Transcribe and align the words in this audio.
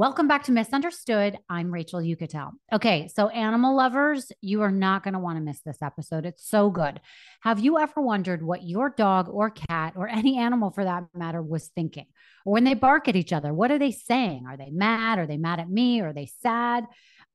Welcome 0.00 0.28
back 0.28 0.44
to 0.44 0.52
Misunderstood. 0.52 1.36
I'm 1.50 1.70
Rachel 1.70 2.00
Uchitel. 2.00 2.52
Okay, 2.72 3.06
so 3.14 3.28
animal 3.28 3.76
lovers, 3.76 4.32
you 4.40 4.62
are 4.62 4.70
not 4.70 5.02
going 5.02 5.12
to 5.12 5.20
want 5.20 5.36
to 5.36 5.42
miss 5.42 5.60
this 5.60 5.82
episode. 5.82 6.24
It's 6.24 6.48
so 6.48 6.70
good. 6.70 7.02
Have 7.42 7.58
you 7.58 7.78
ever 7.78 8.00
wondered 8.00 8.42
what 8.42 8.62
your 8.62 8.88
dog 8.88 9.28
or 9.28 9.50
cat 9.50 9.92
or 9.96 10.08
any 10.08 10.38
animal 10.38 10.70
for 10.70 10.84
that 10.84 11.04
matter 11.14 11.42
was 11.42 11.68
thinking? 11.74 12.06
Or 12.46 12.54
when 12.54 12.64
they 12.64 12.72
bark 12.72 13.08
at 13.08 13.16
each 13.16 13.30
other, 13.30 13.52
what 13.52 13.70
are 13.70 13.78
they 13.78 13.90
saying? 13.90 14.46
Are 14.48 14.56
they 14.56 14.70
mad? 14.70 15.18
Are 15.18 15.26
they 15.26 15.36
mad 15.36 15.60
at 15.60 15.68
me? 15.68 16.00
Are 16.00 16.14
they 16.14 16.30
sad? 16.40 16.86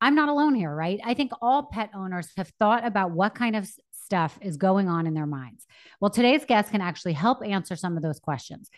I'm 0.02 0.16
not 0.16 0.30
alone 0.30 0.56
here, 0.56 0.74
right? 0.74 1.00
I 1.06 1.14
think 1.14 1.34
all 1.44 1.70
pet 1.72 1.92
owners 1.94 2.30
have 2.36 2.52
thought 2.58 2.84
about 2.84 3.12
what 3.12 3.36
kind 3.36 3.56
of 3.56 3.70
stuff 3.92 4.40
is 4.42 4.58
going 4.58 4.88
on 4.88 5.06
in 5.06 5.14
their 5.14 5.28
minds. 5.28 5.68
Well, 6.02 6.10
today's 6.10 6.46
guest 6.46 6.72
can 6.72 6.82
actually 6.82 7.14
help 7.14 7.46
answer 7.46 7.76
some 7.76 7.96
of 7.96 8.02
those 8.02 8.20
questions. 8.20 8.72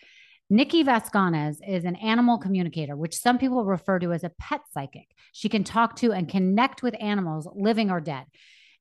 Nikki 0.50 0.82
Vasconez 0.82 1.60
is 1.66 1.84
an 1.84 1.96
animal 1.96 2.38
communicator, 2.38 2.96
which 2.96 3.18
some 3.18 3.36
people 3.36 3.66
refer 3.66 3.98
to 3.98 4.12
as 4.12 4.24
a 4.24 4.32
pet 4.40 4.62
psychic. 4.72 5.06
She 5.32 5.50
can 5.50 5.62
talk 5.62 5.96
to 5.96 6.12
and 6.12 6.26
connect 6.26 6.82
with 6.82 6.94
animals, 6.98 7.46
living 7.54 7.90
or 7.90 8.00
dead. 8.00 8.24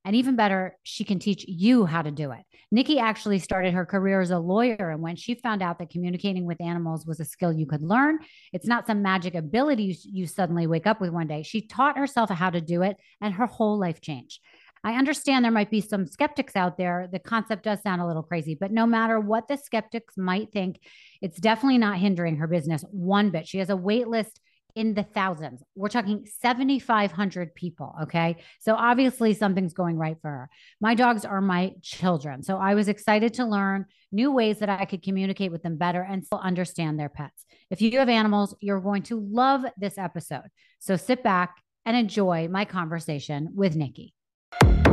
And 0.06 0.16
even 0.16 0.38
better, 0.38 0.78
she 0.84 1.04
can 1.04 1.20
teach 1.20 1.44
you 1.46 1.86
how 1.86 2.02
to 2.02 2.12
do 2.12 2.32
it. 2.32 2.40
Nikki 2.72 3.00
actually 3.00 3.40
started 3.40 3.74
her 3.74 3.86
career 3.86 4.22
as 4.22 4.32
a 4.32 4.40
lawyer. 4.40 4.92
And 4.92 5.02
when 5.02 5.18
she 5.18 5.36
found 5.36 5.62
out 5.62 5.80
that 5.80 5.90
communicating 5.90 6.46
with 6.46 6.62
animals 6.62 7.06
was 7.06 7.20
a 7.20 7.26
skill 7.26 7.52
you 7.52 7.66
could 7.66 7.82
learn, 7.82 8.20
it's 8.54 8.68
not 8.68 8.88
some 8.88 9.02
magic 9.02 9.36
ability 9.36 9.84
you, 9.84 9.96
you 10.06 10.26
suddenly 10.26 10.68
wake 10.68 10.88
up 10.88 11.02
with 11.02 11.10
one 11.10 11.28
day. 11.28 11.44
She 11.44 11.68
taught 11.68 11.98
herself 11.98 12.30
how 12.30 12.50
to 12.50 12.62
do 12.62 12.84
it, 12.84 12.96
and 13.20 13.34
her 13.34 13.46
whole 13.46 13.78
life 13.78 14.00
changed. 14.00 14.40
I 14.88 14.94
understand 14.94 15.44
there 15.44 15.52
might 15.52 15.70
be 15.70 15.82
some 15.82 16.08
skeptics 16.08 16.56
out 16.56 16.78
there. 16.78 17.10
The 17.12 17.20
concept 17.20 17.64
does 17.64 17.82
sound 17.82 18.00
a 18.00 18.08
little 18.08 18.24
crazy, 18.24 18.56
but 18.56 18.72
no 18.72 18.86
matter 18.86 19.20
what 19.20 19.50
the 19.50 19.58
skeptics 19.58 20.16
might 20.16 20.54
think, 20.54 20.80
it's 21.22 21.42
definitely 21.42 21.78
not 21.78 21.98
hindering 21.98 22.38
her 22.38 22.48
business 22.48 22.86
one 22.90 23.30
bit. 23.30 23.50
She 23.50 23.58
has 23.58 23.70
a 23.70 23.76
wait 23.76 24.08
list 24.08 24.40
in 24.76 24.94
the 24.94 25.04
thousands. 25.04 25.62
We're 25.76 25.90
talking 25.90 26.26
7,500 26.40 27.54
people. 27.54 27.96
Okay. 28.04 28.38
So 28.62 28.76
obviously 28.76 29.34
something's 29.34 29.74
going 29.74 29.98
right 29.98 30.16
for 30.22 30.30
her. 30.30 30.50
My 30.80 30.96
dogs 30.96 31.26
are 31.26 31.42
my 31.42 31.74
children. 31.82 32.42
So 32.42 32.58
I 32.58 32.74
was 32.76 32.88
excited 32.88 33.34
to 33.34 33.46
learn 33.46 33.88
new 34.14 34.32
ways 34.32 34.60
that 34.60 34.70
I 34.70 34.86
could 34.86 35.04
communicate 35.04 35.52
with 35.52 35.64
them 35.64 35.76
better 35.76 36.02
and 36.02 36.26
still 36.26 36.40
understand 36.40 36.98
their 36.98 37.10
pets. 37.10 37.44
If 37.70 37.82
you 37.82 38.00
have 38.00 38.08
animals, 38.08 38.56
you're 38.62 38.80
going 38.80 39.04
to 39.04 39.20
love 39.20 39.66
this 39.76 39.98
episode. 39.98 40.48
So 40.80 40.96
sit 40.96 41.24
back 41.24 41.58
and 41.86 41.98
enjoy 41.98 42.48
my 42.48 42.64
conversation 42.64 43.50
with 43.54 43.76
Nikki 43.76 44.14
you 44.54 44.87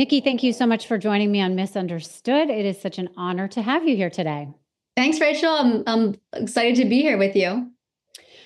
Nikki, 0.00 0.22
thank 0.22 0.42
you 0.42 0.54
so 0.54 0.64
much 0.64 0.86
for 0.86 0.96
joining 0.96 1.30
me 1.30 1.42
on 1.42 1.54
Misunderstood. 1.54 2.48
It 2.48 2.64
is 2.64 2.80
such 2.80 2.96
an 2.96 3.10
honor 3.18 3.48
to 3.48 3.60
have 3.60 3.86
you 3.86 3.94
here 3.94 4.08
today. 4.08 4.48
Thanks, 4.96 5.20
Rachel. 5.20 5.50
I'm, 5.50 5.82
I'm 5.86 6.14
excited 6.32 6.76
to 6.76 6.88
be 6.88 7.02
here 7.02 7.18
with 7.18 7.36
you. 7.36 7.70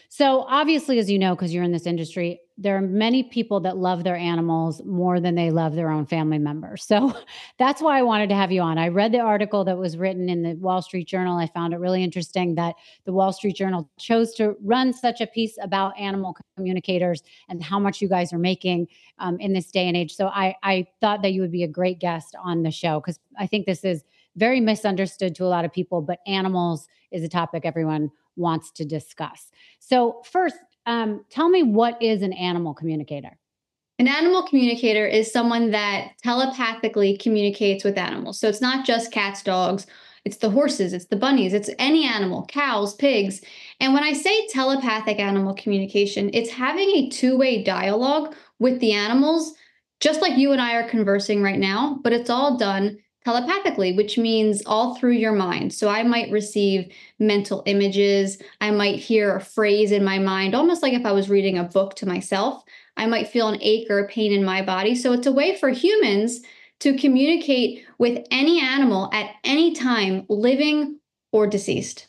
So, 0.09 0.41
obviously, 0.49 0.99
as 0.99 1.09
you 1.09 1.17
know, 1.17 1.37
because 1.37 1.55
you're 1.55 1.63
in 1.63 1.71
this 1.71 1.87
industry, 1.87 2.41
there 2.57 2.77
are 2.77 2.81
many 2.81 3.25
people 3.25 3.59
that 3.61 3.77
love 3.77 4.05
their 4.05 4.17
animals 4.17 4.81
more 4.85 5.19
than 5.19 5.35
they 5.35 5.51
love 5.51 5.75
their 5.75 5.91
own 5.91 6.07
family 6.07 6.39
members. 6.39 6.85
So 6.85 7.13
that's 7.59 7.83
why 7.83 7.99
I 7.99 8.03
wanted 8.03 8.29
to 8.29 8.37
have 8.37 8.53
you 8.53 8.61
on. 8.61 8.79
I 8.79 8.89
read 8.89 9.11
the 9.11 9.19
article 9.19 9.65
that 9.65 9.77
was 9.77 9.97
written 9.97 10.29
in 10.29 10.43
the 10.43 10.55
Wall 10.55 10.81
Street 10.81 11.09
Journal. 11.09 11.37
I 11.37 11.49
found 11.49 11.75
it 11.75 11.79
really 11.79 12.05
interesting 12.05 12.55
that 12.55 12.77
the 13.07 13.13
Wall 13.13 13.33
Street 13.33 13.57
Journal 13.57 13.91
chose 13.99 14.35
to 14.35 14.57
run 14.63 14.93
such 14.93 15.21
a 15.21 15.27
piece 15.27 15.59
about 15.61 15.99
animal 15.99 16.37
communicators 16.57 17.23
and 17.49 17.63
how 17.63 17.81
much 17.81 18.01
you 18.01 18.09
guys 18.09 18.33
are 18.33 18.39
making 18.39 18.87
um, 19.19 19.39
in 19.41 19.53
this 19.53 19.71
day 19.73 19.89
and 19.89 19.97
age. 19.97 20.15
So 20.15 20.29
I, 20.29 20.55
I 20.63 20.87
thought 21.01 21.23
that 21.23 21.33
you 21.33 21.41
would 21.41 21.53
be 21.53 21.65
a 21.65 21.69
great 21.69 21.99
guest 21.99 22.37
on 22.41 22.63
the 22.63 22.71
show 22.71 23.01
because 23.01 23.19
I 23.37 23.49
think 23.49 23.67
this 23.67 23.85
is 23.85 24.05
very 24.37 24.61
misunderstood 24.61 25.35
to 25.37 25.45
a 25.45 25.47
lot 25.47 25.65
of 25.65 25.73
people, 25.73 26.03
but 26.03 26.21
animals 26.27 26.87
is 27.11 27.25
a 27.25 27.29
topic 27.29 27.65
everyone 27.65 28.11
wants 28.37 28.71
to 28.73 28.85
discuss. 28.85 29.51
So, 29.79 30.23
first, 30.25 30.57
um, 30.87 31.25
tell 31.31 31.49
me 31.49 31.63
what 31.63 32.01
is 32.03 32.23
an 32.23 32.33
animal 32.33 32.75
communicator? 32.75 33.37
An 33.99 34.09
animal 34.09 34.43
communicator 34.43 35.07
is 35.07 35.33
someone 35.33 35.71
that 35.71 36.13
telepathically 36.23 37.17
communicates 37.17 37.85
with 37.85 37.97
animals. 37.97 38.41
So 38.41 38.49
it's 38.49 38.61
not 38.61 38.85
just 38.85 39.13
cats, 39.13 39.43
dogs, 39.43 39.87
it's 40.25 40.39
the 40.39 40.51
horses, 40.51 40.93
it's 40.93 41.05
the 41.07 41.17
bunnies, 41.17 41.53
it's 41.53 41.71
any 41.79 42.07
animal, 42.07 42.47
cows, 42.47 42.95
pigs. 42.95 43.41
And 43.79 43.93
when 43.93 44.03
I 44.03 44.13
say 44.15 44.47
telepathic 44.49 45.21
animal 45.21 45.55
communication, 45.55 46.31
it's 46.33 46.51
having 46.51 46.89
a 46.89 47.09
two 47.11 47.37
way 47.37 47.63
dialogue 47.63 48.35
with 48.59 48.81
the 48.81 48.93
animals, 48.93 49.55
just 50.01 50.21
like 50.21 50.39
you 50.39 50.53
and 50.53 50.61
I 50.61 50.75
are 50.75 50.89
conversing 50.89 51.43
right 51.43 51.59
now, 51.59 52.01
but 52.03 52.13
it's 52.13 52.31
all 52.31 52.57
done 52.57 52.99
telepathically, 53.25 53.93
which 53.93 54.19
means 54.19 54.63
all 54.67 54.95
through 54.95 55.13
your 55.13 55.33
mind. 55.33 55.73
So 55.73 55.89
I 55.89 56.03
might 56.03 56.31
receive 56.31 56.93
mental 57.19 57.63
images. 57.67 58.39
I 58.61 58.71
might 58.71 58.99
hear 58.99 59.37
a 59.37 59.41
phrase 59.41 59.93
in 59.93 60.05
my 60.05 60.19
mind, 60.19 60.55
almost 60.55 60.83
like 60.83 60.93
if 60.93 61.07
I 61.07 61.13
was 61.13 61.31
reading 61.31 61.59
a 61.59 61.65
book 61.65 61.95
to 61.97 62.07
myself. 62.07 62.63
I 62.97 63.07
might 63.07 63.29
feel 63.29 63.49
an 63.49 63.59
ache 63.61 63.89
or 63.91 63.99
a 63.99 64.09
pain 64.09 64.33
in 64.33 64.45
my 64.45 64.63
body. 64.63 64.95
So 64.95 65.13
it's 65.13 65.27
a 65.27 65.33
way 65.33 65.57
for 65.57 65.71
humans 65.71 66.41
to 66.81 66.97
communicate 66.97 67.85
with 67.99 68.25
any 68.31 68.61
animal 68.61 69.09
at 69.13 69.31
any 69.43 69.73
time, 69.73 70.27
living 70.29 71.01
or 71.33 71.47
deceased. 71.47 72.09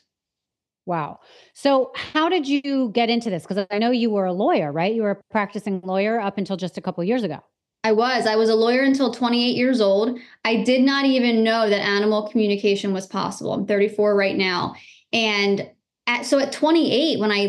Wow. 0.85 1.19
So, 1.53 1.91
how 1.95 2.29
did 2.29 2.47
you 2.47 2.91
get 2.93 3.09
into 3.09 3.31
this? 3.31 3.43
Because 3.43 3.65
I 3.71 3.79
know 3.79 3.89
you 3.89 4.11
were 4.11 4.25
a 4.25 4.33
lawyer, 4.33 4.71
right? 4.71 4.93
You 4.93 5.01
were 5.01 5.11
a 5.11 5.21
practicing 5.31 5.81
lawyer 5.81 6.19
up 6.19 6.37
until 6.37 6.57
just 6.57 6.77
a 6.77 6.81
couple 6.81 7.03
years 7.03 7.23
ago. 7.23 7.39
I 7.85 7.91
was. 7.91 8.25
I 8.25 8.35
was 8.35 8.49
a 8.49 8.55
lawyer 8.55 8.81
until 8.81 9.13
28 9.13 9.55
years 9.55 9.79
old. 9.79 10.17
I 10.43 10.63
did 10.63 10.81
not 10.81 11.05
even 11.05 11.43
know 11.43 11.69
that 11.69 11.87
animal 11.87 12.27
communication 12.27 12.93
was 12.93 13.05
possible. 13.05 13.53
I'm 13.53 13.67
34 13.67 14.15
right 14.15 14.35
now. 14.35 14.73
And 15.13 15.69
at, 16.07 16.25
so 16.25 16.39
at 16.39 16.51
28, 16.51 17.19
when 17.19 17.31
I 17.31 17.47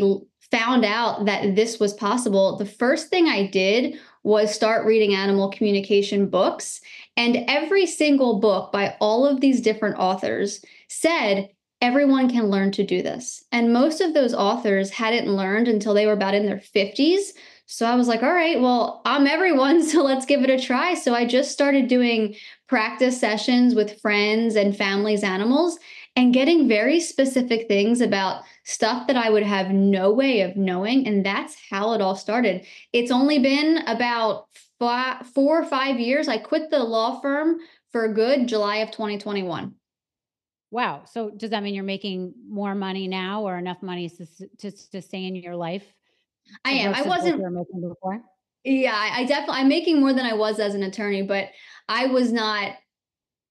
found 0.50 0.84
out 0.84 1.24
that 1.24 1.56
this 1.56 1.80
was 1.80 1.94
possible, 1.94 2.56
the 2.56 2.66
first 2.66 3.08
thing 3.08 3.28
I 3.28 3.46
did 3.46 3.98
was 4.24 4.54
start 4.54 4.84
reading 4.84 5.14
animal 5.14 5.50
communication 5.50 6.28
books. 6.28 6.82
And 7.16 7.44
every 7.48 7.86
single 7.86 8.38
book 8.38 8.72
by 8.72 8.94
all 9.00 9.26
of 9.26 9.40
these 9.40 9.62
different 9.62 9.96
authors 9.98 10.62
said, 10.88 11.48
everyone 11.80 12.28
can 12.28 12.50
learn 12.50 12.72
to 12.72 12.84
do 12.84 13.00
this. 13.00 13.42
And 13.52 13.72
most 13.72 14.02
of 14.02 14.12
those 14.12 14.34
authors 14.34 14.90
hadn't 14.90 15.34
learned 15.34 15.66
until 15.66 15.94
they 15.94 16.04
were 16.04 16.12
about 16.12 16.34
in 16.34 16.44
their 16.44 16.58
50s. 16.58 17.30
So 17.66 17.84
I 17.84 17.96
was 17.96 18.06
like, 18.06 18.22
all 18.22 18.32
right, 18.32 18.60
well, 18.60 19.02
I'm 19.04 19.26
everyone, 19.26 19.82
so 19.88 20.02
let's 20.02 20.26
give 20.26 20.42
it 20.42 20.50
a 20.50 20.60
try. 20.60 20.94
So 20.94 21.14
I 21.14 21.26
just 21.26 21.50
started 21.50 21.88
doing 21.88 22.36
practice 22.68 23.20
sessions 23.20 23.74
with 23.74 24.00
friends 24.00 24.56
and 24.56 24.76
families' 24.76 25.24
animals 25.24 25.78
and 26.14 26.32
getting 26.32 26.66
very 26.66 26.98
specific 26.98 27.68
things 27.68 28.00
about 28.00 28.42
stuff 28.64 29.06
that 29.06 29.16
I 29.16 29.30
would 29.30 29.42
have 29.42 29.70
no 29.70 30.12
way 30.12 30.40
of 30.40 30.56
knowing. 30.56 31.06
And 31.06 31.24
that's 31.26 31.56
how 31.70 31.92
it 31.92 32.00
all 32.00 32.16
started. 32.16 32.64
It's 32.92 33.10
only 33.10 33.38
been 33.38 33.78
about 33.86 34.46
five, 34.78 35.26
four 35.26 35.60
or 35.60 35.64
five 35.64 36.00
years. 36.00 36.26
I 36.26 36.38
quit 36.38 36.70
the 36.70 36.78
law 36.78 37.20
firm 37.20 37.58
for 37.92 38.12
good 38.12 38.48
July 38.48 38.76
of 38.76 38.90
2021. 38.90 39.74
Wow. 40.70 41.02
So 41.04 41.30
does 41.30 41.50
that 41.50 41.62
mean 41.62 41.74
you're 41.74 41.84
making 41.84 42.34
more 42.48 42.74
money 42.74 43.08
now 43.08 43.42
or 43.42 43.56
enough 43.56 43.82
money 43.82 44.08
to, 44.08 44.26
to 44.58 44.70
sustain 44.70 45.36
your 45.36 45.54
life? 45.54 45.84
I 46.64 46.72
am. 46.72 46.94
I 46.94 47.02
wasn't 47.02 47.38
making 47.38 47.81
before. 47.81 48.22
Yeah, 48.64 48.94
I, 48.94 49.20
I 49.20 49.25
definitely 49.25 49.60
I'm 49.60 49.69
making 49.69 50.00
more 50.00 50.12
than 50.12 50.26
I 50.26 50.34
was 50.34 50.58
as 50.58 50.75
an 50.75 50.82
attorney, 50.82 51.22
but 51.22 51.50
I 51.88 52.06
was 52.06 52.32
not 52.32 52.72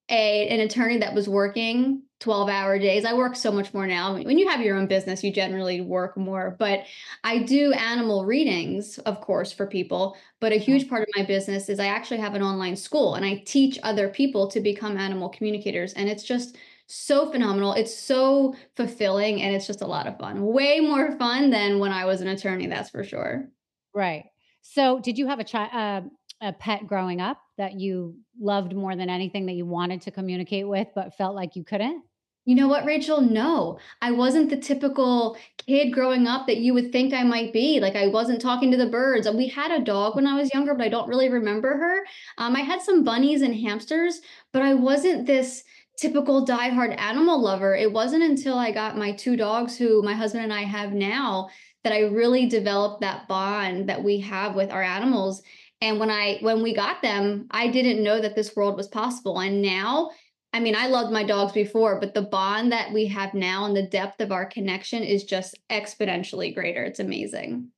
a 0.10 0.48
an 0.50 0.60
attorney 0.60 0.98
that 0.98 1.14
was 1.14 1.28
working 1.28 2.04
12 2.20 2.50
hour 2.50 2.80
days. 2.80 3.06
I 3.06 3.14
work 3.14 3.36
so 3.36 3.52
much 3.52 3.74
more 3.74 3.88
now. 3.88 4.16
When 4.16 4.38
you 4.38 4.48
have 4.50 4.62
your 4.62 4.78
own 4.78 4.88
business, 4.88 5.24
you 5.24 5.32
generally 5.32 5.82
work 5.82 6.16
more, 6.18 6.56
but 6.60 6.86
I 7.24 7.40
do 7.40 7.74
animal 7.74 8.26
readings, 8.26 8.98
of 9.00 9.20
course, 9.22 9.52
for 9.52 9.68
people. 9.68 10.16
But 10.40 10.54
a 10.54 10.58
huge 10.58 10.90
part 10.90 11.02
of 11.02 11.08
my 11.16 11.26
business 11.26 11.70
is 11.70 11.80
I 11.80 11.88
actually 11.88 12.20
have 12.20 12.34
an 12.34 12.44
online 12.44 12.76
school 12.76 13.16
and 13.16 13.26
I 13.26 13.44
teach 13.46 13.80
other 13.84 14.08
people 14.08 14.48
to 14.52 14.60
become 14.60 14.98
animal 14.98 15.30
communicators. 15.30 15.94
And 15.94 16.10
it's 16.10 16.24
just 16.24 16.58
so 16.88 17.32
phenomenal. 17.32 17.74
It's 17.74 17.96
so 17.96 18.56
fulfilling 18.76 19.42
and 19.42 19.56
it's 19.56 19.68
just 19.68 19.82
a 19.82 19.88
lot 19.88 20.08
of 20.08 20.18
fun. 20.18 20.46
Way 20.46 20.80
more 20.80 21.18
fun 21.18 21.50
than 21.50 21.80
when 21.80 21.92
I 21.92 22.06
was 22.06 22.22
an 22.22 22.28
attorney, 22.28 22.68
that's 22.68 22.90
for 22.90 23.04
sure. 23.04 23.50
Right. 23.94 24.26
So, 24.62 25.00
did 25.00 25.18
you 25.18 25.28
have 25.28 25.40
a 25.40 25.44
child, 25.44 25.72
uh, 25.74 26.02
a 26.42 26.54
pet 26.54 26.86
growing 26.86 27.22
up 27.22 27.40
that 27.58 27.80
you 27.80 28.18
loved 28.40 28.76
more 28.76 28.96
than 28.96 29.10
anything 29.10 29.46
that 29.46 29.54
you 29.54 29.66
wanted 29.66 30.02
to 30.02 30.12
communicate 30.12 30.68
with, 30.68 30.88
but 30.94 31.16
felt 31.16 31.36
like 31.36 31.56
you 31.56 31.64
couldn't? 31.64 32.04
You 32.48 32.54
know 32.54 32.68
what, 32.68 32.86
Rachel? 32.86 33.22
No, 33.22 33.80
I 34.04 34.12
wasn't 34.12 34.52
the 34.52 34.58
typical 34.58 35.36
kid 35.66 35.92
growing 35.92 36.28
up 36.28 36.46
that 36.46 36.58
you 36.58 36.76
would 36.76 36.92
think 36.92 37.12
I 37.12 37.24
might 37.24 37.52
be. 37.52 37.80
Like 37.80 37.96
I 37.96 38.06
wasn't 38.06 38.40
talking 38.40 38.70
to 38.70 38.78
the 38.78 38.86
birds. 38.86 39.28
We 39.28 39.48
had 39.48 39.72
a 39.72 39.84
dog 39.84 40.16
when 40.16 40.28
I 40.28 40.36
was 40.36 40.54
younger, 40.54 40.76
but 40.76 40.86
I 40.86 40.90
don't 40.90 41.10
really 41.10 41.30
remember 41.30 41.76
her. 41.76 42.06
Um, 42.38 42.56
I 42.56 42.60
had 42.60 42.84
some 42.84 43.04
bunnies 43.04 43.42
and 43.42 43.56
hamsters, 43.56 44.22
but 44.54 44.62
I 44.62 44.76
wasn't 44.76 45.26
this 45.26 45.64
typical 45.98 46.46
diehard 46.46 47.00
animal 47.00 47.42
lover. 47.42 47.76
It 47.76 47.92
wasn't 47.92 48.24
until 48.24 48.58
I 48.58 48.72
got 48.72 48.98
my 48.98 49.12
two 49.14 49.36
dogs, 49.36 49.78
who 49.78 50.02
my 50.02 50.14
husband 50.14 50.44
and 50.44 50.54
I 50.54 50.64
have 50.64 50.94
now, 50.94 51.50
that 51.84 51.94
I 51.94 52.02
really 52.02 52.48
developed 52.48 53.02
that 53.02 53.28
bond 53.28 53.90
that 53.90 54.04
we 54.04 54.20
have 54.22 54.56
with 54.56 54.72
our 54.72 54.84
animals. 54.84 55.42
And 55.82 56.00
when 56.00 56.10
I 56.10 56.40
when 56.42 56.64
we 56.64 56.74
got 56.74 57.02
them, 57.02 57.48
I 57.52 57.68
didn't 57.68 58.04
know 58.04 58.20
that 58.20 58.36
this 58.36 58.56
world 58.56 58.78
was 58.78 58.88
possible. 58.88 59.40
And 59.40 59.62
now, 59.62 60.12
I 60.54 60.60
mean, 60.60 60.76
I 60.76 60.88
loved 60.88 61.12
my 61.12 61.24
dogs 61.24 61.52
before, 61.52 62.00
but 62.00 62.14
the 62.14 62.22
bond 62.22 62.72
that 62.72 62.92
we 62.92 63.08
have 63.08 63.34
now 63.34 63.66
and 63.66 63.76
the 63.76 63.88
depth 63.88 64.22
of 64.22 64.32
our 64.32 64.46
connection 64.46 65.04
is 65.04 65.26
just 65.26 65.60
exponentially 65.70 66.54
greater. 66.56 66.84
It's 66.84 67.00
amazing. 67.00 67.72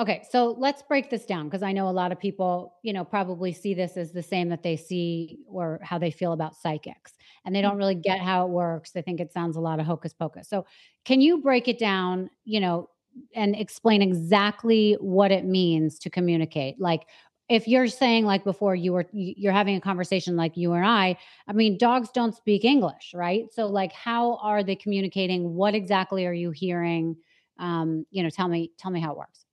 Okay, 0.00 0.22
so 0.30 0.56
let's 0.58 0.80
break 0.80 1.10
this 1.10 1.26
down 1.26 1.44
because 1.44 1.62
I 1.62 1.72
know 1.72 1.86
a 1.86 1.90
lot 1.90 2.10
of 2.10 2.18
people, 2.18 2.78
you 2.82 2.94
know, 2.94 3.04
probably 3.04 3.52
see 3.52 3.74
this 3.74 3.98
as 3.98 4.12
the 4.12 4.22
same 4.22 4.48
that 4.48 4.62
they 4.62 4.74
see 4.74 5.40
or 5.46 5.78
how 5.82 5.98
they 5.98 6.10
feel 6.10 6.32
about 6.32 6.56
psychics 6.56 7.12
and 7.44 7.54
they 7.54 7.60
don't 7.60 7.76
really 7.76 7.94
get 7.96 8.18
how 8.18 8.46
it 8.46 8.50
works. 8.50 8.92
They 8.92 9.02
think 9.02 9.20
it 9.20 9.30
sounds 9.30 9.56
a 9.56 9.60
lot 9.60 9.78
of 9.78 9.84
hocus 9.84 10.14
pocus. 10.14 10.48
So, 10.48 10.64
can 11.04 11.20
you 11.20 11.42
break 11.42 11.68
it 11.68 11.78
down, 11.78 12.30
you 12.46 12.60
know, 12.60 12.88
and 13.34 13.54
explain 13.54 14.00
exactly 14.00 14.96
what 15.00 15.32
it 15.32 15.44
means 15.44 15.98
to 15.98 16.08
communicate? 16.08 16.80
Like 16.80 17.02
if 17.50 17.68
you're 17.68 17.88
saying 17.88 18.24
like 18.24 18.42
before 18.42 18.74
you 18.74 18.94
were 18.94 19.04
you're 19.12 19.52
having 19.52 19.76
a 19.76 19.82
conversation 19.82 20.34
like 20.34 20.56
you 20.56 20.72
and 20.72 20.86
I, 20.86 21.18
I 21.46 21.52
mean 21.52 21.76
dogs 21.76 22.08
don't 22.14 22.34
speak 22.34 22.64
English, 22.64 23.12
right? 23.12 23.52
So 23.52 23.66
like 23.66 23.92
how 23.92 24.36
are 24.36 24.62
they 24.62 24.76
communicating? 24.76 25.52
What 25.54 25.74
exactly 25.74 26.24
are 26.24 26.32
you 26.32 26.52
hearing? 26.52 27.16
Um, 27.58 28.06
you 28.10 28.22
know, 28.22 28.30
tell 28.30 28.48
me 28.48 28.72
tell 28.78 28.90
me 28.90 29.00
how 29.00 29.12
it 29.12 29.18
works. 29.18 29.44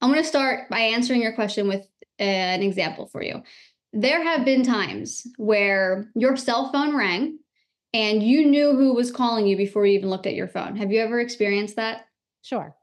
I'm 0.00 0.10
going 0.10 0.22
to 0.22 0.28
start 0.28 0.68
by 0.68 0.80
answering 0.80 1.22
your 1.22 1.32
question 1.32 1.68
with 1.68 1.86
uh, 2.20 2.22
an 2.22 2.62
example 2.62 3.06
for 3.06 3.22
you. 3.22 3.42
There 3.92 4.22
have 4.22 4.44
been 4.44 4.62
times 4.62 5.26
where 5.36 6.10
your 6.14 6.36
cell 6.36 6.70
phone 6.70 6.96
rang 6.96 7.38
and 7.94 8.22
you 8.22 8.46
knew 8.46 8.76
who 8.76 8.94
was 8.94 9.10
calling 9.10 9.46
you 9.46 9.56
before 9.56 9.86
you 9.86 9.98
even 9.98 10.10
looked 10.10 10.26
at 10.26 10.34
your 10.34 10.48
phone. 10.48 10.76
Have 10.76 10.92
you 10.92 11.00
ever 11.00 11.18
experienced 11.20 11.76
that? 11.76 12.06
Sure. 12.42 12.74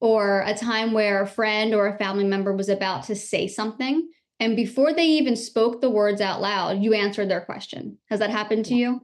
Or 0.00 0.42
a 0.46 0.54
time 0.54 0.92
where 0.92 1.22
a 1.22 1.26
friend 1.26 1.74
or 1.74 1.86
a 1.86 1.98
family 1.98 2.24
member 2.24 2.54
was 2.56 2.68
about 2.68 3.04
to 3.04 3.14
say 3.14 3.48
something 3.48 4.08
and 4.42 4.56
before 4.56 4.92
they 4.92 5.06
even 5.06 5.36
spoke 5.36 5.80
the 5.80 5.88
words 5.88 6.20
out 6.20 6.40
loud, 6.40 6.82
you 6.82 6.94
answered 6.94 7.30
their 7.30 7.42
question. 7.42 7.98
Has 8.10 8.18
that 8.18 8.30
happened 8.30 8.64
to 8.64 8.74
you? 8.74 9.00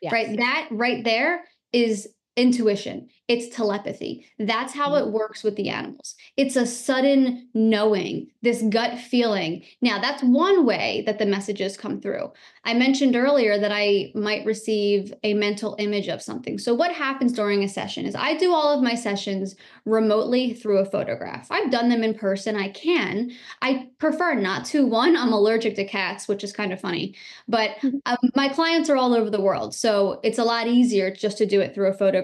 Yes. 0.00 0.12
Right. 0.12 0.36
That 0.36 0.68
right 0.72 1.04
there 1.04 1.44
is 1.72 2.08
intuition, 2.36 3.08
it's 3.28 3.54
telepathy. 3.54 4.26
That's 4.38 4.74
how 4.74 4.94
it 4.96 5.02
mm-hmm. 5.02 5.12
works 5.12 5.42
with 5.42 5.56
the 5.56 5.68
animals. 5.68 6.16
It's 6.36 6.56
a 6.56 6.66
sudden 6.66 7.48
knowing, 7.54 8.28
this 8.40 8.62
gut 8.62 8.98
feeling. 8.98 9.64
Now, 9.80 10.00
that's 10.00 10.22
one 10.22 10.64
way 10.64 11.02
that 11.06 11.18
the 11.18 11.26
messages 11.26 11.76
come 11.76 12.00
through. 12.00 12.32
I 12.64 12.74
mentioned 12.74 13.16
earlier 13.16 13.58
that 13.58 13.72
I 13.72 14.12
might 14.14 14.46
receive 14.46 15.12
a 15.22 15.34
mental 15.34 15.76
image 15.78 16.08
of 16.08 16.22
something. 16.22 16.58
So, 16.58 16.74
what 16.74 16.92
happens 16.92 17.32
during 17.32 17.62
a 17.62 17.68
session 17.68 18.06
is 18.06 18.14
I 18.14 18.36
do 18.36 18.52
all 18.52 18.74
of 18.74 18.82
my 18.82 18.94
sessions 18.94 19.54
remotely 19.84 20.54
through 20.54 20.78
a 20.78 20.84
photograph. 20.84 21.48
I've 21.50 21.70
done 21.70 21.88
them 21.88 22.02
in 22.02 22.14
person, 22.14 22.56
I 22.56 22.68
can. 22.68 23.32
I 23.60 23.88
prefer 23.98 24.34
not 24.34 24.64
to. 24.66 24.86
One, 24.86 25.16
I'm 25.16 25.32
allergic 25.32 25.76
to 25.76 25.84
cats, 25.84 26.28
which 26.28 26.44
is 26.44 26.52
kind 26.52 26.72
of 26.72 26.80
funny, 26.80 27.14
but 27.46 27.72
mm-hmm. 27.82 27.98
um, 28.06 28.16
my 28.34 28.48
clients 28.48 28.90
are 28.90 28.96
all 28.96 29.14
over 29.14 29.30
the 29.30 29.40
world. 29.40 29.74
So, 29.74 30.20
it's 30.22 30.38
a 30.38 30.44
lot 30.44 30.66
easier 30.66 31.10
just 31.12 31.38
to 31.38 31.46
do 31.46 31.60
it 31.60 31.74
through 31.74 31.88
a 31.88 31.94
photograph. 31.94 32.21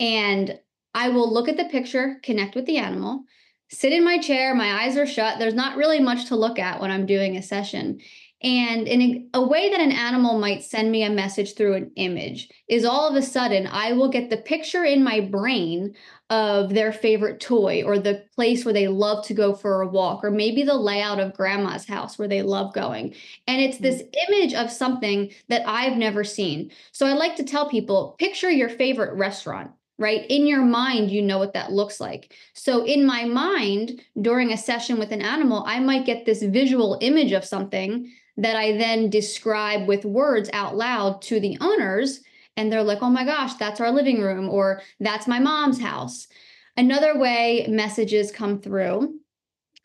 And 0.00 0.58
I 0.94 1.08
will 1.10 1.32
look 1.32 1.48
at 1.48 1.56
the 1.56 1.64
picture, 1.64 2.20
connect 2.22 2.54
with 2.54 2.66
the 2.66 2.78
animal, 2.78 3.24
sit 3.70 3.92
in 3.92 4.04
my 4.04 4.18
chair, 4.18 4.54
my 4.54 4.84
eyes 4.84 4.96
are 4.96 5.06
shut. 5.06 5.38
There's 5.38 5.54
not 5.54 5.76
really 5.76 6.00
much 6.00 6.26
to 6.26 6.36
look 6.36 6.58
at 6.58 6.80
when 6.80 6.90
I'm 6.90 7.06
doing 7.06 7.36
a 7.36 7.42
session. 7.42 8.00
And 8.40 8.86
in 8.86 9.30
a 9.34 9.42
way 9.42 9.70
that 9.70 9.80
an 9.80 9.90
animal 9.90 10.38
might 10.38 10.62
send 10.62 10.92
me 10.92 11.02
a 11.02 11.10
message 11.10 11.54
through 11.54 11.74
an 11.74 11.90
image 11.96 12.48
is 12.68 12.84
all 12.84 13.08
of 13.08 13.16
a 13.16 13.22
sudden 13.22 13.66
I 13.66 13.92
will 13.92 14.08
get 14.08 14.30
the 14.30 14.36
picture 14.36 14.84
in 14.84 15.02
my 15.02 15.20
brain 15.20 15.96
of 16.30 16.72
their 16.72 16.92
favorite 16.92 17.40
toy 17.40 17.82
or 17.82 17.98
the 17.98 18.24
place 18.36 18.64
where 18.64 18.74
they 18.74 18.86
love 18.86 19.24
to 19.26 19.34
go 19.34 19.54
for 19.54 19.80
a 19.80 19.88
walk 19.88 20.22
or 20.22 20.30
maybe 20.30 20.62
the 20.62 20.74
layout 20.74 21.18
of 21.18 21.34
grandma's 21.34 21.86
house 21.86 22.16
where 22.16 22.28
they 22.28 22.42
love 22.42 22.72
going. 22.74 23.14
And 23.48 23.60
it's 23.60 23.78
this 23.78 24.02
mm. 24.02 24.14
image 24.28 24.54
of 24.54 24.70
something 24.70 25.32
that 25.48 25.66
I've 25.66 25.96
never 25.96 26.22
seen. 26.22 26.70
So 26.92 27.06
I 27.06 27.14
like 27.14 27.34
to 27.36 27.44
tell 27.44 27.68
people 27.68 28.14
picture 28.18 28.50
your 28.50 28.68
favorite 28.68 29.14
restaurant 29.14 29.72
right? 30.00 30.26
In 30.28 30.46
your 30.46 30.62
mind, 30.62 31.10
you 31.10 31.20
know 31.20 31.38
what 31.38 31.54
that 31.54 31.72
looks 31.72 32.00
like. 32.00 32.32
So, 32.54 32.84
in 32.84 33.04
my 33.04 33.24
mind, 33.24 34.00
during 34.20 34.52
a 34.52 34.56
session 34.56 34.96
with 34.96 35.10
an 35.10 35.22
animal, 35.22 35.64
I 35.66 35.80
might 35.80 36.06
get 36.06 36.24
this 36.24 36.40
visual 36.40 36.98
image 37.00 37.32
of 37.32 37.44
something 37.44 38.08
that 38.38 38.56
I 38.56 38.78
then 38.78 39.10
describe 39.10 39.86
with 39.86 40.04
words 40.04 40.48
out 40.52 40.76
loud 40.76 41.20
to 41.22 41.40
the 41.40 41.58
owners. 41.60 42.20
And 42.56 42.72
they're 42.72 42.82
like, 42.82 43.02
oh 43.02 43.10
my 43.10 43.24
gosh, 43.24 43.54
that's 43.54 43.80
our 43.80 43.90
living 43.90 44.22
room, 44.22 44.48
or 44.48 44.80
that's 44.98 45.28
my 45.28 45.38
mom's 45.38 45.80
house. 45.80 46.26
Another 46.76 47.18
way 47.18 47.66
messages 47.68 48.32
come 48.32 48.60
through 48.60 49.18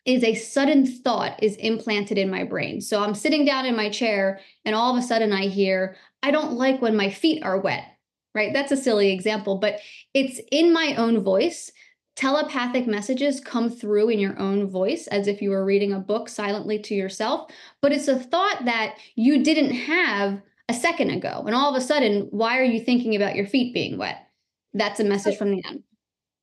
is 0.05 0.23
a 0.23 0.35
sudden 0.35 0.85
thought 0.85 1.41
is 1.41 1.55
implanted 1.57 2.17
in 2.17 2.29
my 2.29 2.43
brain. 2.43 2.81
So 2.81 3.01
I'm 3.01 3.15
sitting 3.15 3.45
down 3.45 3.65
in 3.65 3.75
my 3.75 3.89
chair, 3.89 4.39
and 4.65 4.75
all 4.75 4.95
of 4.95 5.03
a 5.03 5.05
sudden 5.05 5.31
I 5.31 5.47
hear, 5.47 5.95
I 6.21 6.31
don't 6.31 6.53
like 6.53 6.81
when 6.81 6.95
my 6.95 7.09
feet 7.09 7.43
are 7.43 7.59
wet, 7.59 7.85
right? 8.35 8.53
That's 8.53 8.71
a 8.71 8.77
silly 8.77 9.11
example, 9.11 9.57
but 9.57 9.79
it's 10.13 10.39
in 10.51 10.73
my 10.73 10.95
own 10.95 11.23
voice 11.23 11.71
telepathic 12.15 12.87
messages 12.87 13.39
come 13.39 13.69
through 13.69 14.09
in 14.09 14.19
your 14.19 14.37
own 14.39 14.69
voice 14.69 15.07
as 15.07 15.27
if 15.27 15.41
you 15.41 15.49
were 15.49 15.65
reading 15.65 15.93
a 15.93 15.99
book 15.99 16.29
silently 16.29 16.77
to 16.79 16.93
yourself, 16.93 17.49
but 17.81 17.91
it's 17.91 18.07
a 18.07 18.19
thought 18.19 18.65
that 18.65 18.97
you 19.15 19.43
didn't 19.43 19.73
have 19.73 20.41
a 20.69 20.73
second 20.73 21.09
ago. 21.09 21.43
And 21.45 21.55
all 21.55 21.69
of 21.69 21.81
a 21.81 21.85
sudden, 21.85 22.27
why 22.29 22.59
are 22.59 22.63
you 22.63 22.79
thinking 22.79 23.15
about 23.15 23.35
your 23.35 23.47
feet 23.47 23.73
being 23.73 23.97
wet? 23.97 24.27
That's 24.73 24.99
a 24.99 25.03
message 25.03 25.37
from 25.37 25.51
the 25.51 25.63
end. 25.67 25.83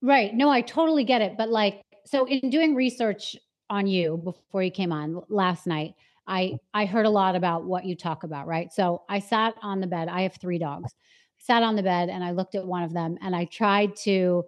Right. 0.03 0.35
No, 0.35 0.51
I 0.51 0.61
totally 0.61 1.05
get 1.05 1.23
it. 1.23 1.37
But 1.37 1.51
like, 1.51 1.83
so 2.05 2.27
in 2.27 2.51
doing 2.51 2.75
research 2.75 3.37
on 3.69 3.87
you 3.87 4.21
before 4.25 4.63
you 4.63 4.71
came 4.71 4.93
on 4.93 5.23
last 5.29 5.67
night, 5.67 5.95
I 6.27 6.59
I 6.75 6.85
heard 6.85 7.07
a 7.07 7.11
lot 7.11 7.35
about 7.35 7.65
what 7.65 7.85
you 7.85 7.97
talk 7.97 8.23
about, 8.23 8.47
right? 8.47 8.73
So 8.73 9.03
I 9.09 9.19
sat 9.19 9.55
on 9.63 9.81
the 9.81 9.87
bed. 9.87 10.09
I 10.09 10.23
have 10.23 10.37
three 10.37 10.59
dogs. 10.59 10.95
Sat 11.39 11.63
on 11.63 11.77
the 11.77 11.83
bed 11.83 12.09
and 12.09 12.23
I 12.23 12.33
looked 12.33 12.55
at 12.55 12.67
one 12.67 12.83
of 12.83 12.93
them 12.93 13.17
and 13.23 13.35
I 13.35 13.47
tried 13.47 13.97
to 14.05 14.45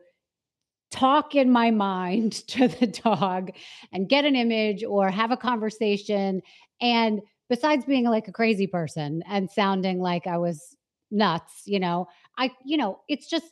talk 0.93 1.35
in 1.35 1.51
my 1.51 1.71
mind 1.71 2.33
to 2.49 2.69
the 2.69 2.87
dog 2.87 3.51
and 3.93 4.09
get 4.09 4.25
an 4.25 4.37
image 4.37 4.85
or 4.85 5.11
have 5.11 5.33
a 5.33 5.37
conversation. 5.37 6.43
And 6.81 7.23
besides 7.49 7.85
being 7.85 8.05
like 8.05 8.29
a 8.29 8.33
crazy 8.33 8.67
person 8.67 9.23
and 9.29 9.51
sounding 9.51 10.01
like 10.01 10.27
I 10.27 10.39
was 10.39 10.77
nuts, 11.11 11.63
you 11.67 11.81
know, 11.81 12.07
I, 12.39 12.51
you 12.65 12.77
know, 12.77 13.01
it's 13.09 13.29
just 13.29 13.47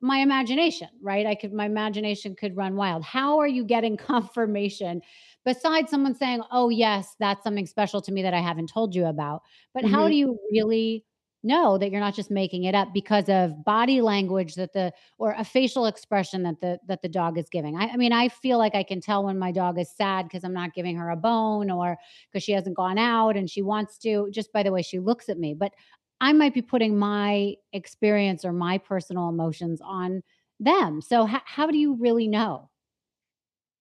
my 0.00 0.18
imagination, 0.18 0.88
right? 1.00 1.26
I 1.26 1.36
could, 1.36 1.52
my 1.52 1.66
imagination 1.66 2.34
could 2.34 2.56
run 2.56 2.74
wild. 2.74 3.04
How 3.04 3.38
are 3.38 3.46
you 3.46 3.64
getting 3.64 3.96
confirmation 4.12 5.00
besides 5.44 5.90
someone 5.90 6.14
saying, 6.14 6.42
oh, 6.50 6.68
yes, 6.68 7.14
that's 7.18 7.42
something 7.44 7.66
special 7.66 8.02
to 8.02 8.12
me 8.12 8.22
that 8.22 8.34
I 8.34 8.40
haven't 8.40 8.68
told 8.68 8.94
you 8.94 9.06
about? 9.06 9.42
But 9.72 9.84
mm-hmm. 9.84 9.94
how 9.94 10.08
do 10.08 10.14
you 10.14 10.38
really 10.50 11.04
know 11.44 11.78
that 11.78 11.90
you're 11.90 12.00
not 12.00 12.14
just 12.14 12.30
making 12.30 12.64
it 12.64 12.74
up 12.74 12.92
because 12.92 13.28
of 13.28 13.64
body 13.64 14.00
language 14.00 14.54
that 14.54 14.72
the 14.72 14.92
or 15.18 15.34
a 15.38 15.44
facial 15.44 15.86
expression 15.86 16.42
that 16.42 16.60
the 16.60 16.78
that 16.86 17.02
the 17.02 17.08
dog 17.08 17.38
is 17.38 17.48
giving. 17.50 17.76
I, 17.76 17.88
I 17.88 17.96
mean 17.96 18.12
i 18.12 18.28
feel 18.28 18.58
like 18.58 18.74
i 18.74 18.82
can 18.82 19.00
tell 19.00 19.24
when 19.24 19.38
my 19.38 19.52
dog 19.52 19.78
is 19.78 19.90
sad 19.90 20.24
because 20.24 20.44
i'm 20.44 20.52
not 20.52 20.74
giving 20.74 20.96
her 20.96 21.10
a 21.10 21.16
bone 21.16 21.70
or 21.70 21.96
because 22.30 22.42
she 22.44 22.52
hasn't 22.52 22.76
gone 22.76 22.98
out 22.98 23.36
and 23.36 23.48
she 23.48 23.62
wants 23.62 23.98
to 23.98 24.28
just 24.30 24.52
by 24.52 24.62
the 24.62 24.72
way 24.72 24.82
she 24.82 24.98
looks 24.98 25.28
at 25.28 25.38
me. 25.38 25.54
But 25.54 25.72
i 26.20 26.32
might 26.32 26.54
be 26.54 26.62
putting 26.62 26.96
my 26.98 27.54
experience 27.72 28.44
or 28.44 28.52
my 28.52 28.78
personal 28.78 29.28
emotions 29.28 29.80
on 29.84 30.22
them. 30.60 31.00
So 31.00 31.28
h- 31.28 31.42
how 31.44 31.66
do 31.66 31.78
you 31.78 31.94
really 31.94 32.28
know? 32.28 32.70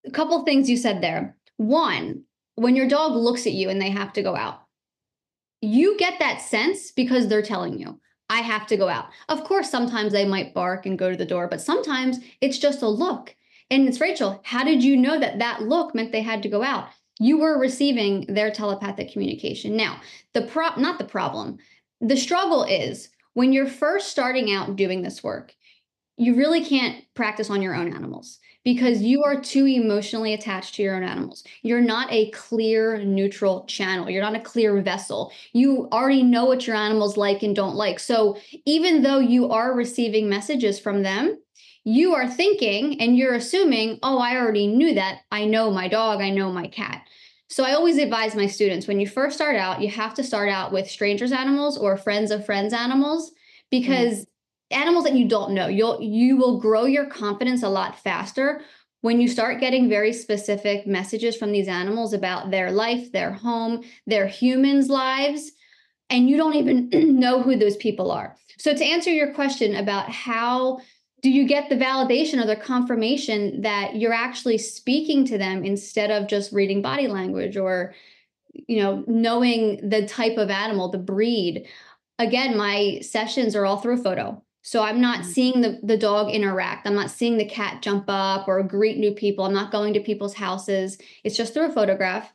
A 0.05 0.11
couple 0.11 0.43
things 0.43 0.69
you 0.69 0.77
said 0.77 1.01
there. 1.01 1.35
One 1.57 2.23
when 2.55 2.75
your 2.75 2.87
dog 2.87 3.13
looks 3.13 3.45
at 3.45 3.53
you 3.53 3.69
and 3.69 3.81
they 3.81 3.89
have 3.89 4.13
to 4.13 4.21
go 4.21 4.35
out 4.35 4.60
you 5.61 5.97
get 5.97 6.19
that 6.19 6.41
sense 6.41 6.91
because 6.91 7.27
they're 7.27 7.41
telling 7.41 7.79
you, 7.79 7.99
I 8.29 8.41
have 8.41 8.65
to 8.67 8.77
go 8.77 8.89
out. 8.89 9.09
Of 9.29 9.43
course, 9.43 9.69
sometimes 9.69 10.11
they 10.11 10.25
might 10.25 10.53
bark 10.53 10.85
and 10.85 10.97
go 10.97 11.11
to 11.11 11.17
the 11.17 11.25
door, 11.25 11.47
but 11.47 11.61
sometimes 11.61 12.19
it's 12.39 12.57
just 12.57 12.81
a 12.81 12.87
look. 12.87 13.35
And 13.69 13.87
it's 13.87 14.01
Rachel, 14.01 14.41
how 14.43 14.63
did 14.63 14.83
you 14.83 14.97
know 14.97 15.19
that 15.19 15.39
that 15.39 15.63
look 15.63 15.93
meant 15.93 16.11
they 16.11 16.21
had 16.21 16.43
to 16.43 16.49
go 16.49 16.63
out? 16.63 16.89
You 17.19 17.37
were 17.37 17.59
receiving 17.59 18.25
their 18.27 18.49
telepathic 18.51 19.11
communication. 19.11 19.77
Now, 19.77 20.01
the 20.33 20.41
prop, 20.41 20.77
not 20.77 20.97
the 20.97 21.05
problem, 21.05 21.57
the 21.99 22.17
struggle 22.17 22.63
is 22.63 23.09
when 23.33 23.53
you're 23.53 23.67
first 23.67 24.09
starting 24.09 24.51
out 24.51 24.75
doing 24.75 25.03
this 25.03 25.23
work, 25.23 25.53
you 26.17 26.35
really 26.35 26.65
can't 26.65 27.03
practice 27.13 27.49
on 27.49 27.61
your 27.61 27.75
own 27.75 27.93
animals 27.93 28.39
because 28.63 29.01
you 29.01 29.23
are 29.23 29.39
too 29.39 29.65
emotionally 29.65 30.33
attached 30.33 30.75
to 30.75 30.83
your 30.83 30.95
own 30.95 31.03
animals. 31.03 31.43
You're 31.63 31.81
not 31.81 32.11
a 32.11 32.29
clear, 32.31 32.99
neutral 32.99 33.65
channel. 33.65 34.09
You're 34.09 34.21
not 34.21 34.35
a 34.35 34.41
clear 34.41 34.79
vessel. 34.81 35.31
You 35.53 35.87
already 35.91 36.23
know 36.23 36.45
what 36.45 36.67
your 36.67 36.75
animals 36.75 37.17
like 37.17 37.41
and 37.41 37.55
don't 37.55 37.75
like. 37.75 37.99
So 37.99 38.37
even 38.65 39.01
though 39.01 39.19
you 39.19 39.49
are 39.49 39.73
receiving 39.73 40.29
messages 40.29 40.79
from 40.79 41.01
them, 41.01 41.39
you 41.83 42.13
are 42.13 42.29
thinking 42.29 43.01
and 43.01 43.17
you're 43.17 43.33
assuming, 43.33 43.97
oh, 44.03 44.19
I 44.19 44.37
already 44.37 44.67
knew 44.67 44.93
that. 44.93 45.21
I 45.31 45.45
know 45.45 45.71
my 45.71 45.87
dog, 45.87 46.21
I 46.21 46.29
know 46.29 46.51
my 46.51 46.67
cat. 46.67 47.07
So 47.49 47.65
I 47.65 47.73
always 47.73 47.97
advise 47.97 48.35
my 48.35 48.47
students 48.47 48.87
when 48.87 48.99
you 48.99 49.07
first 49.07 49.35
start 49.35 49.55
out, 49.55 49.81
you 49.81 49.89
have 49.89 50.13
to 50.13 50.23
start 50.23 50.49
out 50.49 50.71
with 50.71 50.89
strangers' 50.89 51.31
animals 51.31 51.77
or 51.77 51.97
friends 51.97 52.31
of 52.31 52.45
friends' 52.45 52.73
animals 52.73 53.31
because 53.69 54.19
mm 54.21 54.25
animals 54.71 55.05
that 55.05 55.15
you 55.15 55.27
don't 55.27 55.51
know. 55.51 55.67
You'll 55.67 56.01
you 56.01 56.37
will 56.37 56.59
grow 56.59 56.85
your 56.85 57.05
confidence 57.05 57.63
a 57.63 57.69
lot 57.69 57.99
faster 57.99 58.61
when 59.01 59.19
you 59.19 59.27
start 59.27 59.59
getting 59.59 59.89
very 59.89 60.13
specific 60.13 60.85
messages 60.85 61.35
from 61.35 61.51
these 61.51 61.67
animals 61.67 62.13
about 62.13 62.51
their 62.51 62.71
life 62.71 63.11
their 63.11 63.31
home 63.31 63.83
their 64.05 64.27
humans 64.27 64.89
lives 64.89 65.51
and 66.11 66.29
you 66.29 66.37
don't 66.37 66.55
even 66.55 66.89
know 67.19 67.41
who 67.41 67.55
those 67.55 67.77
people 67.77 68.11
are. 68.11 68.35
So 68.57 68.75
to 68.75 68.85
answer 68.85 69.09
your 69.09 69.33
question 69.33 69.75
about 69.75 70.11
how 70.11 70.81
do 71.21 71.29
you 71.29 71.47
get 71.47 71.69
the 71.69 71.75
validation 71.75 72.43
or 72.43 72.47
the 72.47 72.55
confirmation 72.55 73.61
that 73.61 73.95
you're 73.95 74.13
actually 74.13 74.57
speaking 74.57 75.25
to 75.25 75.37
them 75.37 75.63
instead 75.63 76.11
of 76.11 76.27
just 76.27 76.51
reading 76.51 76.81
body 76.81 77.07
language 77.07 77.57
or 77.57 77.93
you 78.53 78.81
know 78.81 79.03
knowing 79.07 79.89
the 79.89 80.05
type 80.05 80.37
of 80.37 80.49
animal 80.49 80.89
the 80.89 80.97
breed 80.97 81.67
again 82.19 82.57
my 82.57 82.99
sessions 83.01 83.55
are 83.55 83.65
all 83.65 83.77
through 83.77 84.01
photo 84.01 84.43
so 84.61 84.83
I'm 84.83 85.01
not 85.01 85.21
mm-hmm. 85.21 85.31
seeing 85.31 85.61
the, 85.61 85.79
the 85.83 85.97
dog 85.97 86.29
interact. 86.29 86.87
I'm 86.87 86.95
not 86.95 87.09
seeing 87.09 87.37
the 87.37 87.45
cat 87.45 87.81
jump 87.81 88.05
up 88.07 88.47
or 88.47 88.61
greet 88.63 88.97
new 88.97 89.11
people. 89.11 89.45
I'm 89.45 89.53
not 89.53 89.71
going 89.71 89.93
to 89.93 89.99
people's 89.99 90.35
houses. 90.35 90.97
It's 91.23 91.35
just 91.35 91.53
through 91.53 91.69
a 91.69 91.73
photograph. 91.73 92.31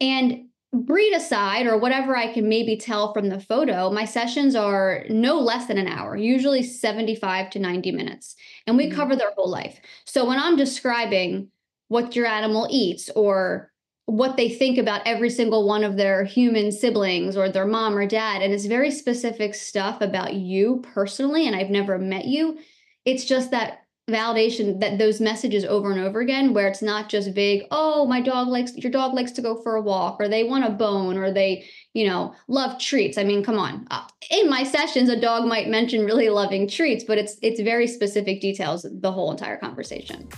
And 0.00 0.46
breed 0.72 1.12
aside, 1.12 1.66
or 1.66 1.76
whatever 1.76 2.16
I 2.16 2.32
can 2.32 2.48
maybe 2.48 2.76
tell 2.76 3.12
from 3.12 3.28
the 3.28 3.40
photo, 3.40 3.90
my 3.90 4.04
sessions 4.04 4.54
are 4.54 5.04
no 5.10 5.38
less 5.38 5.66
than 5.66 5.78
an 5.78 5.86
hour, 5.86 6.16
usually 6.16 6.62
75 6.62 7.50
to 7.50 7.58
90 7.58 7.92
minutes. 7.92 8.36
And 8.66 8.76
we 8.76 8.86
mm-hmm. 8.86 8.96
cover 8.96 9.16
their 9.16 9.32
whole 9.36 9.50
life. 9.50 9.80
So 10.04 10.26
when 10.26 10.38
I'm 10.38 10.56
describing 10.56 11.48
what 11.88 12.16
your 12.16 12.26
animal 12.26 12.68
eats 12.70 13.10
or 13.10 13.71
what 14.12 14.36
they 14.36 14.50
think 14.50 14.76
about 14.76 15.00
every 15.06 15.30
single 15.30 15.66
one 15.66 15.82
of 15.82 15.96
their 15.96 16.22
human 16.22 16.70
siblings 16.70 17.34
or 17.34 17.48
their 17.48 17.64
mom 17.64 17.96
or 17.96 18.06
dad. 18.06 18.42
And 18.42 18.52
it's 18.52 18.66
very 18.66 18.90
specific 18.90 19.54
stuff 19.54 20.02
about 20.02 20.34
you 20.34 20.84
personally. 20.92 21.46
And 21.46 21.56
I've 21.56 21.70
never 21.70 21.98
met 21.98 22.26
you. 22.26 22.58
It's 23.06 23.24
just 23.24 23.52
that 23.52 23.78
validation 24.10 24.80
that 24.80 24.98
those 24.98 25.18
messages 25.18 25.64
over 25.64 25.90
and 25.92 26.00
over 26.00 26.20
again, 26.20 26.52
where 26.52 26.68
it's 26.68 26.82
not 26.82 27.08
just 27.08 27.34
vague, 27.34 27.62
oh, 27.70 28.04
my 28.04 28.20
dog 28.20 28.48
likes, 28.48 28.76
your 28.76 28.92
dog 28.92 29.14
likes 29.14 29.32
to 29.32 29.40
go 29.40 29.62
for 29.62 29.76
a 29.76 29.80
walk, 29.80 30.18
or 30.20 30.28
they 30.28 30.44
want 30.44 30.66
a 30.66 30.70
bone, 30.70 31.16
or 31.16 31.32
they, 31.32 31.64
you 31.94 32.06
know, 32.06 32.34
love 32.48 32.78
treats. 32.78 33.16
I 33.16 33.24
mean, 33.24 33.42
come 33.42 33.58
on. 33.58 33.86
Uh, 33.90 34.06
in 34.30 34.50
my 34.50 34.64
sessions, 34.64 35.08
a 35.08 35.18
dog 35.18 35.46
might 35.46 35.68
mention 35.68 36.04
really 36.04 36.28
loving 36.28 36.68
treats, 36.68 37.04
but 37.04 37.16
it's 37.16 37.38
it's 37.40 37.60
very 37.60 37.86
specific 37.86 38.42
details 38.42 38.84
the 38.90 39.12
whole 39.12 39.30
entire 39.30 39.56
conversation. 39.56 40.28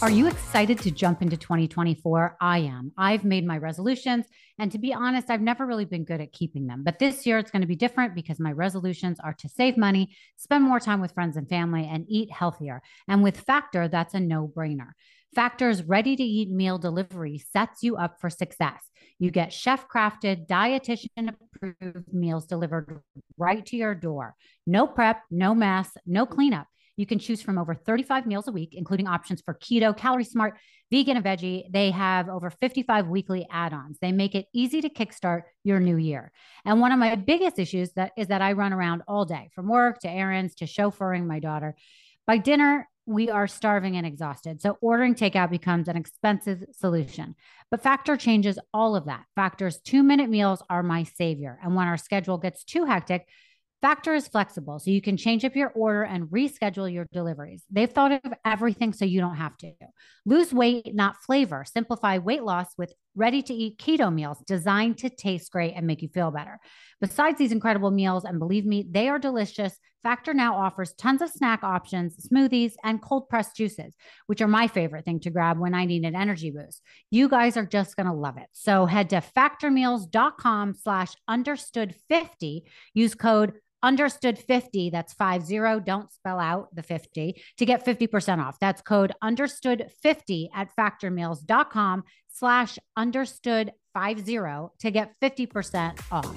Are 0.00 0.10
you 0.12 0.28
excited 0.28 0.78
to 0.82 0.92
jump 0.92 1.22
into 1.22 1.36
2024? 1.36 2.36
I 2.40 2.58
am. 2.58 2.92
I've 2.96 3.24
made 3.24 3.44
my 3.44 3.58
resolutions. 3.58 4.26
And 4.56 4.70
to 4.70 4.78
be 4.78 4.94
honest, 4.94 5.28
I've 5.28 5.40
never 5.40 5.66
really 5.66 5.86
been 5.86 6.04
good 6.04 6.20
at 6.20 6.30
keeping 6.30 6.68
them. 6.68 6.84
But 6.84 7.00
this 7.00 7.26
year 7.26 7.36
it's 7.38 7.50
going 7.50 7.62
to 7.62 7.66
be 7.66 7.74
different 7.74 8.14
because 8.14 8.38
my 8.38 8.52
resolutions 8.52 9.18
are 9.18 9.34
to 9.34 9.48
save 9.48 9.76
money, 9.76 10.14
spend 10.36 10.62
more 10.62 10.78
time 10.78 11.00
with 11.00 11.14
friends 11.14 11.36
and 11.36 11.48
family, 11.48 11.88
and 11.90 12.06
eat 12.08 12.30
healthier. 12.30 12.80
And 13.08 13.24
with 13.24 13.40
Factor, 13.40 13.88
that's 13.88 14.14
a 14.14 14.20
no 14.20 14.46
brainer. 14.46 14.90
Factor's 15.34 15.82
ready 15.82 16.14
to 16.14 16.22
eat 16.22 16.48
meal 16.48 16.78
delivery 16.78 17.38
sets 17.38 17.82
you 17.82 17.96
up 17.96 18.20
for 18.20 18.30
success. 18.30 18.80
You 19.18 19.32
get 19.32 19.52
chef 19.52 19.88
crafted, 19.88 20.46
dietitian 20.46 21.34
approved 21.56 22.12
meals 22.12 22.46
delivered 22.46 23.02
right 23.36 23.66
to 23.66 23.76
your 23.76 23.96
door. 23.96 24.36
No 24.64 24.86
prep, 24.86 25.22
no 25.28 25.56
mess, 25.56 25.90
no 26.06 26.24
cleanup. 26.24 26.68
You 26.98 27.06
can 27.06 27.20
choose 27.20 27.40
from 27.40 27.58
over 27.58 27.74
35 27.74 28.26
meals 28.26 28.48
a 28.48 28.52
week, 28.52 28.70
including 28.72 29.06
options 29.06 29.40
for 29.40 29.54
keto, 29.54 29.96
calorie 29.96 30.24
smart, 30.24 30.58
vegan, 30.90 31.16
and 31.16 31.24
veggie. 31.24 31.70
They 31.70 31.92
have 31.92 32.28
over 32.28 32.50
55 32.50 33.06
weekly 33.06 33.46
add 33.52 33.72
ons. 33.72 33.98
They 34.02 34.10
make 34.10 34.34
it 34.34 34.46
easy 34.52 34.80
to 34.80 34.88
kickstart 34.88 35.42
your 35.62 35.78
new 35.78 35.96
year. 35.96 36.32
And 36.64 36.80
one 36.80 36.90
of 36.90 36.98
my 36.98 37.14
biggest 37.14 37.60
issues 37.60 37.92
that 37.92 38.10
is 38.16 38.26
that 38.26 38.42
I 38.42 38.52
run 38.52 38.72
around 38.72 39.02
all 39.06 39.24
day 39.24 39.48
from 39.54 39.68
work 39.68 40.00
to 40.00 40.10
errands 40.10 40.56
to 40.56 40.64
chauffeuring 40.64 41.24
my 41.24 41.38
daughter. 41.38 41.76
By 42.26 42.38
dinner, 42.38 42.88
we 43.06 43.30
are 43.30 43.46
starving 43.46 43.96
and 43.96 44.04
exhausted. 44.04 44.60
So 44.60 44.76
ordering 44.82 45.14
takeout 45.14 45.50
becomes 45.50 45.86
an 45.86 45.96
expensive 45.96 46.64
solution. 46.72 47.36
But 47.70 47.82
Factor 47.82 48.16
changes 48.16 48.58
all 48.74 48.96
of 48.96 49.06
that. 49.06 49.24
Factor's 49.36 49.78
two 49.78 50.02
minute 50.02 50.28
meals 50.28 50.62
are 50.68 50.82
my 50.82 51.04
savior. 51.04 51.58
And 51.62 51.76
when 51.76 51.86
our 51.86 51.96
schedule 51.96 52.38
gets 52.38 52.64
too 52.64 52.84
hectic, 52.84 53.26
Factor 53.80 54.12
is 54.12 54.26
flexible, 54.26 54.80
so 54.80 54.90
you 54.90 55.00
can 55.00 55.16
change 55.16 55.44
up 55.44 55.54
your 55.54 55.70
order 55.70 56.02
and 56.02 56.24
reschedule 56.30 56.92
your 56.92 57.06
deliveries. 57.12 57.62
They've 57.70 57.88
thought 57.88 58.10
of 58.10 58.32
everything 58.44 58.92
so 58.92 59.04
you 59.04 59.20
don't 59.20 59.36
have 59.36 59.56
to. 59.58 59.72
Lose 60.26 60.52
weight, 60.52 60.96
not 60.96 61.22
flavor. 61.22 61.64
Simplify 61.64 62.18
weight 62.18 62.42
loss 62.42 62.66
with 62.76 62.92
ready 63.14 63.40
to 63.42 63.54
eat 63.54 63.78
keto 63.78 64.12
meals 64.12 64.42
designed 64.48 64.98
to 64.98 65.10
taste 65.10 65.52
great 65.52 65.74
and 65.76 65.86
make 65.86 66.02
you 66.02 66.08
feel 66.08 66.32
better. 66.32 66.58
Besides 67.00 67.38
these 67.38 67.52
incredible 67.52 67.92
meals, 67.92 68.24
and 68.24 68.40
believe 68.40 68.66
me, 68.66 68.84
they 68.90 69.08
are 69.08 69.18
delicious, 69.20 69.78
Factor 70.02 70.32
now 70.32 70.54
offers 70.56 70.92
tons 70.94 71.22
of 71.22 71.30
snack 71.30 71.64
options, 71.64 72.28
smoothies, 72.28 72.74
and 72.84 73.02
cold 73.02 73.28
pressed 73.28 73.56
juices, 73.56 73.94
which 74.26 74.40
are 74.40 74.48
my 74.48 74.68
favorite 74.68 75.04
thing 75.04 75.20
to 75.20 75.30
grab 75.30 75.58
when 75.58 75.74
I 75.74 75.86
need 75.86 76.04
an 76.04 76.14
energy 76.14 76.50
boost. 76.50 76.82
You 77.10 77.28
guys 77.28 77.56
are 77.56 77.66
just 77.66 77.96
going 77.96 78.06
to 78.06 78.12
love 78.12 78.36
it. 78.36 78.46
So 78.52 78.86
head 78.86 79.10
to 79.10 79.22
factormeals.com 79.36 80.74
slash 80.74 81.14
understood 81.26 81.94
50. 82.08 82.64
Use 82.94 83.14
code 83.14 83.54
understood 83.82 84.38
50 84.38 84.90
that's 84.90 85.14
50 85.14 85.80
don't 85.84 86.12
spell 86.12 86.40
out 86.40 86.74
the 86.74 86.82
50 86.82 87.40
to 87.58 87.64
get 87.64 87.86
50% 87.86 88.44
off 88.44 88.58
that's 88.58 88.82
code 88.82 89.12
understood 89.22 89.88
50 90.02 90.50
at 90.52 90.74
factormeals.com 90.76 92.02
slash 92.28 92.78
understood 92.96 93.72
50 93.94 94.34
to 94.34 94.90
get 94.90 95.14
50% 95.22 96.00
off 96.10 96.36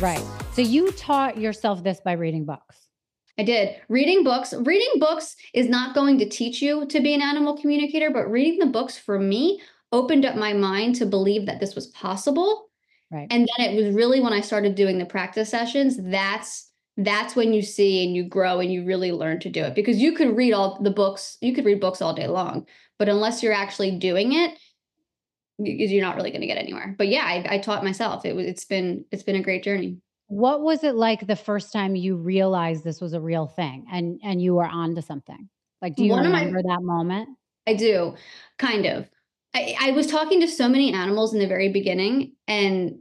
right 0.00 0.43
so 0.54 0.62
you 0.62 0.90
taught 0.92 1.38
yourself 1.38 1.82
this 1.82 2.00
by 2.04 2.12
reading 2.12 2.44
books 2.44 2.88
I 3.36 3.42
did. 3.42 3.80
Reading 3.88 4.22
books. 4.22 4.54
Reading 4.54 5.00
books 5.00 5.34
is 5.52 5.68
not 5.68 5.92
going 5.92 6.18
to 6.18 6.28
teach 6.28 6.62
you 6.62 6.86
to 6.86 7.00
be 7.00 7.14
an 7.14 7.20
animal 7.20 7.56
communicator, 7.56 8.10
but 8.10 8.30
reading 8.30 8.60
the 8.60 8.66
books 8.66 8.96
for 8.96 9.18
me 9.18 9.60
opened 9.90 10.24
up 10.24 10.36
my 10.36 10.52
mind 10.52 10.94
to 10.94 11.04
believe 11.04 11.46
that 11.46 11.58
this 11.58 11.74
was 11.74 11.88
possible 11.88 12.70
Right. 13.14 13.28
And 13.30 13.48
then 13.56 13.70
it 13.70 13.76
was 13.76 13.94
really 13.94 14.20
when 14.20 14.32
I 14.32 14.40
started 14.40 14.74
doing 14.74 14.98
the 14.98 15.06
practice 15.06 15.48
sessions, 15.48 15.96
that's 16.02 16.70
that's 16.96 17.36
when 17.36 17.52
you 17.52 17.62
see 17.62 18.04
and 18.04 18.14
you 18.14 18.24
grow 18.24 18.60
and 18.60 18.72
you 18.72 18.84
really 18.84 19.12
learn 19.12 19.40
to 19.40 19.50
do 19.50 19.62
it 19.62 19.74
because 19.74 19.98
you 19.98 20.12
could 20.14 20.36
read 20.36 20.52
all 20.52 20.80
the 20.80 20.90
books, 20.90 21.38
you 21.40 21.52
could 21.54 21.64
read 21.64 21.80
books 21.80 22.02
all 22.02 22.14
day 22.14 22.26
long, 22.26 22.66
but 22.98 23.08
unless 23.08 23.42
you're 23.42 23.52
actually 23.52 23.98
doing 23.98 24.32
it, 24.32 24.58
you're 25.58 26.04
not 26.04 26.16
really 26.16 26.30
going 26.30 26.40
to 26.40 26.46
get 26.46 26.58
anywhere. 26.58 26.94
But 26.96 27.08
yeah, 27.08 27.24
I, 27.24 27.54
I 27.54 27.58
taught 27.58 27.84
myself. 27.84 28.24
It 28.24 28.34
was 28.34 28.46
it's 28.46 28.64
been 28.64 29.04
it's 29.12 29.22
been 29.22 29.36
a 29.36 29.42
great 29.42 29.62
journey. 29.62 29.98
What 30.26 30.62
was 30.62 30.84
it 30.84 30.94
like 30.94 31.26
the 31.26 31.36
first 31.36 31.72
time 31.72 31.96
you 31.96 32.16
realized 32.16 32.82
this 32.82 33.00
was 33.00 33.12
a 33.12 33.20
real 33.20 33.46
thing 33.46 33.86
and 33.92 34.20
and 34.22 34.40
you 34.40 34.54
were 34.54 34.66
onto 34.66 35.00
something? 35.00 35.48
Like, 35.82 35.96
do 35.96 36.04
you 36.04 36.10
One 36.10 36.24
remember 36.24 36.62
my, 36.64 36.74
that 36.74 36.82
moment? 36.82 37.28
I 37.66 37.74
do, 37.74 38.14
kind 38.58 38.86
of. 38.86 39.08
I, 39.54 39.76
I 39.80 39.90
was 39.92 40.06
talking 40.06 40.40
to 40.40 40.48
so 40.48 40.68
many 40.68 40.92
animals 40.92 41.32
in 41.32 41.38
the 41.40 41.46
very 41.46 41.68
beginning, 41.68 42.32
and 42.48 42.98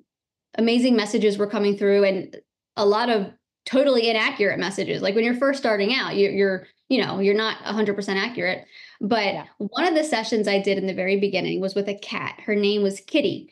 amazing 0.56 0.96
messages 0.96 1.38
were 1.38 1.48
coming 1.48 1.77
through 1.77 2.03
and 2.03 2.36
a 2.75 2.86
lot 2.86 3.10
of 3.10 3.32
totally 3.65 4.10
inaccurate 4.10 4.60
messages. 4.60 5.01
Like 5.01 5.15
when 5.15 5.24
you're 5.24 5.34
first 5.34 5.60
starting 5.60 5.94
out, 5.96 6.15
you're, 6.15 6.32
you're 6.32 6.68
you 6.89 7.03
know, 7.03 7.20
you're 7.20 7.34
not 7.34 7.58
100% 7.63 8.15
accurate. 8.15 8.65
But 9.01 9.34
yeah. 9.34 9.46
one 9.58 9.86
of 9.86 9.96
the 9.96 10.03
sessions 10.03 10.48
I 10.48 10.60
did 10.60 10.77
in 10.77 10.86
the 10.86 10.94
very 10.94 11.20
beginning 11.20 11.60
was 11.60 11.74
with 11.74 11.88
a 11.89 11.98
cat. 11.98 12.39
Her 12.46 12.56
name 12.56 12.84
was 12.84 13.00
Kitty. 13.00 13.50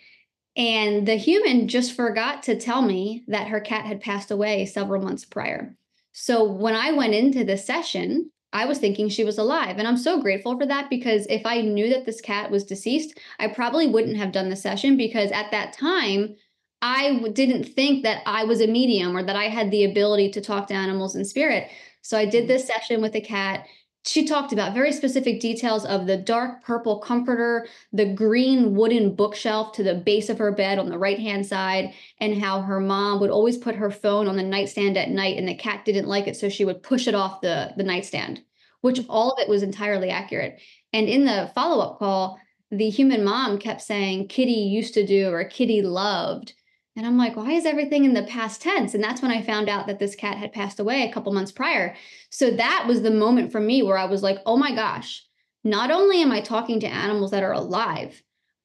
And 0.55 1.07
the 1.07 1.15
human 1.15 1.67
just 1.67 1.93
forgot 1.93 2.43
to 2.43 2.59
tell 2.59 2.81
me 2.81 3.23
that 3.27 3.47
her 3.47 3.61
cat 3.61 3.85
had 3.85 4.01
passed 4.01 4.31
away 4.31 4.65
several 4.65 5.01
months 5.01 5.23
prior. 5.23 5.75
So 6.11 6.43
when 6.43 6.75
I 6.75 6.91
went 6.91 7.13
into 7.13 7.43
the 7.43 7.57
session, 7.57 8.31
I 8.53 8.65
was 8.65 8.79
thinking 8.79 9.07
she 9.07 9.23
was 9.23 9.37
alive. 9.37 9.77
And 9.77 9.87
I'm 9.87 9.97
so 9.97 10.21
grateful 10.21 10.57
for 10.59 10.65
that 10.65 10.89
because 10.89 11.25
if 11.29 11.45
I 11.45 11.61
knew 11.61 11.89
that 11.89 12.05
this 12.05 12.19
cat 12.19 12.51
was 12.51 12.65
deceased, 12.65 13.17
I 13.39 13.47
probably 13.47 13.87
wouldn't 13.87 14.17
have 14.17 14.33
done 14.33 14.49
the 14.49 14.57
session 14.57 14.97
because 14.97 15.31
at 15.31 15.51
that 15.51 15.71
time, 15.71 16.35
I 16.81 17.29
didn't 17.33 17.63
think 17.63 18.03
that 18.03 18.23
I 18.25 18.43
was 18.43 18.59
a 18.59 18.67
medium 18.67 19.15
or 19.15 19.23
that 19.23 19.35
I 19.35 19.45
had 19.45 19.71
the 19.71 19.85
ability 19.85 20.31
to 20.31 20.41
talk 20.41 20.67
to 20.67 20.73
animals 20.73 21.15
in 21.15 21.23
spirit. 21.23 21.69
So 22.01 22.17
I 22.17 22.25
did 22.25 22.41
mm-hmm. 22.41 22.47
this 22.47 22.67
session 22.67 23.01
with 23.01 23.13
the 23.13 23.21
cat 23.21 23.67
she 24.03 24.25
talked 24.25 24.51
about 24.51 24.73
very 24.73 24.91
specific 24.91 25.39
details 25.39 25.85
of 25.85 26.07
the 26.07 26.17
dark 26.17 26.63
purple 26.63 26.99
comforter, 26.99 27.67
the 27.93 28.05
green 28.05 28.75
wooden 28.75 29.15
bookshelf 29.15 29.73
to 29.73 29.83
the 29.83 29.93
base 29.93 30.29
of 30.29 30.39
her 30.39 30.51
bed 30.51 30.79
on 30.79 30.89
the 30.89 30.97
right 30.97 31.19
hand 31.19 31.45
side, 31.45 31.93
and 32.19 32.41
how 32.41 32.61
her 32.61 32.79
mom 32.79 33.19
would 33.19 33.29
always 33.29 33.57
put 33.57 33.75
her 33.75 33.91
phone 33.91 34.27
on 34.27 34.37
the 34.37 34.43
nightstand 34.43 34.97
at 34.97 35.09
night 35.09 35.37
and 35.37 35.47
the 35.47 35.55
cat 35.55 35.85
didn't 35.85 36.07
like 36.07 36.27
it. 36.27 36.35
So 36.35 36.49
she 36.49 36.65
would 36.65 36.81
push 36.81 37.07
it 37.07 37.13
off 37.13 37.41
the, 37.41 37.73
the 37.77 37.83
nightstand, 37.83 38.41
which 38.81 39.01
all 39.07 39.31
of 39.31 39.39
it 39.39 39.49
was 39.49 39.61
entirely 39.61 40.09
accurate. 40.09 40.59
And 40.93 41.07
in 41.07 41.25
the 41.25 41.51
follow 41.53 41.83
up 41.83 41.99
call, 41.99 42.39
the 42.71 42.89
human 42.89 43.23
mom 43.23 43.59
kept 43.59 43.81
saying, 43.81 44.29
Kitty 44.29 44.51
used 44.51 44.93
to 44.95 45.05
do 45.05 45.29
or 45.29 45.43
Kitty 45.43 45.81
loved. 45.81 46.53
And 46.95 47.05
I'm 47.05 47.17
like, 47.17 47.37
why 47.37 47.51
is 47.51 47.65
everything 47.65 48.03
in 48.03 48.13
the 48.13 48.23
past 48.23 48.61
tense? 48.61 48.93
And 48.93 49.03
that's 49.03 49.21
when 49.21 49.31
I 49.31 49.41
found 49.41 49.69
out 49.69 49.87
that 49.87 49.99
this 49.99 50.15
cat 50.15 50.37
had 50.37 50.51
passed 50.51 50.79
away 50.79 51.03
a 51.03 51.13
couple 51.13 51.31
months 51.31 51.51
prior. 51.51 51.95
So 52.29 52.51
that 52.51 52.85
was 52.85 53.01
the 53.01 53.11
moment 53.11 53.51
for 53.51 53.61
me 53.61 53.81
where 53.81 53.97
I 53.97 54.05
was 54.05 54.21
like, 54.21 54.39
oh 54.45 54.57
my 54.57 54.75
gosh, 54.75 55.25
not 55.63 55.89
only 55.89 56.21
am 56.21 56.31
I 56.31 56.41
talking 56.41 56.79
to 56.81 56.87
animals 56.87 57.31
that 57.31 57.43
are 57.43 57.53
alive, 57.53 58.21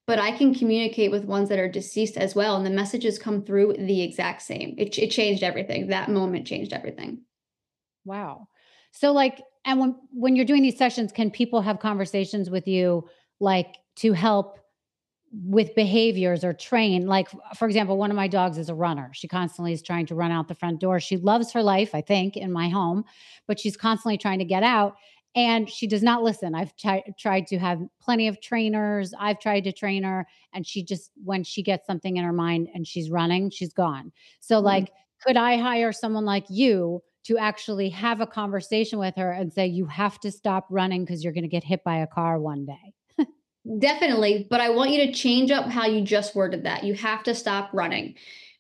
but 0.09 0.19
I 0.19 0.33
can 0.33 0.55
communicate 0.55 1.11
with 1.11 1.25
ones 1.25 1.49
that 1.51 1.59
are 1.59 1.69
deceased 1.69 2.17
as 2.17 2.35
well. 2.35 2.57
And 2.57 2.67
the 2.67 2.71
messages 2.71 3.19
come 3.19 3.43
through 3.43 3.75
the 3.79 4.03
exact 4.03 4.43
same. 4.43 4.75
It, 4.77 4.99
it 4.99 5.11
changed 5.11 5.43
everything. 5.43 5.89
That 5.89 6.11
moment 6.11 6.47
changed 6.47 6.73
everything. 6.73 7.23
Wow. 8.05 8.49
So, 8.93 9.13
like, 9.13 9.43
and 9.65 9.81
when, 9.81 9.97
when 10.13 10.37
you're 10.37 10.45
doing 10.45 10.63
these 10.63 10.79
sessions, 10.79 11.13
can 11.13 11.31
people 11.31 11.61
have 11.61 11.81
conversations 11.81 12.51
with 12.51 12.67
you, 12.67 13.09
like, 13.41 13.77
to 13.97 14.13
help 14.13 14.59
with 15.45 15.75
behaviors 15.75 16.45
or 16.45 16.53
train 16.53 17.07
like 17.07 17.29
for 17.57 17.67
example 17.67 17.99
one 17.99 18.11
of 18.11 18.17
my 18.17 18.29
dogs 18.29 18.59
is 18.59 18.69
a 18.69 18.75
runner. 18.75 19.11
She 19.13 19.29
constantly 19.29 19.73
is 19.73 19.83
trying 19.83 20.07
to 20.07 20.15
run 20.15 20.31
out 20.31 20.49
the 20.49 20.55
front 20.55 20.81
door. 20.81 21.01
She 21.01 21.17
loves 21.17 21.53
her 21.53 21.63
life 21.63 21.95
i 21.95 22.01
think 22.01 22.37
in 22.37 22.53
my 22.53 22.69
home 22.69 23.05
but 23.47 23.61
she's 23.61 23.77
constantly 23.77 24.19
trying 24.19 24.39
to 24.39 24.45
get 24.45 24.63
out 24.63 24.97
and 25.35 25.69
she 25.69 25.87
does 25.87 26.03
not 26.03 26.23
listen. 26.23 26.55
I've 26.55 26.75
t- 26.77 27.05
tried 27.19 27.47
to 27.49 27.59
have 27.59 27.83
plenty 28.01 28.27
of 28.27 28.41
trainers. 28.41 29.13
I've 29.21 29.39
tried 29.39 29.65
to 29.65 29.73
train 29.73 30.03
her 30.03 30.27
and 30.55 30.67
she 30.67 30.83
just 30.83 31.11
when 31.23 31.45
she 31.45 31.63
gets 31.63 31.87
something 31.87 32.17
in 32.17 32.25
her 32.25 32.33
mind 32.33 32.69
and 32.75 32.87
she's 32.87 33.11
running 33.11 33.51
she's 33.51 33.73
gone. 33.73 34.13
So 34.41 34.57
mm-hmm. 34.57 34.67
like 34.67 34.93
could 35.25 35.37
i 35.37 35.57
hire 35.57 35.93
someone 35.93 36.25
like 36.25 36.45
you 36.49 37.03
to 37.25 37.39
actually 37.39 37.91
have 37.91 38.21
a 38.21 38.27
conversation 38.27 38.99
with 38.99 39.15
her 39.17 39.33
and 39.33 39.53
say 39.53 39.67
you 39.67 39.87
have 39.87 40.21
to 40.21 40.31
stop 40.31 40.67
running 40.71 41.05
because 41.05 41.25
you're 41.25 41.33
going 41.33 41.43
to 41.43 41.49
get 41.49 41.65
hit 41.65 41.83
by 41.83 41.97
a 41.97 42.07
car 42.07 42.39
one 42.39 42.65
day 42.65 42.95
Definitely, 43.79 44.47
but 44.49 44.61
I 44.61 44.71
want 44.71 44.91
you 44.91 45.07
to 45.07 45.13
change 45.13 45.51
up 45.51 45.67
how 45.67 45.87
you 45.87 46.03
just 46.03 46.37
worded 46.37 46.65
that. 46.65 46.85
You 46.85 46.95
have 46.95 47.25
to 47.25 47.35
stop 47.35 47.71
running. 47.73 48.15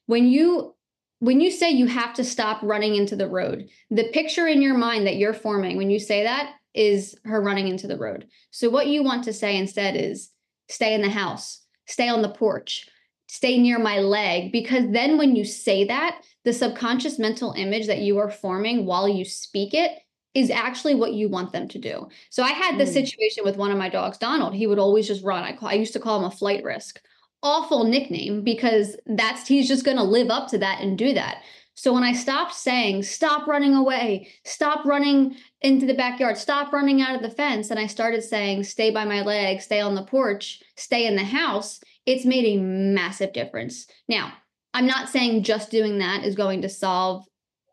When 0.07 0.27
you 0.27 0.75
when 1.21 1.41
you 1.41 1.51
say 1.51 1.71
you 1.71 1.87
have 1.87 2.13
to 2.15 2.25
stop 2.25 2.61
running 2.63 2.95
into 2.95 3.17
the 3.17 3.29
road, 3.29 3.69
the 3.91 4.11
picture 4.13 4.47
in 4.47 4.61
your 4.61 4.77
mind 4.77 5.07
that 5.07 5.17
you're 5.17 5.33
forming 5.33 5.77
when 5.77 5.91
you 5.91 5.99
say 5.99 6.25
that 6.25 6.55
is 6.75 7.17
her 7.25 7.41
running 7.41 7.69
into 7.69 7.87
the 7.87 7.97
road. 7.97 8.27
So 8.51 8.69
what 8.69 8.89
you 8.89 9.03
want 9.03 9.25
to 9.25 9.33
say 9.33 9.57
instead 9.57 9.97
is 9.97 10.31
stay 10.69 10.92
in 10.92 11.01
the 11.01 11.09
house, 11.09 11.62
stay 11.87 12.09
on 12.09 12.21
the 12.21 12.29
porch, 12.29 12.87
stay 13.29 13.57
near 13.59 13.79
my 13.79 14.01
leg 14.01 14.53
because 14.53 14.90
then 14.90 15.16
when 15.16 15.37
you 15.37 15.45
say 15.45 15.85
that, 15.85 16.21
the 16.45 16.53
subconscious 16.53 17.19
mental 17.19 17.53
image 17.53 17.87
that 17.87 18.01
you 18.01 18.19
are 18.19 18.31
forming 18.31 18.85
while 18.85 19.09
you 19.09 19.25
speak 19.25 19.73
it 19.73 19.92
is 20.37 20.51
actually 20.51 20.94
what 20.94 21.14
you 21.14 21.31
want 21.31 21.51
them 21.51 21.66
to 21.66 21.79
do. 21.79 22.07
So 22.29 22.42
I 22.42 22.51
had 22.51 22.77
this 22.77 22.90
mm. 22.90 22.94
situation 22.94 23.42
with 23.42 23.57
one 23.57 23.70
of 23.70 23.79
my 23.79 23.88
dogs, 23.88 24.18
Donald. 24.18 24.55
He 24.55 24.66
would 24.66 24.79
always 24.79 25.07
just 25.07 25.25
run. 25.25 25.42
I 25.42 25.57
call, 25.57 25.70
I 25.70 25.72
used 25.72 25.94
to 25.94 25.99
call 25.99 26.18
him 26.18 26.27
a 26.27 26.31
flight 26.31 26.62
risk. 26.62 27.01
Awful 27.42 27.85
nickname 27.85 28.44
because 28.44 28.96
that's 29.07 29.49
he's 29.49 29.66
just 29.66 29.87
going 29.87 29.96
to 29.96 30.03
live 30.03 30.29
up 30.29 30.49
to 30.49 30.59
that 30.59 30.83
and 30.83 30.99
do 30.99 31.14
that. 31.14 31.38
So 31.72 31.94
when 31.94 32.03
I 32.03 32.12
stopped 32.12 32.55
saying 32.55 33.05
stop 33.05 33.46
running 33.46 33.75
away, 33.75 34.29
stop 34.44 34.85
running 34.85 35.37
into 35.62 35.87
the 35.87 35.94
backyard, 35.94 36.37
stop 36.37 36.70
running 36.70 37.01
out 37.01 37.16
of 37.16 37.22
the 37.22 37.31
fence 37.31 37.70
and 37.70 37.81
I 37.81 37.87
started 37.87 38.22
saying 38.22 38.64
stay 38.64 38.90
by 38.90 39.07
my 39.07 39.22
leg, 39.22 39.62
stay 39.62 39.81
on 39.81 39.94
the 39.94 40.05
porch, 40.05 40.62
stay 40.77 41.07
in 41.07 41.16
the 41.16 41.25
house, 41.25 41.81
it's 42.05 42.27
made 42.27 42.44
a 42.44 42.61
massive 42.61 43.33
difference. 43.33 43.87
Now, 44.07 44.35
I'm 44.75 44.87
not 44.87 45.09
saying 45.09 45.44
just 45.44 45.70
doing 45.70 45.99
that 45.99 46.25
is 46.25 46.35
going 46.35 46.61
to 46.62 46.68
solve 46.68 47.25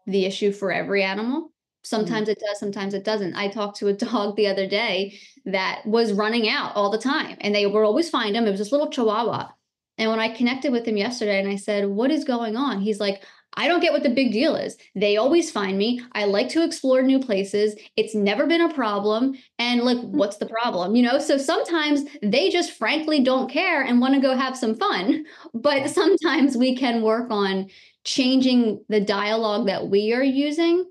the 0.07 0.25
issue 0.25 0.53
for 0.53 0.71
every 0.71 1.03
animal. 1.03 1.52
Sometimes 1.83 2.29
mm-hmm. 2.29 2.31
it 2.31 2.39
does, 2.39 2.59
sometimes 2.59 2.93
it 2.93 3.03
doesn't. 3.03 3.35
I 3.35 3.49
talked 3.49 3.77
to 3.77 3.87
a 3.87 3.93
dog 4.07 4.35
the 4.35 4.47
other 4.47 4.67
day 4.67 5.19
that 5.45 5.85
was 5.85 6.13
running 6.13 6.49
out 6.49 6.75
all 6.75 6.89
the 6.89 6.97
time 6.97 7.37
and 7.41 7.53
they 7.53 7.65
were 7.65 7.83
always 7.83 8.09
find 8.09 8.35
him. 8.35 8.45
It 8.45 8.51
was 8.51 8.59
this 8.59 8.71
little 8.71 8.89
chihuahua. 8.89 9.49
And 9.97 10.09
when 10.09 10.19
I 10.19 10.29
connected 10.29 10.71
with 10.71 10.87
him 10.87 10.97
yesterday 10.97 11.39
and 11.39 11.49
I 11.49 11.55
said, 11.55 11.87
What 11.87 12.09
is 12.09 12.23
going 12.23 12.55
on? 12.55 12.81
He's 12.81 12.99
like, 12.99 13.23
I 13.55 13.67
don't 13.67 13.81
get 13.81 13.93
what 13.93 14.03
the 14.03 14.09
big 14.09 14.31
deal 14.31 14.55
is. 14.55 14.77
They 14.95 15.17
always 15.17 15.51
find 15.51 15.77
me. 15.77 16.01
I 16.13 16.25
like 16.25 16.49
to 16.49 16.63
explore 16.63 17.01
new 17.03 17.19
places. 17.19 17.75
It's 17.95 18.15
never 18.15 18.47
been 18.47 18.61
a 18.61 18.73
problem. 18.73 19.35
And 19.59 19.81
like, 19.81 19.97
mm-hmm. 19.97 20.17
what's 20.17 20.37
the 20.37 20.47
problem? 20.47 20.95
You 20.95 21.03
know, 21.03 21.19
so 21.19 21.37
sometimes 21.37 22.01
they 22.21 22.49
just 22.49 22.71
frankly 22.71 23.19
don't 23.19 23.51
care 23.51 23.83
and 23.83 24.01
want 24.01 24.15
to 24.15 24.21
go 24.21 24.35
have 24.35 24.57
some 24.57 24.75
fun. 24.75 25.25
But 25.53 25.89
sometimes 25.89 26.57
we 26.57 26.75
can 26.75 27.03
work 27.03 27.29
on 27.29 27.69
changing 28.03 28.83
the 28.89 28.99
dialogue 28.99 29.67
that 29.67 29.87
we 29.87 30.13
are 30.13 30.23
using 30.23 30.85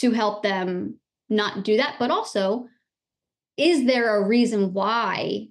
to 0.00 0.10
help 0.10 0.42
them 0.42 0.98
not 1.28 1.64
do 1.64 1.76
that. 1.76 1.96
But 1.98 2.10
also, 2.10 2.68
is 3.56 3.86
there 3.86 4.16
a 4.16 4.26
reason 4.26 4.72
why 4.72 5.48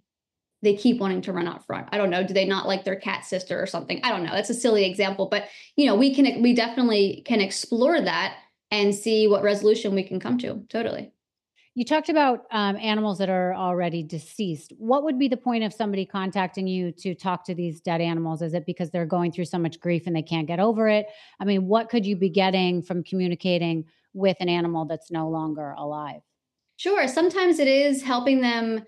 they 0.62 0.76
keep 0.76 1.00
wanting 1.00 1.22
to 1.22 1.34
run 1.34 1.48
out 1.48 1.66
front? 1.66 1.88
I 1.92 1.98
don't 1.98 2.10
know. 2.10 2.26
Do 2.26 2.34
they 2.34 2.46
not 2.46 2.68
like 2.68 2.84
their 2.84 2.96
cat 2.96 3.26
sister 3.26 3.62
or 3.62 3.68
something? 3.68 4.00
I 4.04 4.10
don't 4.10 4.24
know. 4.24 4.32
That's 4.32 4.50
a 4.50 4.56
silly 4.56 4.86
example, 4.86 5.28
but 5.30 5.46
you 5.76 5.86
know, 5.86 5.96
we 5.96 6.16
can 6.16 6.42
we 6.42 6.54
definitely 6.54 7.24
can 7.26 7.42
explore 7.42 8.00
that 8.02 8.38
and 8.72 8.94
see 8.94 9.28
what 9.28 9.44
resolution 9.44 9.96
we 9.96 10.04
can 10.04 10.20
come 10.20 10.38
to. 10.40 10.66
Totally. 10.70 11.12
You 11.78 11.86
talked 11.86 12.10
about 12.10 12.46
um, 12.50 12.76
animals 12.78 13.20
that 13.20 13.30
are 13.30 13.54
already 13.54 14.02
deceased. 14.02 14.74
What 14.80 15.04
would 15.04 15.20
be 15.20 15.28
the 15.28 15.38
point 15.38 15.64
of 15.64 15.72
somebody 15.72 16.08
contacting 16.08 16.66
you 16.66 16.92
to 16.94 17.14
talk 17.14 17.44
to 17.46 17.54
these 17.54 17.82
dead 17.82 18.02
animals? 18.02 18.42
Is 18.42 18.56
it 18.56 18.66
because 18.66 18.90
they're 18.90 19.06
going 19.06 19.32
through 19.32 19.46
so 19.46 19.60
much 19.60 19.80
grief 19.80 20.08
and 20.08 20.16
they 20.16 20.24
can't 20.24 20.48
get 20.48 20.60
over 20.60 20.88
it? 20.88 21.06
I 21.40 21.46
mean, 21.46 21.68
what 21.68 21.90
could 21.90 22.04
you 22.04 22.16
be 22.16 22.30
getting 22.30 22.82
from 22.82 23.04
communicating 23.04 23.86
with 24.18 24.38
an 24.40 24.50
animal 24.50 24.86
that's 24.86 25.12
no 25.12 25.30
longer 25.30 25.72
alive? 25.78 26.22
Sure. 26.76 27.08
Sometimes 27.08 27.60
it 27.60 27.68
is 27.68 28.04
helping 28.04 28.42
them 28.42 28.84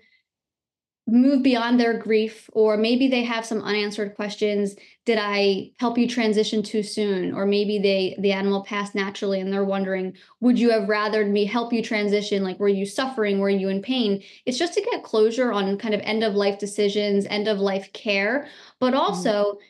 move 1.10 1.42
beyond 1.42 1.78
their 1.78 1.98
grief 1.98 2.48
or 2.52 2.76
maybe 2.76 3.08
they 3.08 3.24
have 3.24 3.44
some 3.44 3.62
unanswered 3.62 4.14
questions 4.14 4.76
did 5.06 5.18
i 5.20 5.68
help 5.78 5.98
you 5.98 6.06
transition 6.06 6.62
too 6.62 6.82
soon 6.82 7.32
or 7.32 7.46
maybe 7.46 7.78
they 7.78 8.14
the 8.20 8.30
animal 8.30 8.62
passed 8.62 8.94
naturally 8.94 9.40
and 9.40 9.52
they're 9.52 9.64
wondering 9.64 10.16
would 10.40 10.58
you 10.58 10.70
have 10.70 10.88
rather 10.88 11.26
me 11.26 11.44
help 11.44 11.72
you 11.72 11.82
transition 11.82 12.44
like 12.44 12.58
were 12.60 12.68
you 12.68 12.86
suffering 12.86 13.40
were 13.40 13.50
you 13.50 13.68
in 13.68 13.82
pain 13.82 14.22
it's 14.46 14.58
just 14.58 14.74
to 14.74 14.82
get 14.82 15.02
closure 15.02 15.52
on 15.52 15.76
kind 15.78 15.94
of 15.94 16.00
end 16.02 16.22
of 16.22 16.34
life 16.34 16.58
decisions 16.58 17.26
end 17.26 17.48
of 17.48 17.58
life 17.58 17.92
care 17.92 18.46
but 18.78 18.92
mm-hmm. 18.92 19.00
also 19.00 19.54
mm-hmm 19.54 19.66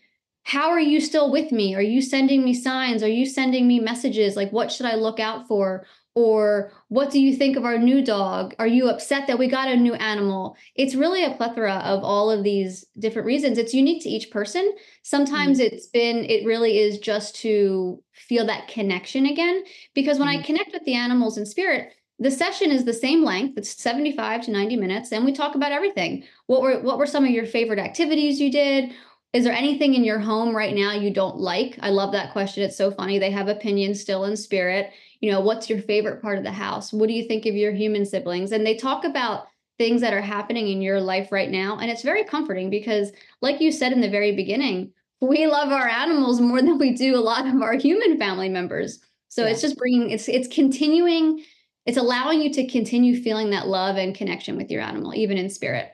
how 0.50 0.70
are 0.70 0.80
you 0.80 1.00
still 1.00 1.30
with 1.30 1.52
me? 1.52 1.76
Are 1.76 1.80
you 1.80 2.02
sending 2.02 2.42
me 2.44 2.54
signs? 2.54 3.04
Are 3.04 3.08
you 3.08 3.24
sending 3.24 3.68
me 3.68 3.78
messages? 3.78 4.34
Like, 4.34 4.50
what 4.50 4.72
should 4.72 4.84
I 4.84 4.96
look 4.96 5.20
out 5.20 5.46
for? 5.46 5.86
Or 6.16 6.72
what 6.88 7.12
do 7.12 7.20
you 7.20 7.36
think 7.36 7.56
of 7.56 7.64
our 7.64 7.78
new 7.78 8.04
dog? 8.04 8.56
Are 8.58 8.66
you 8.66 8.88
upset 8.88 9.28
that 9.28 9.38
we 9.38 9.46
got 9.46 9.68
a 9.68 9.76
new 9.76 9.94
animal? 9.94 10.56
It's 10.74 10.96
really 10.96 11.22
a 11.22 11.36
plethora 11.36 11.74
of 11.74 12.02
all 12.02 12.32
of 12.32 12.42
these 12.42 12.84
different 12.98 13.26
reasons. 13.26 13.58
It's 13.58 13.72
unique 13.72 14.02
to 14.02 14.08
each 14.08 14.32
person. 14.32 14.74
Sometimes 15.04 15.60
mm-hmm. 15.60 15.72
it's 15.72 15.86
been, 15.86 16.24
it 16.24 16.44
really 16.44 16.78
is 16.78 16.98
just 16.98 17.36
to 17.42 18.02
feel 18.12 18.44
that 18.46 18.66
connection 18.66 19.26
again. 19.26 19.62
Because 19.94 20.18
when 20.18 20.26
mm-hmm. 20.26 20.40
I 20.40 20.46
connect 20.46 20.72
with 20.72 20.84
the 20.84 20.94
animals 20.94 21.38
in 21.38 21.46
spirit, 21.46 21.92
the 22.18 22.30
session 22.30 22.70
is 22.70 22.84
the 22.84 22.92
same 22.92 23.24
length 23.24 23.56
it's 23.56 23.82
75 23.82 24.44
to 24.44 24.50
90 24.50 24.76
minutes 24.76 25.10
and 25.10 25.24
we 25.24 25.32
talk 25.32 25.54
about 25.54 25.72
everything 25.72 26.22
what 26.46 26.60
were 26.60 26.78
what 26.80 26.98
were 26.98 27.06
some 27.06 27.24
of 27.24 27.30
your 27.30 27.46
favorite 27.46 27.78
activities 27.78 28.38
you 28.38 28.52
did 28.52 28.92
is 29.32 29.44
there 29.44 29.52
anything 29.52 29.94
in 29.94 30.04
your 30.04 30.18
home 30.18 30.54
right 30.54 30.74
now 30.74 30.92
you 30.92 31.10
don't 31.10 31.36
like? 31.36 31.78
I 31.82 31.90
love 31.90 32.12
that 32.12 32.32
question. 32.32 32.64
It's 32.64 32.76
so 32.76 32.90
funny. 32.90 33.18
They 33.18 33.30
have 33.30 33.48
opinions 33.48 34.00
still 34.00 34.24
in 34.24 34.36
spirit. 34.36 34.90
You 35.20 35.30
know, 35.30 35.40
what's 35.40 35.70
your 35.70 35.80
favorite 35.80 36.20
part 36.20 36.38
of 36.38 36.44
the 36.44 36.50
house? 36.50 36.92
What 36.92 37.06
do 37.06 37.12
you 37.12 37.28
think 37.28 37.46
of 37.46 37.54
your 37.54 37.72
human 37.72 38.04
siblings? 38.04 38.50
And 38.50 38.66
they 38.66 38.74
talk 38.74 39.04
about 39.04 39.46
things 39.78 40.00
that 40.00 40.12
are 40.12 40.20
happening 40.20 40.68
in 40.68 40.82
your 40.82 41.00
life 41.00 41.30
right 41.30 41.50
now. 41.50 41.78
And 41.78 41.90
it's 41.90 42.02
very 42.02 42.24
comforting 42.24 42.70
because, 42.70 43.12
like 43.40 43.60
you 43.60 43.70
said 43.70 43.92
in 43.92 44.00
the 44.00 44.10
very 44.10 44.34
beginning, 44.34 44.92
we 45.20 45.46
love 45.46 45.70
our 45.70 45.86
animals 45.86 46.40
more 46.40 46.60
than 46.60 46.78
we 46.78 46.92
do 46.92 47.16
a 47.16 47.20
lot 47.20 47.46
of 47.46 47.62
our 47.62 47.74
human 47.74 48.18
family 48.18 48.48
members. 48.48 49.00
So 49.28 49.44
yeah. 49.44 49.50
it's 49.50 49.60
just 49.60 49.76
bringing 49.76 50.10
it's 50.10 50.28
it's 50.28 50.48
continuing 50.48 51.44
it's 51.86 51.96
allowing 51.96 52.42
you 52.42 52.52
to 52.52 52.66
continue 52.66 53.20
feeling 53.22 53.50
that 53.50 53.68
love 53.68 53.96
and 53.96 54.14
connection 54.14 54.56
with 54.56 54.70
your 54.70 54.82
animal 54.82 55.14
even 55.14 55.38
in 55.38 55.48
spirit. 55.48 55.92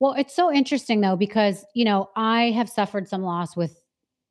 Well, 0.00 0.12
it's 0.14 0.34
so 0.34 0.52
interesting 0.52 1.00
though 1.00 1.16
because, 1.16 1.64
you 1.74 1.84
know, 1.84 2.10
I 2.16 2.50
have 2.50 2.68
suffered 2.68 3.08
some 3.08 3.22
loss 3.22 3.56
with 3.56 3.80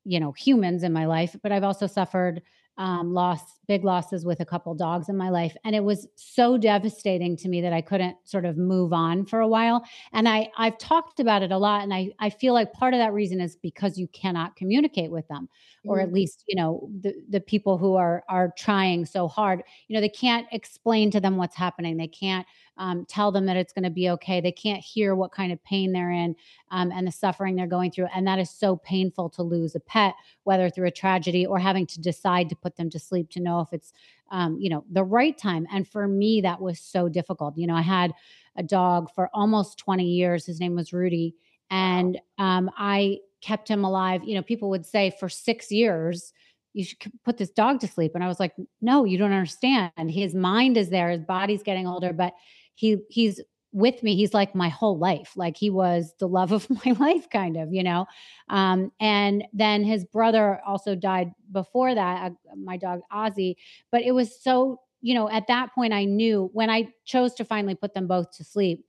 you 0.06 0.20
know 0.20 0.34
humans 0.34 0.84
in 0.84 0.92
my 0.92 1.06
life 1.06 1.34
but 1.42 1.54
i've 1.54 1.64
also 1.64 1.88
suffered 1.88 2.42
um, 2.78 3.14
loss, 3.14 3.42
big 3.68 3.84
losses 3.84 4.26
with 4.26 4.40
a 4.40 4.46
couple 4.46 4.74
dogs 4.74 5.08
in 5.08 5.16
my 5.16 5.30
life. 5.30 5.56
And 5.64 5.76
it 5.76 5.84
was 5.84 6.08
so 6.16 6.58
devastating 6.58 7.38
to 7.38 7.50
me 7.50 7.62
that 7.62 7.74
I 7.74 7.82
couldn't 7.82 8.18
sort 8.24 8.46
of 8.46 8.58
move 8.58 8.94
on 8.94 9.26
for 9.26 9.42
a 9.42 9.48
while. 9.48 9.84
And 10.12 10.28
I, 10.28 10.50
I've 10.58 10.78
talked 10.80 11.20
about 11.20 11.44
it 11.44 11.52
a 11.52 11.58
lot. 11.58 11.84
And 11.84 11.94
I, 11.94 12.10
I 12.20 12.30
feel 12.30 12.54
like 12.54 12.74
part 12.74 12.94
of 12.94 13.00
that 13.00 13.14
reason 13.14 13.40
is 13.40 13.56
because 13.56 13.98
you 13.98 14.08
cannot 14.08 14.56
communicate 14.56 15.12
with 15.12 15.28
them, 15.28 15.50
or 15.86 16.00
at 16.00 16.08
mm-hmm. 16.08 16.16
least, 16.16 16.44
you 16.48 16.56
know, 16.56 16.90
the, 17.02 17.14
the 17.30 17.42
people 17.42 17.78
who 17.78 17.96
are, 17.96 18.24
are 18.28 18.54
trying 18.58 19.06
so 19.06 19.28
hard, 19.28 19.64
you 19.88 19.94
know, 19.94 20.02
they 20.02 20.10
can't 20.10 20.48
explain 20.52 21.12
to 21.12 21.20
them 21.20 21.38
what's 21.38 21.56
happening. 21.56 21.98
They 21.98 22.08
can't 22.08 22.48
um, 22.78 23.06
tell 23.06 23.32
them 23.32 23.46
that 23.46 23.58
it's 23.58 23.74
going 23.74 23.84
to 23.84 23.90
be 23.90 24.10
okay. 24.10 24.42
They 24.42 24.52
can't 24.52 24.82
hear 24.82 25.16
what 25.16 25.32
kind 25.32 25.52
of 25.52 25.64
pain 25.64 25.92
they're 25.92 26.12
in 26.12 26.36
um, 26.72 26.92
and 26.92 27.06
the 27.06 27.12
suffering 27.12 27.56
they're 27.56 27.68
going 27.68 27.92
through. 27.92 28.08
And 28.16 28.26
that 28.28 28.40
is 28.40 28.50
so 28.50 28.78
painful 28.78 29.30
to 29.32 29.44
lose 29.44 29.76
a 29.76 29.80
pet, 29.80 30.16
whether 30.44 30.70
through 30.70 30.88
a 30.88 30.92
tragedy 30.92 31.46
or 31.46 31.60
having 31.60 31.86
to 31.88 32.02
decide 32.02 32.50
to 32.50 32.56
put 32.56 32.76
them 32.76 32.90
to 32.90 33.00
sleep 33.00 33.30
to 33.32 33.40
know 33.40 33.60
if 33.60 33.72
it's, 33.72 33.94
um, 34.32 34.58
you 34.60 34.70
know, 34.70 34.84
the 34.92 35.04
right 35.04 35.38
time. 35.38 35.68
And 35.72 35.88
for 35.88 36.08
me, 36.08 36.42
that 36.42 36.62
was 36.62 36.80
so 36.80 37.10
difficult. 37.10 37.58
You 37.58 37.68
know, 37.68 37.76
I 37.76 37.82
had 37.82 38.14
a 38.56 38.64
dog 38.64 39.10
for 39.14 39.30
almost 39.34 39.78
20 39.78 40.06
years. 40.06 40.46
His 40.46 40.60
name 40.60 40.76
was 40.76 40.94
Rudy. 40.94 41.36
And 41.70 42.20
um, 42.38 42.70
I 42.78 43.20
kept 43.42 43.68
him 43.68 43.84
alive. 43.84 44.24
You 44.24 44.36
know, 44.36 44.42
people 44.42 44.70
would 44.70 44.86
say 44.86 45.12
for 45.20 45.30
six 45.30 45.72
years, 45.72 46.34
you 46.74 46.84
should 46.84 46.98
put 47.24 47.38
this 47.38 47.52
dog 47.52 47.80
to 47.82 47.88
sleep. 47.88 48.14
And 48.16 48.24
I 48.24 48.28
was 48.28 48.40
like, 48.40 48.54
no, 48.82 49.06
you 49.06 49.18
don't 49.18 49.32
understand. 49.32 49.92
His 50.10 50.34
mind 50.34 50.76
is 50.76 50.90
there, 50.90 51.10
his 51.10 51.24
body's 51.24 51.64
getting 51.64 51.88
older, 51.88 52.14
but 52.14 52.34
he 52.76 52.98
he's 53.10 53.42
with 53.72 54.04
me 54.04 54.16
he's 54.16 54.34
like 54.34 54.54
my 54.54 54.70
whole 54.70 54.98
life 55.00 55.32
like 55.36 55.58
he 55.58 55.70
was 55.70 56.14
the 56.20 56.28
love 56.28 56.52
of 56.52 56.68
my 56.86 56.92
life 57.00 57.30
kind 57.30 57.58
of 57.58 57.74
you 57.74 57.84
know? 57.84 58.06
Um, 58.50 58.92
and 59.00 59.44
then 59.52 59.84
his 59.84 60.06
brother 60.06 60.62
also 60.66 60.96
died 60.96 61.32
before 61.52 61.96
that 61.96 62.32
uh, 62.32 62.56
my 62.56 62.78
dog 62.78 63.02
ozzy 63.12 63.56
but 63.92 64.04
it 64.04 64.12
was 64.12 64.42
so 64.42 64.80
you 65.02 65.14
know 65.14 65.30
at 65.30 65.48
that 65.48 65.74
point 65.74 65.94
i 65.94 66.06
knew 66.06 66.50
when 66.54 66.70
i 66.70 66.88
chose 67.06 67.34
to 67.36 67.46
finally 67.46 67.76
put 67.76 67.94
them 67.94 68.08
both 68.08 68.32
to 68.38 68.44
sleep 68.44 68.86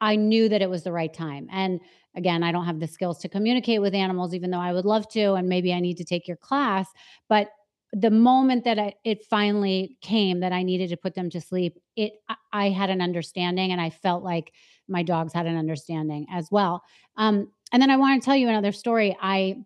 i 0.00 0.16
knew 0.16 0.48
that 0.48 0.62
it 0.62 0.70
was 0.70 0.84
the 0.84 0.92
right 0.92 1.12
time. 1.14 1.48
And 1.50 1.80
again 2.16 2.42
i 2.42 2.52
don't 2.52 2.64
have 2.64 2.80
the 2.80 2.86
skills 2.86 3.18
to 3.18 3.28
communicate 3.28 3.80
with 3.80 3.94
animals 3.94 4.34
even 4.34 4.50
though 4.50 4.58
i 4.58 4.72
would 4.72 4.84
love 4.84 5.08
to 5.08 5.34
and 5.34 5.48
maybe 5.48 5.72
i 5.72 5.80
need 5.80 5.96
to 5.96 6.04
take 6.04 6.28
your 6.28 6.36
class 6.36 6.88
but 7.28 7.50
the 7.94 8.10
moment 8.10 8.64
that 8.64 8.78
I, 8.78 8.94
it 9.04 9.24
finally 9.24 9.96
came 10.00 10.40
that 10.40 10.52
I 10.52 10.62
needed 10.62 10.90
to 10.90 10.96
put 10.96 11.14
them 11.14 11.30
to 11.30 11.40
sleep, 11.40 11.80
it 11.96 12.14
I 12.52 12.70
had 12.70 12.90
an 12.90 13.00
understanding, 13.00 13.72
and 13.72 13.80
I 13.80 13.90
felt 13.90 14.24
like 14.24 14.52
my 14.88 15.02
dogs 15.02 15.32
had 15.32 15.46
an 15.46 15.56
understanding 15.56 16.26
as 16.30 16.50
well. 16.50 16.82
Um, 17.16 17.50
and 17.72 17.80
then 17.80 17.90
I 17.90 17.96
want 17.96 18.20
to 18.20 18.24
tell 18.24 18.36
you 18.36 18.48
another 18.48 18.72
story. 18.72 19.16
I 19.20 19.64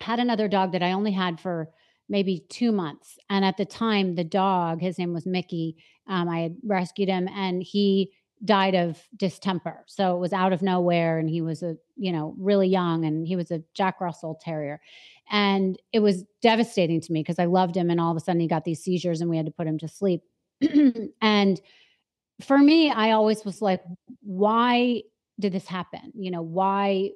had 0.00 0.18
another 0.18 0.48
dog 0.48 0.72
that 0.72 0.82
I 0.82 0.92
only 0.92 1.12
had 1.12 1.40
for 1.40 1.68
maybe 2.08 2.44
two 2.48 2.72
months, 2.72 3.18
and 3.30 3.44
at 3.44 3.56
the 3.56 3.64
time, 3.64 4.16
the 4.16 4.24
dog, 4.24 4.80
his 4.80 4.98
name 4.98 5.12
was 5.12 5.26
Mickey. 5.26 5.76
Um, 6.08 6.28
I 6.28 6.40
had 6.40 6.56
rescued 6.64 7.08
him, 7.08 7.28
and 7.28 7.62
he 7.62 8.12
died 8.44 8.74
of 8.74 9.00
distemper. 9.16 9.84
So 9.86 10.16
it 10.16 10.18
was 10.18 10.32
out 10.32 10.52
of 10.52 10.62
nowhere, 10.62 11.18
and 11.18 11.30
he 11.30 11.40
was 11.40 11.62
a 11.62 11.76
you 11.96 12.12
know 12.12 12.34
really 12.38 12.68
young, 12.68 13.04
and 13.04 13.26
he 13.26 13.36
was 13.36 13.50
a 13.52 13.62
Jack 13.74 14.00
Russell 14.00 14.38
Terrier 14.42 14.80
and 15.30 15.80
it 15.92 16.00
was 16.00 16.24
devastating 16.42 17.00
to 17.00 17.12
me 17.12 17.20
because 17.20 17.38
I 17.38 17.46
loved 17.46 17.76
him. 17.76 17.90
And 17.90 18.00
all 18.00 18.10
of 18.10 18.16
a 18.16 18.20
sudden 18.20 18.40
he 18.40 18.48
got 18.48 18.64
these 18.64 18.82
seizures 18.82 19.20
and 19.20 19.30
we 19.30 19.36
had 19.36 19.46
to 19.46 19.52
put 19.52 19.66
him 19.66 19.78
to 19.78 19.88
sleep. 19.88 20.22
and 21.20 21.60
for 22.40 22.58
me, 22.58 22.90
I 22.90 23.12
always 23.12 23.44
was 23.44 23.62
like, 23.62 23.82
why 24.20 25.02
did 25.40 25.52
this 25.52 25.66
happen? 25.66 26.12
You 26.14 26.30
know, 26.30 26.42
why 26.42 27.10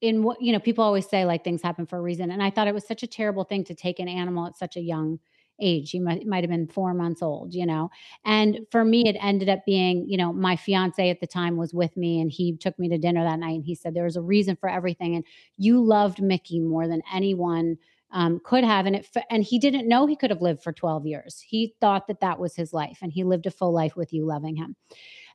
in 0.00 0.22
what, 0.22 0.42
you 0.42 0.52
know, 0.52 0.58
people 0.58 0.84
always 0.84 1.08
say 1.08 1.24
like 1.24 1.44
things 1.44 1.62
happen 1.62 1.86
for 1.86 1.98
a 1.98 2.02
reason. 2.02 2.30
And 2.30 2.42
I 2.42 2.50
thought 2.50 2.68
it 2.68 2.74
was 2.74 2.86
such 2.86 3.02
a 3.02 3.08
terrible 3.08 3.44
thing 3.44 3.64
to 3.64 3.74
take 3.74 3.98
an 3.98 4.08
animal 4.08 4.46
at 4.46 4.56
such 4.56 4.76
a 4.76 4.80
young 4.80 5.18
age. 5.60 5.90
He 5.90 6.00
might, 6.00 6.26
might 6.26 6.44
have 6.44 6.50
been 6.50 6.66
four 6.66 6.94
months 6.94 7.22
old, 7.22 7.54
you 7.54 7.66
know. 7.66 7.90
And 8.24 8.60
for 8.70 8.84
me, 8.84 9.08
it 9.08 9.16
ended 9.20 9.48
up 9.48 9.64
being, 9.64 10.08
you 10.08 10.16
know, 10.16 10.32
my 10.32 10.56
fiance 10.56 11.08
at 11.08 11.20
the 11.20 11.26
time 11.26 11.56
was 11.56 11.72
with 11.72 11.96
me 11.96 12.20
and 12.20 12.30
he 12.30 12.56
took 12.56 12.78
me 12.78 12.88
to 12.88 12.98
dinner 12.98 13.24
that 13.24 13.38
night 13.38 13.56
and 13.56 13.64
he 13.64 13.74
said 13.74 13.94
there 13.94 14.04
was 14.04 14.16
a 14.16 14.22
reason 14.22 14.56
for 14.56 14.68
everything. 14.68 15.14
And 15.14 15.24
you 15.56 15.82
loved 15.82 16.22
Mickey 16.22 16.60
more 16.60 16.88
than 16.88 17.02
anyone 17.12 17.78
um, 18.10 18.40
could 18.44 18.64
have. 18.64 18.86
And 18.86 18.96
it, 18.96 19.08
and 19.30 19.42
he 19.42 19.58
didn't 19.58 19.88
know 19.88 20.06
he 20.06 20.16
could 20.16 20.30
have 20.30 20.42
lived 20.42 20.62
for 20.62 20.72
12 20.72 21.06
years. 21.06 21.40
He 21.40 21.74
thought 21.80 22.06
that 22.08 22.20
that 22.20 22.38
was 22.38 22.54
his 22.54 22.72
life 22.72 22.98
and 23.02 23.12
he 23.12 23.24
lived 23.24 23.46
a 23.46 23.50
full 23.50 23.72
life 23.72 23.96
with 23.96 24.12
you 24.12 24.24
loving 24.24 24.56
him. 24.56 24.76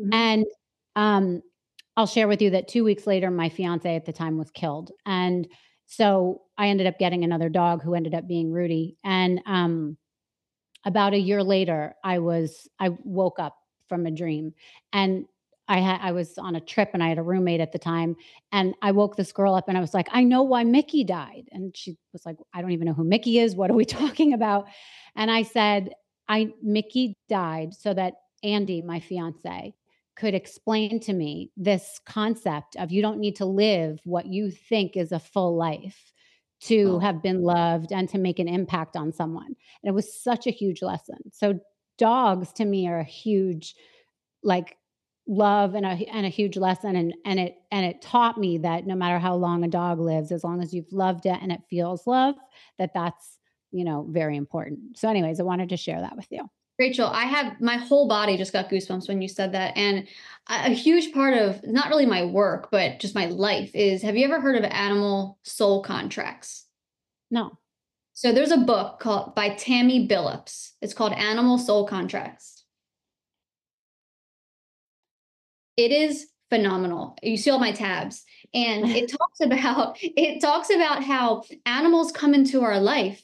Mm-hmm. 0.01 0.13
And, 0.13 0.45
um, 0.95 1.41
I'll 1.97 2.07
share 2.07 2.29
with 2.29 2.41
you 2.41 2.51
that 2.51 2.69
two 2.69 2.85
weeks 2.85 3.05
later, 3.05 3.29
my 3.29 3.49
fiance 3.49 3.93
at 3.93 4.05
the 4.05 4.13
time 4.13 4.37
was 4.37 4.51
killed. 4.51 4.91
And 5.05 5.45
so 5.85 6.43
I 6.57 6.69
ended 6.69 6.87
up 6.87 6.97
getting 6.97 7.25
another 7.25 7.49
dog 7.49 7.83
who 7.83 7.93
ended 7.93 8.13
up 8.13 8.25
being 8.25 8.53
Rudy. 8.53 8.95
And 9.03 9.41
um, 9.45 9.97
about 10.85 11.13
a 11.13 11.19
year 11.19 11.43
later, 11.43 11.95
I 12.03 12.19
was 12.19 12.67
I 12.79 12.89
woke 13.03 13.39
up 13.39 13.57
from 13.87 14.05
a 14.05 14.11
dream 14.11 14.53
and 14.93 15.25
I 15.67 15.79
had 15.79 15.99
I 16.01 16.11
was 16.11 16.37
on 16.37 16.55
a 16.55 16.61
trip 16.61 16.91
and 16.93 17.03
I 17.03 17.09
had 17.09 17.19
a 17.19 17.23
roommate 17.23 17.61
at 17.61 17.71
the 17.71 17.79
time 17.79 18.15
and 18.51 18.73
I 18.81 18.91
woke 18.91 19.15
this 19.15 19.31
girl 19.31 19.53
up 19.53 19.67
and 19.67 19.77
I 19.77 19.81
was 19.81 19.93
like, 19.93 20.07
I 20.11 20.23
know 20.23 20.43
why 20.43 20.63
Mickey 20.63 21.03
died. 21.03 21.49
And 21.51 21.75
she 21.75 21.97
was 22.13 22.25
like, 22.25 22.37
I 22.53 22.61
don't 22.61 22.71
even 22.71 22.87
know 22.87 22.93
who 22.93 23.03
Mickey 23.03 23.39
is. 23.39 23.55
What 23.55 23.69
are 23.69 23.75
we 23.75 23.85
talking 24.01 24.33
about? 24.33 24.67
And 25.15 25.29
I 25.29 25.43
said, 25.43 25.93
I 26.27 26.53
Mickey 26.61 27.15
died 27.27 27.73
so 27.73 27.93
that 27.93 28.15
Andy, 28.43 28.81
my 28.81 28.99
fiance, 28.99 29.73
could 30.15 30.33
explain 30.33 30.99
to 30.99 31.13
me 31.13 31.51
this 31.55 31.99
concept 32.05 32.75
of 32.77 32.91
you 32.91 33.01
don't 33.01 33.19
need 33.19 33.37
to 33.37 33.45
live 33.45 33.99
what 34.03 34.25
you 34.25 34.51
think 34.51 34.97
is 34.97 35.11
a 35.11 35.19
full 35.19 35.55
life 35.55 36.13
to 36.61 36.95
oh. 36.95 36.99
have 36.99 37.21
been 37.21 37.41
loved 37.41 37.91
and 37.91 38.09
to 38.09 38.17
make 38.17 38.39
an 38.39 38.47
impact 38.47 38.95
on 38.95 39.11
someone. 39.11 39.45
And 39.47 39.89
it 39.89 39.93
was 39.93 40.21
such 40.21 40.47
a 40.47 40.51
huge 40.51 40.81
lesson. 40.81 41.17
So 41.31 41.59
dogs 41.97 42.51
to 42.53 42.65
me 42.65 42.87
are 42.87 42.99
a 42.99 43.03
huge 43.03 43.75
like 44.43 44.77
love 45.27 45.75
and 45.75 45.85
a 45.85 45.89
and 46.11 46.25
a 46.25 46.29
huge 46.29 46.57
lesson 46.57 46.95
and 46.95 47.13
and 47.23 47.39
it 47.39 47.55
and 47.71 47.85
it 47.85 48.01
taught 48.01 48.37
me 48.37 48.57
that 48.57 48.87
no 48.87 48.95
matter 48.95 49.19
how 49.19 49.35
long 49.35 49.63
a 49.63 49.67
dog 49.67 49.99
lives 49.99 50.31
as 50.31 50.43
long 50.43 50.61
as 50.61 50.73
you've 50.73 50.91
loved 50.91 51.25
it 51.25 51.37
and 51.41 51.51
it 51.51 51.61
feels 51.69 52.07
love 52.07 52.35
that 52.79 52.91
that's 52.93 53.37
you 53.71 53.85
know 53.85 54.07
very 54.09 54.35
important. 54.37 54.97
So 54.97 55.09
anyways, 55.09 55.39
I 55.39 55.43
wanted 55.43 55.69
to 55.69 55.77
share 55.77 56.01
that 56.01 56.15
with 56.15 56.27
you. 56.31 56.49
Rachel, 56.79 57.07
I 57.07 57.25
have 57.25 57.59
my 57.59 57.75
whole 57.75 58.07
body 58.07 58.37
just 58.37 58.53
got 58.53 58.69
goosebumps 58.69 59.09
when 59.09 59.21
you 59.21 59.27
said 59.27 59.51
that. 59.51 59.75
And 59.75 60.07
a 60.47 60.69
huge 60.69 61.13
part 61.13 61.35
of 61.35 61.61
not 61.67 61.89
really 61.89 62.05
my 62.05 62.23
work, 62.23 62.69
but 62.71 62.99
just 62.99 63.13
my 63.13 63.25
life 63.25 63.69
is 63.75 64.01
have 64.01 64.15
you 64.15 64.25
ever 64.25 64.39
heard 64.39 64.55
of 64.55 64.63
animal 64.63 65.37
soul 65.43 65.83
contracts? 65.83 66.65
No. 67.29 67.59
So 68.13 68.31
there's 68.31 68.51
a 68.51 68.57
book 68.57 68.99
called 68.99 69.35
by 69.35 69.49
Tammy 69.49 70.07
Billups. 70.07 70.71
It's 70.81 70.93
called 70.93 71.13
Animal 71.13 71.57
Soul 71.57 71.87
Contracts. 71.87 72.65
It 75.77 75.91
is 75.91 76.27
phenomenal. 76.49 77.15
You 77.23 77.37
see 77.37 77.49
all 77.49 77.59
my 77.59 77.71
tabs. 77.71 78.25
And 78.53 78.89
it 78.89 79.09
talks 79.17 79.39
about 79.41 79.97
it 80.01 80.41
talks 80.41 80.69
about 80.69 81.03
how 81.03 81.43
animals 81.65 82.11
come 82.11 82.33
into 82.33 82.61
our 82.61 82.79
life 82.79 83.21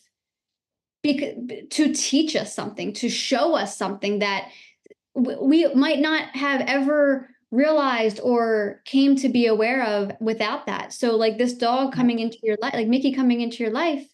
to 1.14 1.94
teach 1.94 2.36
us 2.36 2.54
something, 2.54 2.94
to 2.94 3.10
show 3.10 3.56
us 3.56 3.78
something 3.78 4.20
that 4.20 4.50
we 5.16 5.68
might 5.74 6.00
not 6.00 6.24
have 6.36 6.62
ever 6.62 7.30
realized 7.52 8.20
or 8.22 8.82
came 8.86 9.16
to 9.16 9.30
be 9.30 9.48
aware 9.48 9.84
of 9.84 10.12
without 10.20 10.66
that. 10.66 10.92
So 10.92 11.16
like 11.16 11.38
this 11.38 11.54
dog 11.54 11.94
coming 11.94 12.20
into 12.20 12.38
your 12.44 12.58
life, 12.62 12.74
like 12.74 12.88
Mickey 12.88 13.14
coming 13.14 13.42
into 13.42 13.64
your 13.64 13.72
life, 13.72 14.06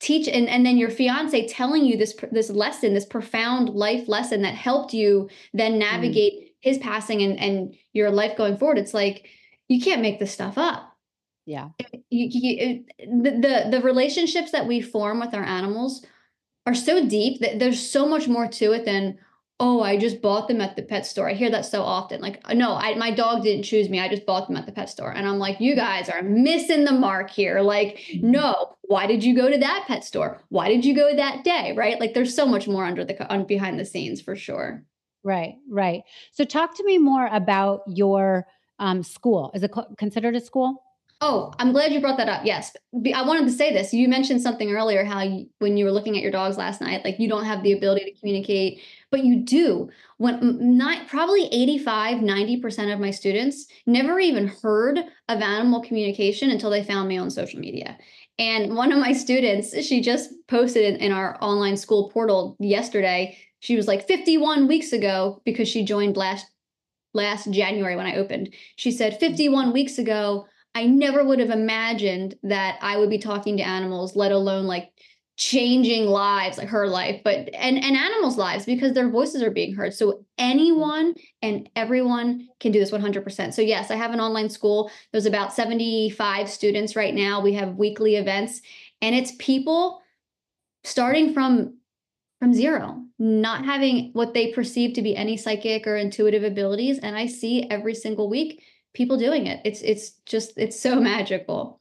teach 0.00 0.28
and, 0.28 0.48
and 0.48 0.64
then 0.64 0.76
your 0.76 0.90
fiance 0.90 1.46
telling 1.48 1.84
you 1.84 1.96
this 1.96 2.14
this 2.30 2.50
lesson, 2.50 2.94
this 2.94 3.06
profound 3.06 3.70
life 3.70 4.08
lesson 4.08 4.42
that 4.42 4.54
helped 4.54 4.92
you 4.92 5.28
then 5.52 5.72
mm-hmm. 5.72 5.80
navigate 5.80 6.32
mm. 6.34 6.48
his 6.60 6.78
passing 6.78 7.22
and 7.22 7.38
and 7.38 7.74
your 7.92 8.10
life 8.10 8.36
going 8.36 8.58
forward. 8.58 8.78
It's 8.78 8.94
like 8.94 9.26
you 9.68 9.80
can't 9.80 10.02
make 10.02 10.18
this 10.18 10.32
stuff 10.32 10.58
up. 10.58 10.86
Yeah. 11.46 11.68
You, 12.10 12.28
you, 12.30 12.84
the, 12.98 13.30
the 13.30 13.68
the 13.70 13.82
relationships 13.82 14.52
that 14.52 14.66
we 14.66 14.80
form 14.80 15.20
with 15.20 15.34
our 15.34 15.44
animals 15.44 16.04
are 16.70 16.74
so 16.74 17.06
deep 17.06 17.40
that 17.40 17.58
there's 17.58 17.80
so 17.80 18.06
much 18.06 18.28
more 18.28 18.46
to 18.46 18.72
it 18.72 18.84
than 18.84 19.18
oh 19.58 19.82
i 19.82 19.96
just 19.96 20.22
bought 20.22 20.48
them 20.48 20.60
at 20.60 20.76
the 20.76 20.82
pet 20.82 21.04
store. 21.04 21.28
I 21.28 21.34
hear 21.34 21.50
that 21.50 21.66
so 21.66 21.82
often. 21.82 22.20
Like 22.20 22.40
no 22.54 22.74
I, 22.74 22.94
my 22.94 23.10
dog 23.10 23.42
didn't 23.42 23.64
choose 23.64 23.88
me. 23.88 24.00
I 24.00 24.08
just 24.08 24.24
bought 24.24 24.46
them 24.46 24.56
at 24.56 24.66
the 24.66 24.72
pet 24.72 24.88
store. 24.88 25.10
And 25.12 25.26
i'm 25.26 25.38
like 25.38 25.60
you 25.60 25.74
guys 25.74 26.08
are 26.08 26.22
missing 26.22 26.84
the 26.84 26.92
mark 26.92 27.30
here. 27.30 27.60
Like 27.60 27.98
mm-hmm. 27.98 28.30
no 28.30 28.76
why 28.82 29.06
did 29.06 29.22
you 29.22 29.36
go 29.36 29.50
to 29.50 29.58
that 29.58 29.84
pet 29.86 30.04
store? 30.04 30.40
Why 30.48 30.68
did 30.68 30.84
you 30.84 30.94
go 30.94 31.14
that 31.14 31.44
day 31.44 31.74
right? 31.76 32.00
Like 32.00 32.14
there's 32.14 32.34
so 32.34 32.46
much 32.46 32.66
more 32.66 32.84
under 32.84 33.04
the 33.04 33.30
on 33.32 33.44
behind 33.44 33.78
the 33.78 33.84
scenes 33.84 34.20
for 34.20 34.36
sure. 34.36 34.84
Right 35.22 35.56
right. 35.68 36.02
So 36.32 36.44
talk 36.44 36.76
to 36.76 36.84
me 36.84 36.98
more 36.98 37.26
about 37.26 37.82
your 37.86 38.46
um, 38.78 39.02
school. 39.02 39.50
Is 39.54 39.62
it 39.62 39.72
considered 39.98 40.36
a 40.36 40.40
school 40.40 40.82
Oh, 41.22 41.52
I'm 41.58 41.72
glad 41.72 41.92
you 41.92 42.00
brought 42.00 42.16
that 42.16 42.30
up. 42.30 42.46
Yes. 42.46 42.74
I 43.14 43.22
wanted 43.22 43.44
to 43.44 43.52
say 43.52 43.74
this. 43.74 43.92
You 43.92 44.08
mentioned 44.08 44.40
something 44.40 44.72
earlier 44.72 45.04
how 45.04 45.20
you, 45.20 45.50
when 45.58 45.76
you 45.76 45.84
were 45.84 45.92
looking 45.92 46.16
at 46.16 46.22
your 46.22 46.32
dogs 46.32 46.56
last 46.56 46.80
night, 46.80 47.04
like 47.04 47.18
you 47.18 47.28
don't 47.28 47.44
have 47.44 47.62
the 47.62 47.72
ability 47.72 48.06
to 48.06 48.18
communicate, 48.18 48.80
but 49.10 49.22
you 49.22 49.36
do. 49.36 49.90
When 50.16 50.78
not 50.78 51.08
probably 51.08 51.46
85, 51.52 52.18
90% 52.18 52.92
of 52.94 53.00
my 53.00 53.10
students 53.10 53.66
never 53.86 54.18
even 54.18 54.48
heard 54.48 54.98
of 55.28 55.42
animal 55.42 55.82
communication 55.82 56.50
until 56.50 56.70
they 56.70 56.82
found 56.82 57.06
me 57.06 57.18
on 57.18 57.30
social 57.30 57.60
media. 57.60 57.98
And 58.38 58.74
one 58.74 58.90
of 58.90 58.98
my 58.98 59.12
students, 59.12 59.78
she 59.84 60.00
just 60.00 60.30
posted 60.48 60.96
in, 61.02 61.12
our 61.12 61.36
online 61.42 61.76
school 61.76 62.08
portal 62.08 62.56
yesterday. 62.58 63.36
She 63.58 63.76
was 63.76 63.86
like 63.86 64.08
51 64.08 64.66
weeks 64.66 64.94
ago 64.94 65.42
because 65.44 65.68
she 65.68 65.84
joined 65.84 66.16
last 66.16 66.46
last 67.12 67.50
January 67.50 67.96
when 67.96 68.06
I 68.06 68.16
opened. 68.16 68.54
She 68.76 68.92
said 68.92 69.18
51 69.18 69.72
weeks 69.72 69.98
ago, 69.98 70.46
I 70.74 70.86
never 70.86 71.24
would 71.24 71.40
have 71.40 71.50
imagined 71.50 72.36
that 72.44 72.78
I 72.80 72.96
would 72.96 73.10
be 73.10 73.18
talking 73.18 73.56
to 73.56 73.62
animals, 73.62 74.14
let 74.14 74.32
alone 74.32 74.66
like 74.66 74.90
changing 75.36 76.06
lives, 76.06 76.58
like 76.58 76.68
her 76.68 76.86
life, 76.86 77.22
but 77.24 77.48
and 77.54 77.82
and 77.82 77.96
animals' 77.96 78.36
lives 78.36 78.66
because 78.66 78.92
their 78.92 79.08
voices 79.08 79.42
are 79.42 79.50
being 79.50 79.74
heard. 79.74 79.94
So 79.94 80.26
anyone 80.36 81.14
and 81.40 81.68
everyone 81.74 82.46
can 82.60 82.72
do 82.72 82.78
this 82.78 82.90
100%. 82.90 83.54
So 83.54 83.62
yes, 83.62 83.90
I 83.90 83.96
have 83.96 84.12
an 84.12 84.20
online 84.20 84.50
school. 84.50 84.90
There's 85.12 85.26
about 85.26 85.54
75 85.54 86.48
students 86.48 86.94
right 86.94 87.14
now. 87.14 87.40
We 87.40 87.54
have 87.54 87.76
weekly 87.76 88.16
events 88.16 88.60
and 89.00 89.14
it's 89.14 89.32
people 89.38 90.02
starting 90.84 91.32
from 91.32 91.78
from 92.38 92.54
zero, 92.54 93.02
not 93.18 93.66
having 93.66 94.10
what 94.12 94.32
they 94.32 94.52
perceive 94.52 94.94
to 94.94 95.02
be 95.02 95.14
any 95.16 95.36
psychic 95.36 95.86
or 95.86 95.96
intuitive 95.96 96.44
abilities 96.44 96.98
and 96.98 97.16
I 97.16 97.26
see 97.26 97.68
every 97.70 97.94
single 97.94 98.28
week 98.28 98.62
people 98.94 99.16
doing 99.16 99.46
it. 99.46 99.60
It's 99.64 99.80
it's 99.82 100.10
just 100.26 100.52
it's 100.56 100.78
so 100.78 101.00
magical. 101.00 101.80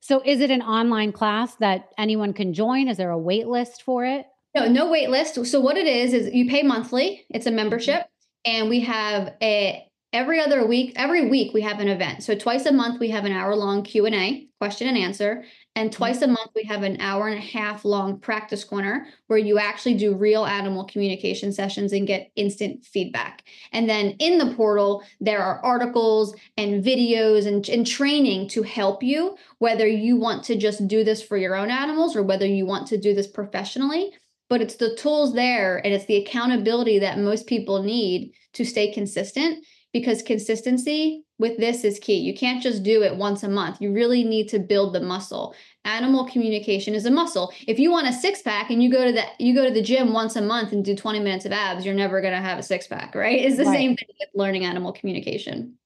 So 0.00 0.22
is 0.24 0.40
it 0.40 0.50
an 0.50 0.62
online 0.62 1.12
class 1.12 1.56
that 1.56 1.88
anyone 1.98 2.32
can 2.32 2.54
join? 2.54 2.88
Is 2.88 2.96
there 2.96 3.10
a 3.10 3.18
wait 3.18 3.48
list 3.48 3.82
for 3.82 4.04
it? 4.04 4.26
No, 4.54 4.68
no 4.68 4.90
wait 4.90 5.10
list. 5.10 5.44
So 5.46 5.60
what 5.60 5.76
it 5.76 5.86
is 5.86 6.14
is 6.14 6.32
you 6.32 6.48
pay 6.48 6.62
monthly. 6.62 7.26
It's 7.28 7.46
a 7.46 7.50
membership 7.50 8.06
and 8.44 8.68
we 8.68 8.80
have 8.80 9.34
a 9.42 9.86
every 10.16 10.40
other 10.40 10.66
week 10.66 10.92
every 10.96 11.28
week 11.28 11.52
we 11.54 11.60
have 11.60 11.80
an 11.80 11.88
event 11.88 12.22
so 12.22 12.34
twice 12.34 12.66
a 12.66 12.72
month 12.72 12.98
we 12.98 13.10
have 13.10 13.24
an 13.24 13.32
hour 13.32 13.54
long 13.54 13.82
q&a 13.82 14.48
question 14.58 14.88
and 14.88 14.96
answer 14.96 15.44
and 15.76 15.90
mm-hmm. 15.90 15.96
twice 15.96 16.22
a 16.22 16.26
month, 16.26 16.50
we 16.56 16.64
have 16.64 16.82
an 16.82 17.00
hour 17.00 17.28
and 17.28 17.38
a 17.38 17.46
half 17.46 17.84
long 17.84 18.18
practice 18.18 18.64
corner 18.64 19.06
where 19.28 19.38
you 19.38 19.58
actually 19.58 19.94
do 19.94 20.16
real 20.16 20.44
animal 20.44 20.84
communication 20.84 21.52
sessions 21.52 21.92
and 21.92 22.06
get 22.06 22.32
instant 22.34 22.84
feedback. 22.84 23.44
And 23.72 23.88
then 23.88 24.16
in 24.18 24.38
the 24.38 24.54
portal, 24.54 25.04
there 25.20 25.42
are 25.42 25.64
articles 25.64 26.34
and 26.56 26.82
videos 26.82 27.46
and, 27.46 27.68
and 27.68 27.86
training 27.86 28.48
to 28.48 28.62
help 28.62 29.02
you, 29.02 29.36
whether 29.58 29.86
you 29.86 30.16
want 30.16 30.42
to 30.44 30.56
just 30.56 30.88
do 30.88 31.04
this 31.04 31.22
for 31.22 31.36
your 31.36 31.54
own 31.54 31.70
animals 31.70 32.16
or 32.16 32.22
whether 32.22 32.46
you 32.46 32.66
want 32.66 32.88
to 32.88 32.98
do 32.98 33.14
this 33.14 33.26
professionally. 33.26 34.12
But 34.48 34.62
it's 34.62 34.76
the 34.76 34.96
tools 34.96 35.34
there 35.34 35.78
and 35.84 35.92
it's 35.92 36.06
the 36.06 36.16
accountability 36.16 37.00
that 37.00 37.18
most 37.18 37.46
people 37.46 37.82
need 37.82 38.32
to 38.54 38.64
stay 38.64 38.92
consistent 38.92 39.64
because 39.98 40.22
consistency 40.22 41.24
with 41.38 41.56
this 41.56 41.82
is 41.82 41.98
key. 41.98 42.18
You 42.18 42.34
can't 42.34 42.62
just 42.62 42.82
do 42.82 43.02
it 43.02 43.16
once 43.16 43.42
a 43.42 43.48
month. 43.48 43.80
You 43.80 43.92
really 43.92 44.24
need 44.24 44.48
to 44.48 44.58
build 44.58 44.94
the 44.94 45.00
muscle. 45.00 45.54
Animal 45.86 46.26
communication 46.26 46.94
is 46.94 47.06
a 47.06 47.10
muscle. 47.10 47.50
If 47.66 47.78
you 47.78 47.90
want 47.90 48.06
a 48.06 48.12
six 48.12 48.42
pack 48.42 48.70
and 48.70 48.82
you 48.82 48.90
go 48.92 49.06
to 49.06 49.12
the 49.12 49.24
you 49.38 49.54
go 49.54 49.64
to 49.64 49.72
the 49.72 49.80
gym 49.80 50.12
once 50.12 50.36
a 50.36 50.42
month 50.42 50.72
and 50.72 50.84
do 50.84 50.94
20 50.94 51.20
minutes 51.20 51.46
of 51.46 51.52
abs, 51.52 51.86
you're 51.86 51.94
never 51.94 52.20
going 52.20 52.34
to 52.34 52.40
have 52.40 52.58
a 52.58 52.62
six 52.62 52.86
pack, 52.86 53.14
right? 53.14 53.40
It's 53.40 53.56
the 53.56 53.64
right. 53.64 53.74
same 53.74 53.96
thing 53.96 54.08
with 54.20 54.28
learning 54.34 54.66
animal 54.66 54.92
communication. 54.92 55.78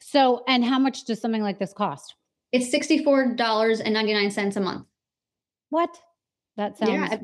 So, 0.00 0.44
and 0.46 0.62
how 0.62 0.78
much 0.78 1.04
does 1.04 1.22
something 1.22 1.42
like 1.42 1.58
this 1.58 1.72
cost? 1.72 2.16
It's 2.52 2.68
$64.99 2.68 4.56
a 4.56 4.60
month. 4.60 4.86
What? 5.70 5.98
That 6.58 6.76
sounds 6.76 6.90
yeah. 6.90 7.18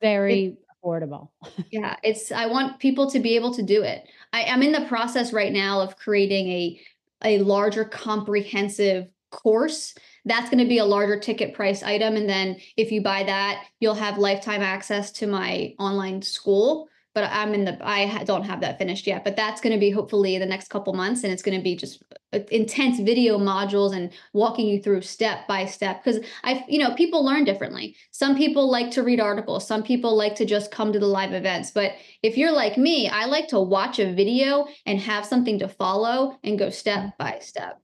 very 0.00 0.58
affordable. 0.86 1.30
yeah, 1.70 1.96
it's 2.02 2.32
I 2.32 2.46
want 2.46 2.78
people 2.78 3.10
to 3.10 3.18
be 3.18 3.36
able 3.36 3.54
to 3.54 3.62
do 3.62 3.82
it. 3.82 4.08
I, 4.32 4.44
I'm 4.44 4.62
in 4.62 4.72
the 4.72 4.86
process 4.86 5.32
right 5.32 5.52
now 5.52 5.80
of 5.80 5.96
creating 5.96 6.48
a 6.48 6.80
a 7.24 7.38
larger 7.38 7.84
comprehensive 7.84 9.08
course 9.30 9.94
that's 10.24 10.50
going 10.50 10.62
to 10.62 10.68
be 10.68 10.78
a 10.78 10.84
larger 10.84 11.18
ticket 11.18 11.54
price 11.54 11.82
item 11.82 12.16
and 12.16 12.28
then 12.28 12.56
if 12.76 12.92
you 12.92 13.02
buy 13.02 13.24
that 13.24 13.64
you'll 13.80 13.94
have 13.94 14.18
lifetime 14.18 14.62
access 14.62 15.10
to 15.10 15.26
my 15.26 15.74
online 15.78 16.22
school 16.22 16.88
but 17.16 17.30
I'm 17.32 17.54
in 17.54 17.64
the 17.64 17.78
I 17.80 18.24
don't 18.24 18.44
have 18.44 18.60
that 18.60 18.76
finished 18.76 19.06
yet. 19.06 19.24
But 19.24 19.36
that's 19.36 19.62
going 19.62 19.72
to 19.72 19.80
be 19.80 19.90
hopefully 19.90 20.36
the 20.36 20.44
next 20.44 20.68
couple 20.68 20.92
months, 20.92 21.24
and 21.24 21.32
it's 21.32 21.42
going 21.42 21.56
to 21.56 21.64
be 21.64 21.74
just 21.74 22.02
uh, 22.34 22.40
intense 22.50 23.00
video 23.00 23.38
modules 23.38 23.96
and 23.96 24.12
walking 24.34 24.66
you 24.66 24.82
through 24.82 25.00
step 25.00 25.48
by 25.48 25.64
step. 25.64 26.04
Because 26.04 26.22
I, 26.44 26.62
you 26.68 26.78
know, 26.78 26.94
people 26.94 27.24
learn 27.24 27.44
differently. 27.44 27.96
Some 28.10 28.36
people 28.36 28.70
like 28.70 28.90
to 28.90 29.02
read 29.02 29.18
articles. 29.18 29.66
Some 29.66 29.82
people 29.82 30.14
like 30.14 30.34
to 30.34 30.44
just 30.44 30.70
come 30.70 30.92
to 30.92 30.98
the 30.98 31.06
live 31.06 31.32
events. 31.32 31.70
But 31.70 31.92
if 32.22 32.36
you're 32.36 32.52
like 32.52 32.76
me, 32.76 33.08
I 33.08 33.24
like 33.24 33.48
to 33.48 33.60
watch 33.60 33.98
a 33.98 34.12
video 34.12 34.66
and 34.84 35.00
have 35.00 35.24
something 35.24 35.58
to 35.60 35.68
follow 35.68 36.38
and 36.44 36.58
go 36.58 36.68
step 36.68 37.16
by 37.16 37.38
step. 37.40 37.80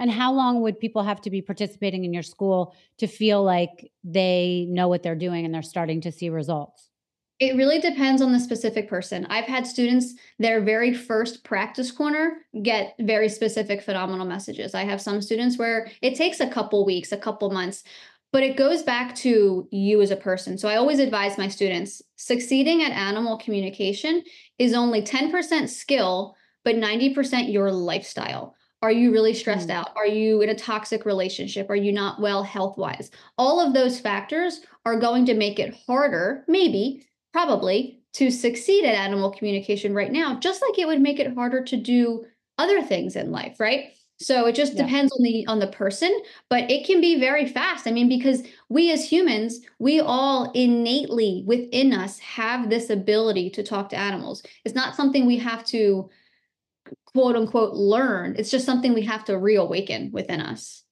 And 0.00 0.10
how 0.10 0.32
long 0.32 0.62
would 0.62 0.80
people 0.80 1.04
have 1.04 1.20
to 1.20 1.30
be 1.30 1.42
participating 1.42 2.04
in 2.04 2.12
your 2.12 2.24
school 2.24 2.74
to 2.98 3.06
feel 3.06 3.44
like 3.44 3.92
they 4.02 4.66
know 4.68 4.88
what 4.88 5.04
they're 5.04 5.14
doing 5.14 5.44
and 5.44 5.54
they're 5.54 5.62
starting 5.62 6.00
to 6.00 6.10
see 6.10 6.28
results? 6.28 6.87
It 7.40 7.56
really 7.56 7.80
depends 7.80 8.20
on 8.20 8.32
the 8.32 8.40
specific 8.40 8.88
person. 8.88 9.24
I've 9.26 9.44
had 9.44 9.64
students, 9.64 10.14
their 10.40 10.60
very 10.60 10.92
first 10.92 11.44
practice 11.44 11.92
corner, 11.92 12.38
get 12.62 12.96
very 12.98 13.28
specific 13.28 13.80
phenomenal 13.80 14.26
messages. 14.26 14.74
I 14.74 14.84
have 14.84 15.00
some 15.00 15.22
students 15.22 15.56
where 15.56 15.88
it 16.02 16.16
takes 16.16 16.40
a 16.40 16.50
couple 16.50 16.84
weeks, 16.84 17.12
a 17.12 17.16
couple 17.16 17.50
months, 17.50 17.84
but 18.32 18.42
it 18.42 18.56
goes 18.56 18.82
back 18.82 19.14
to 19.16 19.68
you 19.70 20.02
as 20.02 20.10
a 20.10 20.16
person. 20.16 20.58
So 20.58 20.68
I 20.68 20.76
always 20.76 20.98
advise 20.98 21.38
my 21.38 21.48
students 21.48 22.02
succeeding 22.16 22.82
at 22.82 22.90
animal 22.90 23.38
communication 23.38 24.24
is 24.58 24.74
only 24.74 25.00
10% 25.00 25.68
skill, 25.68 26.34
but 26.64 26.74
90% 26.74 27.52
your 27.52 27.70
lifestyle. 27.70 28.56
Are 28.82 28.92
you 28.92 29.12
really 29.12 29.34
stressed 29.34 29.68
mm. 29.68 29.74
out? 29.74 29.90
Are 29.96 30.06
you 30.06 30.42
in 30.42 30.50
a 30.50 30.54
toxic 30.54 31.04
relationship? 31.04 31.70
Are 31.70 31.76
you 31.76 31.92
not 31.92 32.20
well 32.20 32.42
health 32.42 32.76
wise? 32.76 33.10
All 33.36 33.60
of 33.60 33.74
those 33.74 34.00
factors 34.00 34.60
are 34.84 34.98
going 34.98 35.24
to 35.26 35.34
make 35.34 35.58
it 35.58 35.76
harder, 35.86 36.44
maybe, 36.46 37.04
probably 37.38 38.00
to 38.14 38.32
succeed 38.32 38.84
at 38.84 38.96
animal 38.96 39.30
communication 39.30 39.94
right 39.94 40.10
now, 40.10 40.36
just 40.40 40.60
like 40.60 40.76
it 40.76 40.88
would 40.88 41.00
make 41.00 41.20
it 41.20 41.34
harder 41.34 41.62
to 41.62 41.76
do 41.76 42.24
other 42.58 42.82
things 42.82 43.14
in 43.14 43.30
life, 43.30 43.60
right? 43.60 43.92
So 44.20 44.46
it 44.46 44.56
just 44.56 44.74
yeah. 44.74 44.82
depends 44.82 45.12
on 45.12 45.22
the 45.22 45.46
on 45.46 45.60
the 45.60 45.68
person, 45.68 46.10
but 46.50 46.68
it 46.68 46.84
can 46.84 47.00
be 47.00 47.20
very 47.20 47.46
fast. 47.46 47.86
I 47.86 47.92
mean, 47.92 48.08
because 48.08 48.42
we 48.68 48.90
as 48.90 49.04
humans, 49.04 49.60
we 49.78 50.00
all 50.00 50.50
innately 50.50 51.44
within 51.46 51.92
us 51.92 52.18
have 52.18 52.70
this 52.70 52.90
ability 52.90 53.50
to 53.50 53.62
talk 53.62 53.90
to 53.90 53.96
animals. 53.96 54.42
It's 54.64 54.74
not 54.74 54.96
something 54.96 55.24
we 55.24 55.38
have 55.38 55.64
to 55.66 56.10
quote 57.06 57.36
unquote 57.36 57.74
learn. 57.74 58.34
It's 58.36 58.50
just 58.50 58.66
something 58.66 58.94
we 58.94 59.04
have 59.04 59.24
to 59.26 59.38
reawaken 59.38 60.10
within 60.12 60.40
us. 60.40 60.82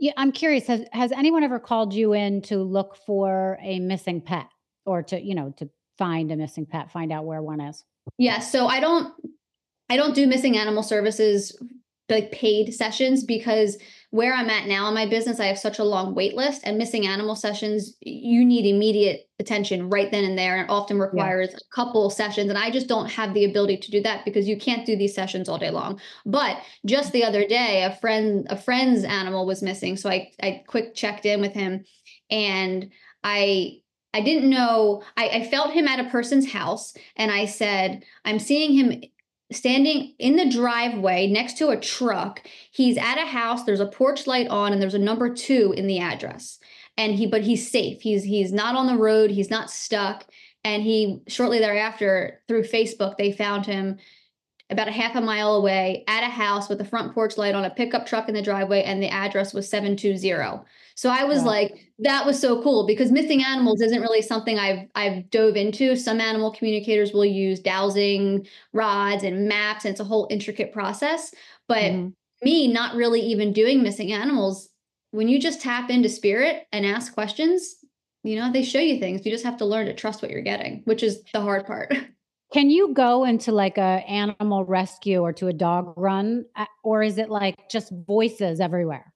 Yeah, 0.00 0.12
I'm 0.16 0.32
curious. 0.32 0.66
Has 0.68 0.86
has 0.92 1.12
anyone 1.12 1.44
ever 1.44 1.60
called 1.60 1.92
you 1.92 2.14
in 2.14 2.40
to 2.42 2.56
look 2.62 2.96
for 3.04 3.58
a 3.62 3.78
missing 3.78 4.22
pet? 4.22 4.46
Or 4.86 5.02
to 5.02 5.20
you 5.20 5.34
know 5.34 5.52
to 5.56 5.68
find 5.98 6.32
a 6.32 6.36
missing 6.36 6.66
pet 6.66 6.90
find 6.90 7.12
out 7.12 7.24
where 7.24 7.42
one 7.42 7.60
is 7.60 7.84
yeah 8.18 8.38
so 8.38 8.66
i 8.66 8.80
don't 8.80 9.12
i 9.88 9.96
don't 9.96 10.14
do 10.14 10.26
missing 10.26 10.56
animal 10.56 10.82
services 10.82 11.56
like 12.10 12.30
paid 12.32 12.74
sessions 12.74 13.24
because 13.24 13.78
where 14.10 14.34
i'm 14.34 14.50
at 14.50 14.66
now 14.66 14.86
in 14.88 14.94
my 14.94 15.06
business 15.06 15.40
i 15.40 15.46
have 15.46 15.58
such 15.58 15.78
a 15.78 15.84
long 15.84 16.14
wait 16.14 16.34
list 16.34 16.60
and 16.64 16.76
missing 16.76 17.06
animal 17.06 17.34
sessions 17.34 17.96
you 18.00 18.44
need 18.44 18.66
immediate 18.66 19.28
attention 19.38 19.88
right 19.88 20.10
then 20.10 20.24
and 20.24 20.36
there 20.36 20.58
and 20.58 20.70
often 20.70 20.98
requires 20.98 21.48
yeah. 21.50 21.56
a 21.56 21.74
couple 21.74 22.10
sessions 22.10 22.50
and 22.50 22.58
i 22.58 22.70
just 22.70 22.88
don't 22.88 23.10
have 23.10 23.32
the 23.32 23.46
ability 23.46 23.76
to 23.76 23.90
do 23.90 24.02
that 24.02 24.24
because 24.24 24.46
you 24.46 24.56
can't 24.56 24.84
do 24.84 24.96
these 24.96 25.14
sessions 25.14 25.48
all 25.48 25.58
day 25.58 25.70
long 25.70 25.98
but 26.26 26.58
just 26.84 27.10
the 27.12 27.24
other 27.24 27.46
day 27.46 27.84
a 27.84 27.96
friend 27.96 28.46
a 28.50 28.56
friend's 28.56 29.04
animal 29.04 29.46
was 29.46 29.62
missing 29.62 29.96
so 29.96 30.10
i 30.10 30.30
i 30.42 30.62
quick 30.66 30.94
checked 30.94 31.24
in 31.24 31.40
with 31.40 31.52
him 31.52 31.84
and 32.30 32.90
i 33.22 33.78
I 34.14 34.20
didn't 34.20 34.48
know. 34.48 35.02
I, 35.16 35.28
I 35.28 35.48
felt 35.48 35.72
him 35.72 35.88
at 35.88 36.00
a 36.00 36.08
person's 36.08 36.52
house, 36.52 36.94
and 37.16 37.30
I 37.32 37.46
said, 37.46 38.04
I'm 38.24 38.38
seeing 38.38 38.72
him 38.72 39.02
standing 39.52 40.14
in 40.18 40.36
the 40.36 40.48
driveway 40.48 41.26
next 41.26 41.58
to 41.58 41.68
a 41.68 41.80
truck. 41.80 42.40
He's 42.70 42.96
at 42.96 43.18
a 43.18 43.26
house. 43.26 43.64
There's 43.64 43.80
a 43.80 43.86
porch 43.86 44.26
light 44.26 44.48
on, 44.48 44.72
and 44.72 44.80
there's 44.80 44.94
a 44.94 44.98
number 44.98 45.34
two 45.34 45.74
in 45.76 45.88
the 45.88 45.98
address. 45.98 46.60
And 46.96 47.14
he, 47.14 47.26
but 47.26 47.42
he's 47.42 47.68
safe. 47.68 48.00
He's 48.02 48.22
he's 48.22 48.52
not 48.52 48.76
on 48.76 48.86
the 48.86 48.96
road. 48.96 49.32
He's 49.32 49.50
not 49.50 49.70
stuck. 49.70 50.26
And 50.62 50.82
he 50.82 51.20
shortly 51.26 51.58
thereafter, 51.58 52.40
through 52.46 52.62
Facebook, 52.62 53.16
they 53.16 53.32
found 53.32 53.66
him 53.66 53.98
about 54.70 54.88
a 54.88 54.92
half 54.92 55.14
a 55.14 55.20
mile 55.20 55.54
away 55.54 56.04
at 56.08 56.24
a 56.24 56.30
house 56.30 56.68
with 56.68 56.80
a 56.80 56.84
front 56.84 57.14
porch 57.14 57.36
light 57.36 57.54
on 57.54 57.64
a 57.64 57.70
pickup 57.70 58.06
truck 58.06 58.28
in 58.28 58.34
the 58.34 58.42
driveway, 58.42 58.82
and 58.82 59.02
the 59.02 59.08
address 59.08 59.52
was 59.52 59.68
720. 59.68 60.64
So 60.96 61.10
I 61.10 61.24
was 61.24 61.42
like, 61.42 61.92
that 61.98 62.24
was 62.24 62.40
so 62.40 62.62
cool 62.62 62.86
because 62.86 63.10
missing 63.10 63.42
animals 63.44 63.80
isn't 63.80 64.00
really 64.00 64.22
something 64.22 64.58
I've 64.58 64.88
I've 64.94 65.28
dove 65.30 65.56
into. 65.56 65.96
Some 65.96 66.20
animal 66.20 66.52
communicators 66.52 67.12
will 67.12 67.24
use 67.24 67.60
dowsing 67.60 68.46
rods 68.72 69.22
and 69.22 69.48
maps, 69.48 69.84
and 69.84 69.92
it's 69.92 70.00
a 70.00 70.04
whole 70.04 70.26
intricate 70.30 70.72
process. 70.72 71.34
But 71.68 71.92
mm-hmm. 71.92 72.08
me 72.42 72.72
not 72.72 72.94
really 72.94 73.20
even 73.20 73.52
doing 73.52 73.82
missing 73.82 74.12
animals, 74.12 74.70
when 75.10 75.28
you 75.28 75.38
just 75.38 75.60
tap 75.60 75.90
into 75.90 76.08
spirit 76.08 76.66
and 76.72 76.86
ask 76.86 77.12
questions, 77.12 77.76
you 78.22 78.36
know, 78.36 78.50
they 78.50 78.62
show 78.62 78.80
you 78.80 78.98
things. 78.98 79.24
You 79.24 79.30
just 79.30 79.44
have 79.44 79.58
to 79.58 79.66
learn 79.66 79.86
to 79.86 79.94
trust 79.94 80.22
what 80.22 80.30
you're 80.30 80.42
getting, 80.42 80.82
which 80.84 81.02
is 81.02 81.22
the 81.32 81.40
hard 81.40 81.66
part. 81.66 81.94
Can 82.54 82.70
you 82.70 82.94
go 82.94 83.24
into 83.24 83.50
like 83.50 83.78
a 83.78 84.04
animal 84.08 84.64
rescue 84.64 85.18
or 85.18 85.32
to 85.32 85.48
a 85.48 85.52
dog 85.52 85.92
run 85.96 86.44
uh, 86.54 86.66
or 86.84 87.02
is 87.02 87.18
it 87.18 87.28
like 87.28 87.68
just 87.68 87.92
voices 88.06 88.60
everywhere? 88.60 89.12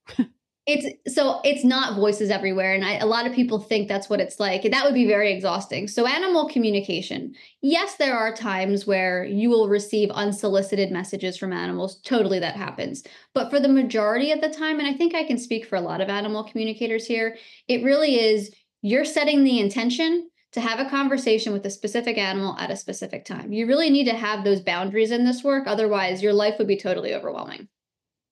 it's 0.66 1.14
so 1.14 1.40
it's 1.44 1.64
not 1.64 1.94
voices 1.94 2.30
everywhere 2.30 2.74
and 2.74 2.84
I, 2.84 2.94
a 2.94 3.06
lot 3.06 3.28
of 3.28 3.32
people 3.32 3.60
think 3.60 3.86
that's 3.86 4.10
what 4.10 4.20
it's 4.20 4.40
like 4.40 4.68
that 4.68 4.84
would 4.84 4.92
be 4.92 5.06
very 5.06 5.32
exhausting. 5.32 5.86
So 5.86 6.04
animal 6.04 6.48
communication. 6.48 7.32
Yes 7.62 7.94
there 7.94 8.18
are 8.18 8.34
times 8.34 8.88
where 8.88 9.22
you 9.24 9.50
will 9.50 9.68
receive 9.68 10.10
unsolicited 10.10 10.90
messages 10.90 11.38
from 11.38 11.52
animals. 11.52 12.00
Totally 12.00 12.40
that 12.40 12.56
happens. 12.56 13.04
But 13.34 13.50
for 13.50 13.60
the 13.60 13.68
majority 13.68 14.32
of 14.32 14.40
the 14.40 14.50
time 14.50 14.80
and 14.80 14.88
i 14.88 14.94
think 14.94 15.14
i 15.14 15.22
can 15.22 15.38
speak 15.38 15.64
for 15.64 15.76
a 15.76 15.80
lot 15.80 16.00
of 16.00 16.08
animal 16.08 16.42
communicators 16.42 17.06
here 17.06 17.36
it 17.68 17.84
really 17.84 18.18
is 18.18 18.52
you're 18.82 19.04
setting 19.04 19.44
the 19.44 19.60
intention 19.60 20.28
to 20.60 20.68
have 20.68 20.84
a 20.84 20.90
conversation 20.90 21.52
with 21.52 21.64
a 21.66 21.70
specific 21.70 22.18
animal 22.18 22.56
at 22.58 22.70
a 22.70 22.76
specific 22.76 23.24
time 23.24 23.52
you 23.52 23.66
really 23.66 23.90
need 23.90 24.04
to 24.04 24.14
have 24.14 24.44
those 24.44 24.60
boundaries 24.60 25.10
in 25.10 25.24
this 25.24 25.42
work 25.42 25.66
otherwise 25.66 26.22
your 26.22 26.32
life 26.32 26.54
would 26.58 26.68
be 26.68 26.76
totally 26.76 27.14
overwhelming 27.14 27.68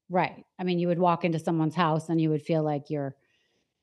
Right. 0.08 0.44
I 0.58 0.64
mean, 0.64 0.78
you 0.78 0.88
would 0.88 0.98
walk 0.98 1.24
into 1.24 1.38
someone's 1.38 1.74
house 1.74 2.08
and 2.08 2.20
you 2.20 2.30
would 2.30 2.42
feel 2.42 2.62
like 2.62 2.90
you're 2.90 3.16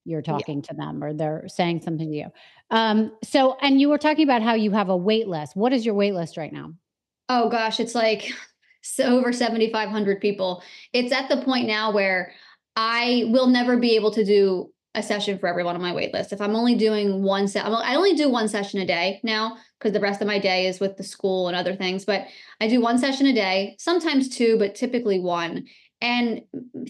you're 0.05 0.21
talking 0.21 0.57
yeah. 0.57 0.69
to 0.69 0.73
them 0.73 1.01
or 1.01 1.13
they're 1.13 1.47
saying 1.47 1.81
something 1.81 2.09
to 2.09 2.17
you. 2.17 2.27
Um, 2.71 3.15
so 3.23 3.57
and 3.61 3.79
you 3.79 3.89
were 3.89 3.97
talking 3.97 4.25
about 4.25 4.41
how 4.41 4.53
you 4.53 4.71
have 4.71 4.89
a 4.89 4.97
wait 4.97 5.27
list. 5.27 5.55
What 5.55 5.73
is 5.73 5.85
your 5.85 5.95
wait 5.95 6.13
list 6.13 6.37
right 6.37 6.51
now? 6.51 6.73
Oh 7.29 7.49
gosh, 7.49 7.79
it's 7.79 7.95
like 7.95 8.31
so 8.81 9.17
over 9.17 9.31
7,500 9.31 10.19
people. 10.21 10.63
It's 10.91 11.13
at 11.13 11.29
the 11.29 11.41
point 11.41 11.67
now 11.67 11.91
where 11.91 12.33
I 12.75 13.25
will 13.27 13.47
never 13.47 13.77
be 13.77 13.95
able 13.95 14.11
to 14.11 14.25
do 14.25 14.72
a 14.95 15.01
session 15.01 15.39
for 15.39 15.47
everyone 15.47 15.75
on 15.75 15.81
my 15.81 15.93
wait 15.93 16.13
list. 16.13 16.33
If 16.33 16.41
I'm 16.41 16.55
only 16.55 16.75
doing 16.75 17.23
one 17.23 17.47
set, 17.47 17.65
I 17.65 17.95
only 17.95 18.13
do 18.13 18.29
one 18.29 18.47
session 18.47 18.79
a 18.79 18.85
day 18.85 19.19
now 19.23 19.57
because 19.79 19.91
the 19.91 19.99
rest 19.99 20.21
of 20.21 20.27
my 20.27 20.39
day 20.39 20.67
is 20.67 20.79
with 20.79 20.97
the 20.97 21.03
school 21.03 21.47
and 21.47 21.57
other 21.57 21.75
things. 21.75 22.05
But 22.05 22.27
I 22.61 22.67
do 22.67 22.79
one 22.79 22.99
session 22.99 23.25
a 23.25 23.33
day, 23.33 23.75
sometimes 23.79 24.29
two, 24.29 24.57
but 24.59 24.75
typically 24.75 25.19
one 25.19 25.65
and 25.99 26.43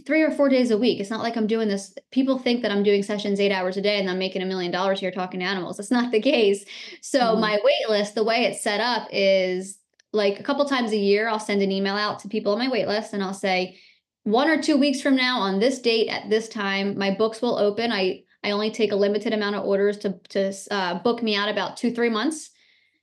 three 0.05 0.23
or 0.23 0.31
four 0.31 0.49
days 0.49 0.71
a 0.71 0.77
week. 0.77 0.99
It's 0.99 1.11
not 1.11 1.21
like 1.21 1.37
I'm 1.37 1.47
doing 1.47 1.69
this. 1.69 1.93
People 2.11 2.39
think 2.39 2.61
that 2.63 2.71
I'm 2.71 2.83
doing 2.83 3.03
sessions 3.03 3.39
eight 3.39 3.51
hours 3.51 3.77
a 3.77 3.81
day 3.81 3.99
and 3.99 4.09
I'm 4.09 4.19
making 4.19 4.41
a 4.41 4.45
million 4.45 4.71
dollars 4.71 4.99
here 4.99 5.11
talking 5.11 5.39
to 5.39 5.45
animals. 5.45 5.77
That's 5.77 5.91
not 5.91 6.11
the 6.11 6.19
case. 6.19 6.65
So 7.01 7.19
mm-hmm. 7.19 7.41
my 7.41 7.59
wait 7.63 7.89
list, 7.89 8.15
the 8.15 8.23
way 8.23 8.45
it's 8.45 8.63
set 8.63 8.81
up 8.81 9.07
is 9.11 9.77
like 10.11 10.39
a 10.39 10.43
couple 10.43 10.65
times 10.65 10.91
a 10.91 10.97
year, 10.97 11.29
I'll 11.29 11.39
send 11.39 11.61
an 11.61 11.71
email 11.71 11.95
out 11.95 12.19
to 12.19 12.27
people 12.27 12.53
on 12.53 12.59
my 12.59 12.69
wait 12.69 12.87
list 12.87 13.13
and 13.13 13.23
I'll 13.23 13.33
say, 13.33 13.77
one 14.23 14.47
or 14.47 14.61
two 14.61 14.77
weeks 14.77 15.01
from 15.01 15.15
now 15.15 15.39
on 15.39 15.59
this 15.59 15.79
date 15.79 16.07
at 16.07 16.29
this 16.29 16.47
time, 16.49 16.97
my 16.97 17.11
books 17.11 17.41
will 17.41 17.57
open. 17.57 17.91
I 17.91 18.23
I 18.43 18.51
only 18.51 18.71
take 18.71 18.91
a 18.91 18.95
limited 18.97 19.33
amount 19.33 19.55
of 19.55 19.65
orders 19.65 19.97
to 19.99 20.19
to 20.29 20.53
uh, 20.71 20.99
book 20.99 21.21
me 21.21 21.35
out 21.35 21.49
about 21.49 21.77
two 21.77 21.91
three 21.91 22.09
months. 22.09 22.49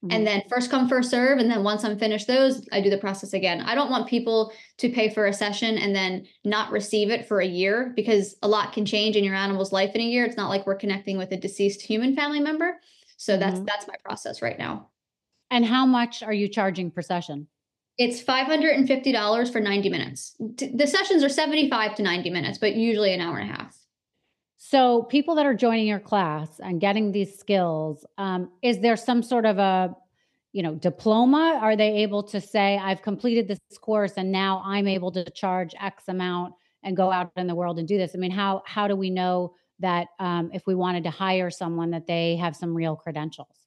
Mm-hmm. 0.02 0.16
And 0.16 0.26
then 0.26 0.42
first 0.48 0.70
come, 0.70 0.88
first 0.88 1.10
serve. 1.10 1.38
And 1.38 1.50
then 1.50 1.62
once 1.62 1.84
I'm 1.84 1.98
finished 1.98 2.26
those, 2.26 2.66
I 2.72 2.80
do 2.80 2.88
the 2.88 2.96
process 2.96 3.34
again. 3.34 3.60
I 3.60 3.74
don't 3.74 3.90
want 3.90 4.08
people 4.08 4.50
to 4.78 4.88
pay 4.88 5.10
for 5.10 5.26
a 5.26 5.32
session 5.32 5.76
and 5.76 5.94
then 5.94 6.26
not 6.42 6.72
receive 6.72 7.10
it 7.10 7.28
for 7.28 7.40
a 7.40 7.46
year 7.46 7.92
because 7.94 8.34
a 8.42 8.48
lot 8.48 8.72
can 8.72 8.86
change 8.86 9.14
in 9.14 9.24
your 9.24 9.34
animal's 9.34 9.72
life 9.72 9.94
in 9.94 10.00
a 10.00 10.04
year. 10.04 10.24
It's 10.24 10.38
not 10.38 10.48
like 10.48 10.66
we're 10.66 10.76
connecting 10.76 11.18
with 11.18 11.32
a 11.32 11.36
deceased 11.36 11.82
human 11.82 12.16
family 12.16 12.40
member. 12.40 12.80
So 13.18 13.36
that's 13.36 13.56
mm-hmm. 13.56 13.66
that's 13.66 13.86
my 13.86 13.96
process 14.02 14.40
right 14.40 14.58
now. 14.58 14.88
And 15.50 15.66
how 15.66 15.84
much 15.84 16.22
are 16.22 16.32
you 16.32 16.48
charging 16.48 16.90
per 16.90 17.02
session? 17.02 17.48
It's 18.00 18.22
$550 18.22 19.52
for 19.52 19.60
90 19.60 19.90
minutes. 19.90 20.34
The 20.38 20.86
sessions 20.86 21.22
are 21.22 21.28
75 21.28 21.96
to 21.96 22.02
90 22.02 22.30
minutes, 22.30 22.56
but 22.56 22.74
usually 22.74 23.12
an 23.12 23.20
hour 23.20 23.36
and 23.36 23.50
a 23.50 23.52
half. 23.52 23.76
So, 24.56 25.02
people 25.02 25.34
that 25.34 25.44
are 25.44 25.52
joining 25.52 25.86
your 25.86 26.00
class 26.00 26.48
and 26.60 26.80
getting 26.80 27.12
these 27.12 27.38
skills, 27.38 28.06
um, 28.16 28.52
is 28.62 28.80
there 28.80 28.96
some 28.96 29.22
sort 29.22 29.44
of 29.44 29.58
a, 29.58 29.94
you 30.52 30.62
know, 30.62 30.76
diploma? 30.76 31.58
Are 31.60 31.76
they 31.76 31.96
able 31.96 32.22
to 32.22 32.40
say, 32.40 32.78
"I've 32.78 33.02
completed 33.02 33.48
this 33.48 33.58
course 33.78 34.14
and 34.16 34.32
now 34.32 34.62
I'm 34.64 34.88
able 34.88 35.12
to 35.12 35.30
charge 35.32 35.74
X 35.78 36.04
amount 36.08 36.54
and 36.82 36.96
go 36.96 37.12
out 37.12 37.32
in 37.36 37.48
the 37.48 37.54
world 37.54 37.78
and 37.78 37.86
do 37.86 37.98
this"? 37.98 38.12
I 38.14 38.18
mean, 38.18 38.30
how 38.30 38.62
how 38.64 38.88
do 38.88 38.96
we 38.96 39.10
know 39.10 39.52
that 39.80 40.08
um, 40.18 40.50
if 40.54 40.66
we 40.66 40.74
wanted 40.74 41.04
to 41.04 41.10
hire 41.10 41.50
someone 41.50 41.90
that 41.90 42.06
they 42.06 42.36
have 42.36 42.56
some 42.56 42.74
real 42.74 42.96
credentials? 42.96 43.59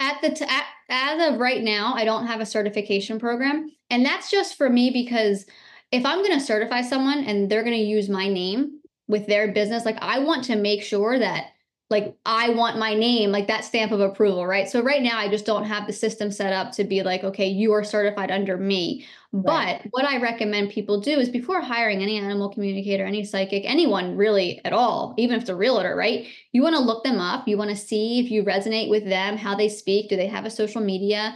At 0.00 0.20
the 0.22 0.30
t- 0.30 0.44
at, 0.44 0.64
as 0.88 1.32
of 1.32 1.38
right 1.38 1.62
now, 1.62 1.94
I 1.94 2.04
don't 2.04 2.26
have 2.26 2.40
a 2.40 2.46
certification 2.46 3.20
program, 3.20 3.70
and 3.90 4.04
that's 4.04 4.30
just 4.30 4.56
for 4.56 4.68
me 4.68 4.90
because 4.90 5.46
if 5.92 6.04
I'm 6.04 6.24
going 6.24 6.38
to 6.38 6.44
certify 6.44 6.82
someone 6.82 7.24
and 7.24 7.50
they're 7.50 7.62
going 7.62 7.76
to 7.76 7.82
use 7.82 8.08
my 8.08 8.28
name 8.28 8.80
with 9.10 9.26
their 9.26 9.52
business 9.52 9.84
like 9.84 9.98
i 10.00 10.20
want 10.20 10.44
to 10.44 10.56
make 10.56 10.82
sure 10.82 11.18
that 11.18 11.48
like 11.90 12.16
i 12.24 12.50
want 12.50 12.78
my 12.78 12.94
name 12.94 13.30
like 13.30 13.48
that 13.48 13.64
stamp 13.64 13.92
of 13.92 14.00
approval 14.00 14.46
right? 14.46 14.68
So 14.68 14.82
right 14.82 15.02
now 15.02 15.18
i 15.18 15.28
just 15.28 15.44
don't 15.44 15.64
have 15.64 15.86
the 15.86 15.92
system 15.92 16.30
set 16.32 16.52
up 16.52 16.72
to 16.72 16.84
be 16.84 17.02
like 17.02 17.24
okay 17.24 17.46
you 17.46 17.72
are 17.72 17.84
certified 17.84 18.30
under 18.30 18.56
me. 18.56 19.06
Right. 19.32 19.80
but 19.82 19.90
what 19.92 20.04
i 20.04 20.20
recommend 20.20 20.70
people 20.70 21.00
do 21.00 21.18
is 21.20 21.28
before 21.28 21.60
hiring 21.60 22.02
any 22.02 22.18
animal 22.18 22.48
communicator 22.48 23.04
any 23.04 23.24
psychic 23.24 23.62
anyone 23.64 24.16
really 24.16 24.60
at 24.64 24.72
all 24.72 25.14
even 25.18 25.36
if 25.36 25.42
it's 25.42 25.50
a 25.50 25.54
realtor 25.54 25.94
right? 25.94 26.26
You 26.52 26.62
want 26.62 26.76
to 26.76 26.82
look 26.82 27.04
them 27.04 27.20
up. 27.20 27.46
You 27.46 27.56
want 27.56 27.70
to 27.70 27.76
see 27.76 28.20
if 28.20 28.30
you 28.30 28.42
resonate 28.42 28.90
with 28.90 29.04
them 29.04 29.36
how 29.36 29.54
they 29.54 29.68
speak. 29.68 30.08
Do 30.08 30.16
they 30.16 30.26
have 30.26 30.44
a 30.44 30.50
social 30.50 30.80
media 30.80 31.34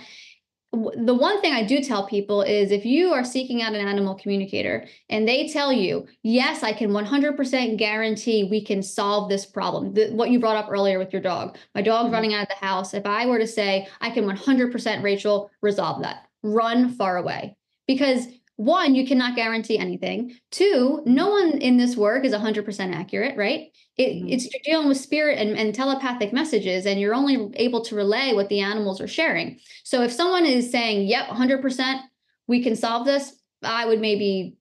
the 0.75 1.15
one 1.15 1.41
thing 1.41 1.53
I 1.53 1.65
do 1.65 1.83
tell 1.83 2.07
people 2.07 2.43
is 2.43 2.71
if 2.71 2.85
you 2.85 3.13
are 3.13 3.25
seeking 3.25 3.63
out 3.63 3.75
an 3.75 3.87
animal 3.87 4.15
communicator 4.15 4.87
and 5.09 5.27
they 5.27 5.49
tell 5.49 5.73
you, 5.73 6.07
yes, 6.23 6.63
I 6.63 6.73
can 6.73 6.91
100% 6.91 7.77
guarantee 7.77 8.45
we 8.45 8.65
can 8.65 8.83
solve 8.83 9.29
this 9.29 9.47
problem, 9.47 9.95
the, 9.95 10.11
what 10.11 10.31
you 10.31 10.39
brought 10.41 10.57
up 10.57 10.71
earlier 10.71 10.99
with 10.99 11.13
your 11.13 11.23
dog, 11.23 11.57
my 11.75 11.83
dog's 11.83 12.07
mm-hmm. 12.07 12.15
running 12.15 12.35
out 12.35 12.43
of 12.43 12.49
the 12.49 12.67
house. 12.67 12.95
If 12.95 13.07
I 13.07 13.27
were 13.27 13.39
to 13.39 13.47
say, 13.47 13.89
I 14.01 14.11
can 14.11 14.25
100% 14.25 15.03
Rachel 15.03 15.51
resolve 15.61 16.03
that, 16.03 16.27
run 16.43 16.91
far 16.91 17.17
away. 17.17 17.57
Because 17.87 18.27
one, 18.57 18.95
you 18.95 19.07
cannot 19.07 19.35
guarantee 19.35 19.79
anything. 19.79 20.37
Two, 20.53 21.03
no 21.07 21.31
one 21.31 21.59
in 21.59 21.77
this 21.77 21.97
work 21.97 22.25
is 22.25 22.33
100% 22.33 22.95
accurate, 22.95 23.37
right? 23.37 23.73
It, 23.97 24.11
mm-hmm. 24.11 24.29
It's 24.29 24.45
you're 24.45 24.61
dealing 24.65 24.89
with 24.89 24.97
spirit 24.97 25.39
and, 25.39 25.57
and 25.57 25.75
telepathic 25.75 26.33
messages, 26.33 26.87
and 26.87 27.01
you're 27.01 27.15
only 27.15 27.51
able 27.55 27.85
to 27.85 27.97
relay 27.97 28.33
what 28.33 28.49
the 28.49 28.61
animals 28.61 29.01
are 29.01 29.09
sharing. 29.09 29.59
So 29.83 30.03
if 30.03 30.13
someone 30.13 30.47
is 30.47 30.71
saying, 30.71 31.09
yep, 31.09 31.27
100%, 31.27 32.01
we 32.47 32.63
can 32.63 32.77
solve 32.77 33.07
this, 33.07 33.35
I 33.63 33.87
would 33.87 34.01
maybe 34.01 34.57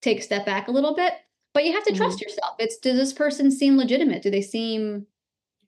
take 0.00 0.20
a 0.20 0.22
step 0.22 0.46
back 0.46 0.68
a 0.68 0.72
little 0.72 0.94
bit. 0.94 1.12
But 1.52 1.64
you 1.64 1.72
have 1.72 1.84
to 1.84 1.92
mm-hmm. 1.92 2.02
trust 2.02 2.20
yourself. 2.20 2.56
It's 2.58 2.78
does 2.78 2.96
this 2.96 3.12
person 3.12 3.50
seem 3.50 3.76
legitimate? 3.76 4.22
Do 4.22 4.30
they 4.30 4.42
seem 4.42 5.06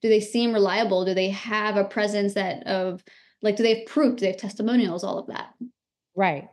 do 0.03 0.09
they 0.09 0.21
seem 0.21 0.53
reliable? 0.53 1.05
Do 1.05 1.15
they 1.15 1.31
have 1.31 1.77
a 1.77 1.85
presence 1.85 2.35
that 2.35 2.67
of 2.67 3.05
like 3.41 3.57
do 3.57 3.63
they 3.63 3.77
have 3.77 3.87
proof? 3.87 4.17
Do 4.17 4.21
they 4.23 4.33
have 4.33 4.37
testimonials? 4.37 5.05
All 5.05 5.19
of 5.19 5.29
that. 5.29 5.55
Right. 6.17 6.49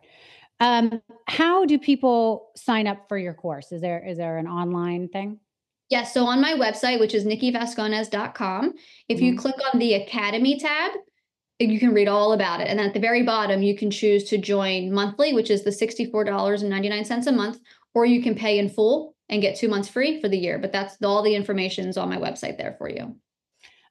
Um, 0.63 1.01
how 1.27 1.65
do 1.65 1.77
people 1.77 2.51
sign 2.55 2.87
up 2.87 3.09
for 3.09 3.17
your 3.17 3.33
course? 3.33 3.73
Is 3.73 3.81
there 3.81 4.01
is 4.07 4.17
there 4.17 4.37
an 4.37 4.47
online 4.47 5.09
thing? 5.09 5.39
Yes. 5.89 6.13
So 6.13 6.25
on 6.25 6.39
my 6.39 6.53
website, 6.53 7.01
which 7.01 7.13
is 7.13 7.25
nikkivasconez.com, 7.25 8.73
if 9.09 9.17
mm-hmm. 9.17 9.25
you 9.25 9.37
click 9.37 9.55
on 9.73 9.79
the 9.79 9.95
Academy 9.95 10.57
tab, 10.57 10.93
you 11.59 11.79
can 11.81 11.93
read 11.93 12.07
all 12.07 12.31
about 12.31 12.61
it. 12.61 12.69
And 12.69 12.79
at 12.79 12.93
the 12.93 12.99
very 13.01 13.23
bottom, 13.23 13.61
you 13.61 13.75
can 13.75 13.91
choose 13.91 14.23
to 14.29 14.37
join 14.37 14.93
monthly, 14.93 15.33
which 15.33 15.51
is 15.51 15.65
the 15.65 15.69
$64.99 15.69 17.27
a 17.27 17.31
month, 17.33 17.59
or 17.93 18.05
you 18.05 18.23
can 18.23 18.33
pay 18.33 18.57
in 18.57 18.69
full 18.69 19.15
and 19.27 19.41
get 19.41 19.57
two 19.57 19.67
months 19.67 19.89
free 19.89 20.21
for 20.21 20.29
the 20.29 20.37
year. 20.37 20.57
But 20.59 20.71
that's 20.71 20.95
all 21.03 21.23
the 21.23 21.35
information 21.35 21.89
is 21.89 21.97
on 21.97 22.09
my 22.09 22.17
website 22.17 22.57
there 22.57 22.75
for 22.77 22.89
you. 22.89 23.17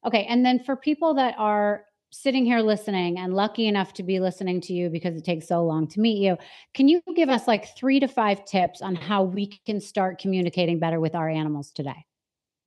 Okay. 0.06 0.24
And 0.24 0.44
then 0.44 0.64
for 0.64 0.74
people 0.74 1.14
that 1.14 1.34
are 1.36 1.84
sitting 2.12 2.44
here 2.44 2.60
listening 2.60 3.18
and 3.18 3.34
lucky 3.34 3.66
enough 3.66 3.94
to 3.94 4.02
be 4.02 4.20
listening 4.20 4.60
to 4.60 4.72
you 4.72 4.90
because 4.90 5.16
it 5.16 5.24
takes 5.24 5.48
so 5.48 5.64
long 5.64 5.88
to 5.88 6.00
meet 6.00 6.18
you, 6.18 6.36
can 6.74 6.86
you 6.86 7.00
give 7.16 7.28
us 7.28 7.48
like 7.48 7.74
three 7.76 7.98
to 8.00 8.06
five 8.06 8.44
tips 8.44 8.82
on 8.82 8.94
how 8.94 9.22
we 9.22 9.58
can 9.66 9.80
start 9.80 10.18
communicating 10.18 10.78
better 10.78 11.00
with 11.00 11.14
our 11.14 11.28
animals 11.28 11.72
today? 11.72 12.04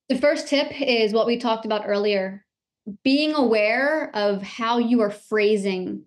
The 0.09 0.17
first 0.17 0.47
tip 0.47 0.81
is 0.81 1.13
what 1.13 1.27
we 1.27 1.37
talked 1.37 1.65
about 1.65 1.83
earlier 1.85 2.45
being 3.03 3.33
aware 3.33 4.15
of 4.15 4.43
how 4.43 4.77
you 4.77 5.01
are 5.01 5.09
phrasing 5.09 6.03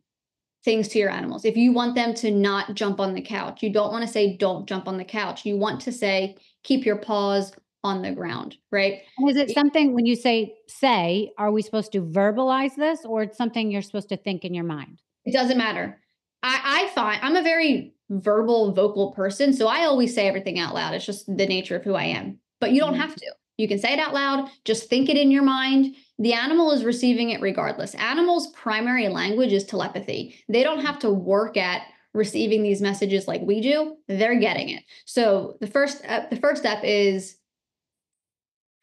things 0.65 0.89
to 0.89 0.99
your 0.99 1.11
animals. 1.11 1.45
If 1.45 1.57
you 1.57 1.73
want 1.73 1.95
them 1.95 2.15
to 2.15 2.31
not 2.31 2.75
jump 2.75 3.01
on 3.01 3.15
the 3.15 3.23
couch, 3.23 3.63
you 3.63 3.73
don't 3.73 3.93
want 3.93 4.07
to 4.07 4.13
say, 4.13 4.37
don't 4.37 4.69
jump 4.69 4.87
on 4.87 4.97
the 4.97 5.05
couch. 5.05 5.45
You 5.45 5.57
want 5.57 5.81
to 5.83 5.93
say, 5.93 6.37
keep 6.63 6.85
your 6.85 6.97
paws 6.99 7.53
on 7.85 8.03
the 8.03 8.11
ground, 8.13 8.57
right? 8.73 9.01
And 9.19 9.31
is 9.31 9.37
it 9.37 9.51
something 9.51 9.95
when 9.95 10.07
you 10.07 10.17
say 10.17 10.55
say, 10.67 11.33
are 11.39 11.53
we 11.53 11.63
supposed 11.63 11.93
to 11.93 12.03
verbalize 12.03 12.75
this 12.77 13.05
or 13.05 13.23
it's 13.23 13.39
something 13.39 13.71
you're 13.71 13.83
supposed 13.83 14.09
to 14.11 14.17
think 14.17 14.45
in 14.45 14.55
your 14.55 14.65
mind? 14.65 15.01
It 15.25 15.33
doesn't 15.33 15.59
matter. 15.59 16.01
I, 16.43 16.85
I 16.85 16.95
find 16.95 17.21
I'm 17.23 17.37
a 17.37 17.43
very 17.43 17.95
verbal, 18.11 18.73
vocal 18.73 19.13
person. 19.13 19.53
So 19.53 19.69
I 19.69 19.85
always 19.85 20.15
say 20.15 20.27
everything 20.27 20.59
out 20.59 20.75
loud. 20.75 20.95
It's 20.95 21.07
just 21.07 21.27
the 21.27 21.47
nature 21.47 21.77
of 21.77 21.85
who 21.85 21.95
I 21.95 22.05
am. 22.05 22.39
But 22.61 22.73
you 22.73 22.81
don't 22.81 22.93
mm-hmm. 22.93 23.03
have 23.03 23.15
to. 23.15 23.33
You 23.59 23.67
can 23.67 23.79
say 23.79 23.93
it 23.93 23.99
out 23.99 24.15
loud, 24.15 24.49
just 24.65 24.89
think 24.89 25.09
it 25.09 25.17
in 25.17 25.33
your 25.33 25.43
mind. 25.43 25.97
The 26.21 26.33
animal 26.33 26.71
is 26.71 26.85
receiving 26.85 27.31
it 27.31 27.41
regardless. 27.41 27.95
Animals' 27.97 28.53
primary 28.53 29.09
language 29.09 29.53
is 29.53 29.65
telepathy. 29.65 30.37
They 30.49 30.63
don't 30.63 30.85
have 30.85 31.01
to 31.01 31.11
work 31.11 31.57
at 31.57 31.83
receiving 32.15 32.63
these 32.63 32.81
messages 32.81 33.27
like 33.29 33.43
we 33.43 33.61
do, 33.61 33.97
they're 34.07 34.39
getting 34.39 34.71
it. 34.71 34.83
So 35.07 35.57
the 35.61 35.67
first 35.67 36.05
uh, 36.07 36.27
the 36.31 36.37
first 36.37 36.63
step 36.63 36.81
is 36.83 37.37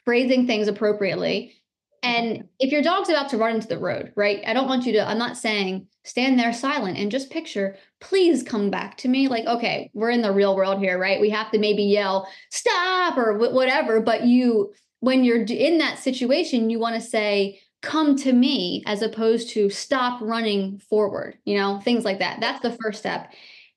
phrasing 0.06 0.48
things 0.48 0.68
appropriately. 0.68 1.56
And 2.04 2.48
if 2.60 2.72
your 2.72 2.84
dog's 2.84 3.10
about 3.10 3.30
to 3.30 3.38
run 3.38 3.56
into 3.56 3.68
the 3.68 3.80
road, 3.80 4.14
right? 4.16 4.44
I 4.46 4.54
don't 4.54 4.68
want 4.68 4.86
you 4.86 4.94
to 4.94 5.08
I'm 5.08 5.18
not 5.18 5.38
saying 5.38 5.88
stand 6.04 6.40
there 6.40 6.54
silent 6.54 6.98
and 6.98 7.12
just 7.12 7.32
picture, 7.32 7.78
please 8.00 8.44
come 8.44 8.70
back 8.70 8.96
to 8.98 9.08
me. 9.08 9.28
Like, 9.28 9.46
okay, 9.48 9.90
we're 9.94 10.12
in 10.12 10.22
the 10.22 10.32
real 10.32 10.56
world 10.56 10.80
here, 10.80 11.00
right? 11.00 11.20
We 11.20 11.32
have 11.32 11.50
to 11.52 11.58
maybe 11.58 11.84
yell, 11.84 12.28
stop 12.52 13.18
or 13.18 13.38
whatever. 13.38 14.00
But 14.00 14.26
you, 14.26 14.72
when 15.00 15.24
you're 15.24 15.44
in 15.44 15.80
that 15.80 15.98
situation, 15.98 16.70
you 16.70 16.78
want 16.78 16.96
to 16.96 17.02
say, 17.02 17.60
come 17.82 18.16
to 18.18 18.34
me 18.34 18.84
as 18.86 19.02
opposed 19.02 19.50
to 19.50 19.70
stop 19.70 20.22
running 20.22 20.78
forward, 20.78 21.38
you 21.44 21.58
know, 21.58 21.80
things 21.80 22.06
like 22.06 22.20
that. 22.20 22.40
That's 22.40 22.62
the 22.62 22.78
first 22.84 23.00
step. 23.00 23.32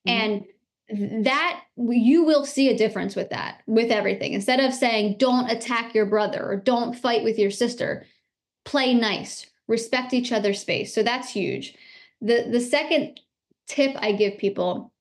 Mm-hmm. 0.07 0.11
And 0.11 0.45
that 0.91 1.63
you 1.77 2.25
will 2.25 2.47
see 2.47 2.71
a 2.71 2.77
difference 2.77 3.15
with 3.15 3.31
that, 3.31 3.63
with 3.67 3.91
everything. 3.91 4.33
Instead 4.33 4.61
of 4.61 4.73
saying, 4.73 5.17
don't 5.19 5.51
attack 5.51 5.95
your 5.95 6.07
brother 6.07 6.45
or 6.45 6.57
don't 6.57 6.95
fight 6.95 7.25
with 7.25 7.39
your 7.39 7.51
sister, 7.51 8.07
play 8.65 8.95
nice, 8.95 9.47
respect 9.67 10.15
each 10.15 10.33
other's 10.33 10.61
space. 10.61 10.95
So 10.95 11.03
that's 11.03 11.31
huge. 11.31 11.75
The, 12.21 12.49
the 12.51 12.61
second 12.61 13.21
tip 13.67 13.95
I 13.99 14.13
give 14.13 14.39
people 14.39 14.93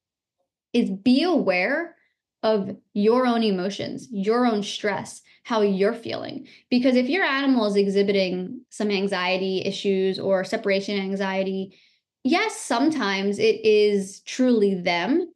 is 0.73 0.89
be 0.89 1.23
aware 1.23 1.95
of 2.43 2.75
your 2.93 3.25
own 3.25 3.43
emotions, 3.43 4.07
your 4.11 4.45
own 4.45 4.63
stress 4.63 5.21
how 5.47 5.61
you're 5.61 5.93
feeling. 5.93 6.45
Because 6.69 6.97
if 6.97 7.07
your 7.07 7.23
animal 7.23 7.67
is 7.67 7.77
exhibiting 7.77 8.59
some 8.69 8.91
anxiety 8.91 9.61
issues 9.63 10.19
or 10.19 10.43
separation 10.43 10.99
anxiety, 10.99 11.73
yes, 12.25 12.59
sometimes 12.59 13.39
it 13.39 13.63
is 13.63 14.19
truly 14.25 14.75
them. 14.75 15.31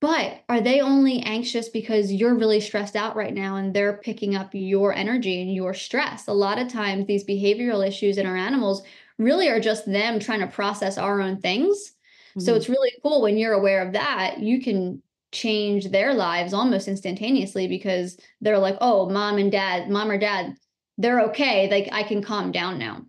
But 0.00 0.44
are 0.48 0.62
they 0.62 0.80
only 0.80 1.20
anxious 1.20 1.68
because 1.68 2.10
you're 2.10 2.34
really 2.34 2.60
stressed 2.60 2.96
out 2.96 3.16
right 3.16 3.34
now 3.34 3.56
and 3.56 3.74
they're 3.74 3.98
picking 3.98 4.34
up 4.34 4.50
your 4.54 4.94
energy 4.94 5.42
and 5.42 5.54
your 5.54 5.74
stress? 5.74 6.26
A 6.26 6.32
lot 6.32 6.58
of 6.58 6.68
times, 6.68 7.06
these 7.06 7.24
behavioral 7.24 7.86
issues 7.86 8.16
in 8.16 8.26
our 8.26 8.36
animals 8.36 8.82
really 9.18 9.48
are 9.48 9.60
just 9.60 9.84
them 9.84 10.18
trying 10.18 10.40
to 10.40 10.46
process 10.46 10.96
our 10.96 11.20
own 11.20 11.40
things. 11.40 11.92
Mm-hmm. 12.30 12.40
So 12.40 12.54
it's 12.54 12.70
really 12.70 12.92
cool 13.02 13.20
when 13.20 13.36
you're 13.36 13.52
aware 13.52 13.86
of 13.86 13.92
that, 13.92 14.38
you 14.40 14.62
can 14.62 15.02
change 15.32 15.90
their 15.90 16.14
lives 16.14 16.54
almost 16.54 16.88
instantaneously 16.88 17.68
because 17.68 18.18
they're 18.40 18.58
like, 18.58 18.78
oh, 18.80 19.08
mom 19.10 19.36
and 19.36 19.52
dad, 19.52 19.90
mom 19.90 20.10
or 20.10 20.18
dad, 20.18 20.56
they're 20.96 21.20
okay. 21.20 21.70
Like 21.70 21.90
I 21.92 22.04
can 22.04 22.22
calm 22.22 22.52
down 22.52 22.78
now. 22.78 23.02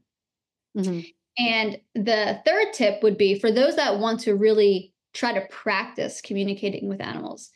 Mm-hmm. 0.77 0.99
And 1.37 1.79
the 1.95 2.41
third 2.45 2.73
tip 2.73 3.01
would 3.01 3.17
be 3.17 3.39
for 3.39 3.51
those 3.51 3.77
that 3.77 3.99
want 3.99 4.19
to 4.21 4.35
really 4.35 4.90
try 5.13 5.33
to 5.33 5.47
practice 5.49 6.21
communicating 6.21 6.87
with 6.87 7.01
animals, 7.01 7.51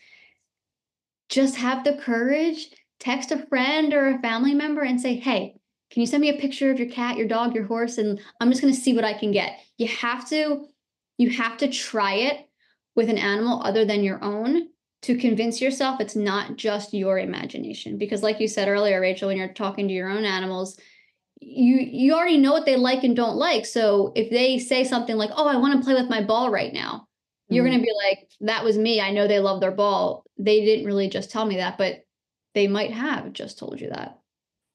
just 1.29 1.55
have 1.55 1.83
the 1.83 1.97
courage, 1.97 2.69
text 2.99 3.31
a 3.31 3.45
friend 3.47 3.93
or 3.93 4.09
a 4.09 4.19
family 4.19 4.53
member 4.53 4.81
and 4.81 4.99
say, 4.99 5.15
hey, 5.15 5.55
can 5.91 6.01
you 6.01 6.07
send 6.07 6.21
me 6.21 6.29
a 6.29 6.39
picture 6.39 6.71
of 6.71 6.79
your 6.79 6.89
cat, 6.89 7.17
your 7.17 7.27
dog, 7.27 7.55
your 7.55 7.65
horse? 7.65 7.97
And 7.97 8.19
I'm 8.39 8.49
just 8.49 8.61
going 8.61 8.73
to 8.73 8.79
see 8.79 8.93
what 8.93 9.05
I 9.05 9.13
can 9.13 9.31
get. 9.31 9.59
You 9.77 9.87
have 9.87 10.27
to, 10.29 10.65
you 11.17 11.29
have 11.31 11.57
to 11.57 11.67
try 11.67 12.15
it 12.15 12.49
with 12.95 13.09
an 13.09 13.17
animal 13.17 13.61
other 13.63 13.85
than 13.85 14.03
your 14.03 14.23
own 14.23 14.69
to 15.05 15.15
convince 15.15 15.61
yourself 15.61 15.99
it's 15.99 16.15
not 16.15 16.55
just 16.55 16.91
your 16.91 17.19
imagination 17.19 17.95
because 17.95 18.23
like 18.23 18.39
you 18.39 18.47
said 18.47 18.67
earlier 18.67 18.99
rachel 18.99 19.27
when 19.27 19.37
you're 19.37 19.53
talking 19.53 19.87
to 19.87 19.93
your 19.93 20.09
own 20.09 20.25
animals 20.25 20.79
you 21.39 21.77
you 21.77 22.15
already 22.15 22.37
know 22.37 22.51
what 22.51 22.65
they 22.65 22.75
like 22.75 23.03
and 23.03 23.15
don't 23.15 23.35
like 23.35 23.67
so 23.67 24.11
if 24.15 24.31
they 24.31 24.57
say 24.57 24.83
something 24.83 25.15
like 25.15 25.29
oh 25.35 25.47
i 25.47 25.57
want 25.57 25.77
to 25.77 25.85
play 25.85 25.93
with 25.93 26.09
my 26.09 26.23
ball 26.23 26.49
right 26.49 26.73
now 26.73 27.07
you're 27.49 27.63
mm-hmm. 27.63 27.71
going 27.71 27.79
to 27.79 27.85
be 27.85 27.93
like 28.09 28.29
that 28.41 28.63
was 28.63 28.77
me 28.77 28.99
i 28.99 29.11
know 29.11 29.27
they 29.27 29.39
love 29.39 29.61
their 29.61 29.71
ball 29.71 30.23
they 30.37 30.63
didn't 30.63 30.85
really 30.85 31.09
just 31.09 31.31
tell 31.31 31.45
me 31.45 31.57
that 31.57 31.77
but 31.77 32.05
they 32.53 32.67
might 32.67 32.91
have 32.91 33.33
just 33.33 33.59
told 33.59 33.79
you 33.79 33.89
that 33.89 34.19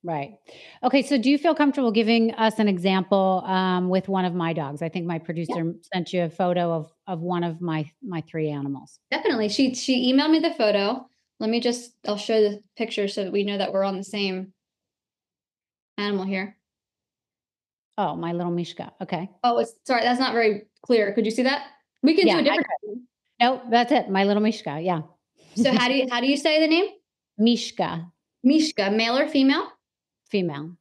Right. 0.03 0.39
Okay. 0.83 1.03
So, 1.03 1.19
do 1.19 1.31
you 1.31 1.37
feel 1.37 1.55
comfortable 1.55 1.93
giving 1.93 2.33
us 2.35 2.59
an 2.59 2.69
example 2.69 3.43
um, 3.47 3.91
with 3.91 4.09
one 4.09 4.25
of 4.25 4.35
my 4.35 4.55
dogs? 4.55 4.81
I 4.81 4.89
think 4.89 5.05
my 5.05 5.19
producer 5.19 5.63
yeah. 5.63 5.73
sent 5.93 6.13
you 6.13 6.23
a 6.23 6.31
photo 6.31 6.73
of 6.73 6.91
of 7.07 7.21
one 7.21 7.45
of 7.45 7.61
my 7.61 7.91
my 8.03 8.23
three 8.23 8.49
animals. 8.49 8.99
Definitely. 9.11 9.51
She 9.51 9.75
she 9.75 10.11
emailed 10.11 10.31
me 10.31 10.39
the 10.39 10.55
photo. 10.55 11.07
Let 11.39 11.51
me 11.51 11.61
just. 11.61 11.93
I'll 12.09 12.17
show 12.17 12.41
the 12.41 12.63
picture 12.79 13.09
so 13.09 13.25
that 13.25 13.33
we 13.33 13.45
know 13.45 13.59
that 13.59 13.75
we're 13.75 13.85
on 13.85 13.99
the 13.99 14.05
same 14.05 14.55
animal 15.99 16.25
here. 16.25 16.57
Oh, 17.99 18.17
my 18.17 18.33
little 18.33 18.53
Mishka. 18.53 18.93
Okay. 19.03 19.29
Oh, 19.45 19.59
it's 19.59 19.75
sorry. 19.87 20.03
That's 20.03 20.21
not 20.21 20.33
very 20.33 20.63
clear. 20.83 21.13
Could 21.13 21.27
you 21.27 21.31
see 21.31 21.43
that? 21.43 21.67
We 22.03 22.15
can 22.15 22.27
yeah, 22.27 22.35
do 22.35 22.41
a 22.41 22.43
different. 22.45 22.67
No, 23.41 23.63
that's 23.71 23.93
it. 23.93 24.09
My 24.11 24.25
little 24.25 24.43
Mishka. 24.43 24.81
Yeah. 24.81 25.03
so 25.55 25.73
how 25.73 25.89
do 25.89 25.95
you 25.95 26.07
how 26.11 26.21
do 26.21 26.27
you 26.27 26.37
say 26.37 26.61
the 26.61 26.69
name? 26.69 26.87
Mishka. 27.39 28.07
Mishka, 28.43 28.91
male 28.91 29.19
or 29.19 29.29
female? 29.29 29.71
Female. 30.31 30.77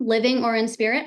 Living 0.00 0.44
or 0.44 0.54
in 0.54 0.68
spirit? 0.68 1.06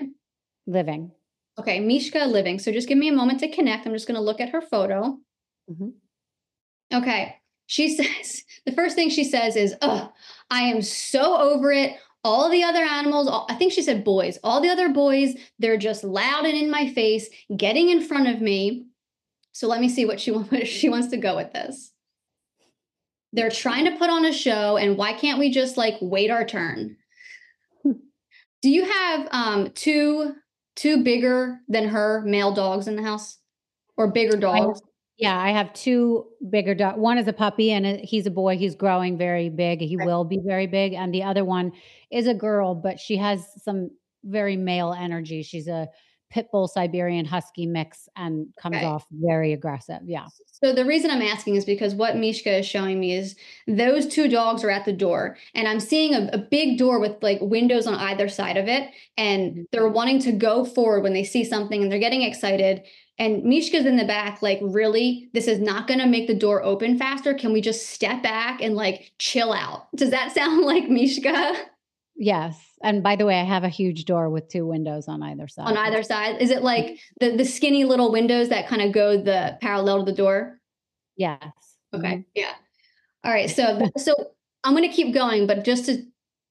Living. 0.67 1.11
Okay, 1.59 1.79
Mishka 1.79 2.25
living. 2.25 2.59
So 2.59 2.71
just 2.71 2.87
give 2.87 2.97
me 2.97 3.09
a 3.09 3.13
moment 3.13 3.39
to 3.41 3.47
connect. 3.47 3.85
I'm 3.85 3.93
just 3.93 4.07
going 4.07 4.15
to 4.15 4.21
look 4.21 4.39
at 4.41 4.49
her 4.49 4.61
photo. 4.61 5.17
Mm-hmm. 5.69 6.97
Okay. 6.97 7.35
She 7.67 7.89
says, 7.95 8.43
the 8.65 8.71
first 8.71 8.95
thing 8.95 9.09
she 9.09 9.23
says 9.23 9.55
is, 9.55 9.75
Oh, 9.81 10.11
I 10.49 10.63
am 10.63 10.81
so 10.81 11.37
over 11.37 11.71
it. 11.71 11.97
All 12.23 12.49
the 12.49 12.63
other 12.63 12.83
animals, 12.83 13.27
all, 13.27 13.47
I 13.49 13.55
think 13.55 13.73
she 13.73 13.81
said 13.81 14.03
boys, 14.03 14.37
all 14.43 14.61
the 14.61 14.69
other 14.69 14.89
boys, 14.89 15.35
they're 15.57 15.77
just 15.77 16.03
loud 16.03 16.45
and 16.45 16.55
in 16.55 16.69
my 16.69 16.87
face, 16.93 17.27
getting 17.55 17.89
in 17.89 18.01
front 18.01 18.27
of 18.27 18.41
me. 18.41 18.85
So 19.53 19.67
let 19.67 19.81
me 19.81 19.89
see 19.89 20.05
what 20.05 20.19
she, 20.19 20.31
what 20.31 20.67
she 20.67 20.89
wants 20.89 21.07
to 21.07 21.17
go 21.17 21.35
with 21.35 21.51
this. 21.53 21.91
They're 23.33 23.49
trying 23.49 23.85
to 23.85 23.97
put 23.97 24.09
on 24.09 24.25
a 24.25 24.33
show, 24.33 24.77
and 24.77 24.97
why 24.97 25.13
can't 25.13 25.39
we 25.39 25.51
just 25.51 25.77
like 25.77 25.95
wait 26.01 26.29
our 26.29 26.45
turn? 26.45 26.97
Do 28.61 28.69
you 28.69 28.85
have 28.85 29.27
um 29.31 29.71
two 29.71 30.35
two 30.75 31.03
bigger 31.03 31.59
than 31.67 31.87
her 31.89 32.21
male 32.25 32.53
dogs 32.53 32.87
in 32.87 32.95
the 32.95 33.03
house 33.03 33.37
or 33.97 34.11
bigger 34.11 34.37
dogs? 34.37 34.81
Yeah, 35.21 35.39
I 35.39 35.51
have 35.51 35.71
two 35.73 36.25
bigger 36.49 36.73
dogs. 36.73 36.97
One 36.97 37.19
is 37.19 37.27
a 37.27 37.33
puppy 37.33 37.71
and 37.71 37.99
he's 37.99 38.25
a 38.25 38.31
boy. 38.31 38.57
He's 38.57 38.73
growing 38.73 39.19
very 39.19 39.49
big. 39.49 39.79
He 39.79 39.95
will 39.95 40.23
be 40.23 40.39
very 40.43 40.65
big. 40.65 40.93
And 40.93 41.13
the 41.13 41.21
other 41.21 41.45
one 41.45 41.73
is 42.09 42.25
a 42.25 42.33
girl, 42.33 42.73
but 42.73 42.99
she 42.99 43.17
has 43.17 43.45
some 43.63 43.91
very 44.23 44.57
male 44.57 44.93
energy. 44.93 45.43
She's 45.43 45.67
a 45.67 45.87
pit 46.31 46.47
bull 46.51 46.67
Siberian 46.67 47.25
husky 47.25 47.67
mix 47.67 48.09
and 48.15 48.47
comes 48.59 48.77
off 48.77 49.05
very 49.11 49.53
aggressive. 49.53 49.99
Yeah. 50.05 50.25
So 50.47 50.73
the 50.73 50.85
reason 50.85 51.11
I'm 51.11 51.21
asking 51.21 51.55
is 51.55 51.65
because 51.65 51.93
what 51.93 52.17
Mishka 52.17 52.59
is 52.59 52.65
showing 52.65 52.99
me 52.99 53.13
is 53.13 53.35
those 53.67 54.07
two 54.07 54.27
dogs 54.27 54.63
are 54.63 54.71
at 54.71 54.85
the 54.85 54.93
door 54.93 55.37
and 55.53 55.67
I'm 55.67 55.79
seeing 55.79 56.15
a, 56.15 56.29
a 56.33 56.37
big 56.39 56.79
door 56.79 56.99
with 56.99 57.21
like 57.21 57.39
windows 57.41 57.85
on 57.85 57.93
either 57.95 58.27
side 58.27 58.57
of 58.57 58.67
it. 58.67 58.89
And 59.17 59.51
mm-hmm. 59.51 59.61
they're 59.71 59.89
wanting 59.89 60.19
to 60.21 60.31
go 60.31 60.65
forward 60.65 61.03
when 61.03 61.13
they 61.13 61.23
see 61.23 61.43
something 61.43 61.83
and 61.83 61.91
they're 61.91 61.99
getting 61.99 62.23
excited. 62.23 62.83
And 63.21 63.43
Mishka's 63.43 63.85
in 63.85 63.97
the 63.97 64.05
back, 64.05 64.41
like, 64.41 64.57
really, 64.63 65.29
this 65.31 65.47
is 65.47 65.59
not 65.59 65.87
going 65.87 65.99
to 65.99 66.07
make 66.07 66.25
the 66.25 66.33
door 66.33 66.63
open 66.63 66.97
faster. 66.97 67.35
Can 67.35 67.53
we 67.53 67.61
just 67.61 67.89
step 67.89 68.23
back 68.23 68.63
and 68.63 68.73
like 68.73 69.11
chill 69.19 69.53
out? 69.53 69.95
Does 69.95 70.09
that 70.09 70.31
sound 70.35 70.65
like 70.65 70.89
Mishka? 70.89 71.53
Yes. 72.15 72.59
And 72.83 73.03
by 73.03 73.15
the 73.15 73.27
way, 73.27 73.39
I 73.39 73.43
have 73.43 73.63
a 73.63 73.69
huge 73.69 74.05
door 74.05 74.31
with 74.31 74.49
two 74.49 74.65
windows 74.65 75.07
on 75.07 75.21
either 75.21 75.47
side. 75.47 75.67
On 75.67 75.77
either 75.77 76.01
side. 76.01 76.41
Is 76.41 76.49
it 76.49 76.63
like 76.63 76.99
the 77.19 77.37
the 77.37 77.45
skinny 77.45 77.85
little 77.85 78.11
windows 78.11 78.49
that 78.49 78.67
kind 78.67 78.81
of 78.81 78.91
go 78.91 79.21
the 79.21 79.55
parallel 79.61 79.99
to 80.03 80.11
the 80.11 80.17
door? 80.17 80.59
Yes. 81.15 81.43
Okay. 81.93 82.07
Mm-hmm. 82.07 82.21
Yeah. 82.33 82.53
All 83.23 83.31
right. 83.31 83.51
So 83.51 83.87
so 83.97 84.15
I'm 84.63 84.73
going 84.75 84.89
to 84.89 84.95
keep 84.95 85.13
going, 85.13 85.45
but 85.45 85.63
just 85.63 85.85
to 85.85 86.03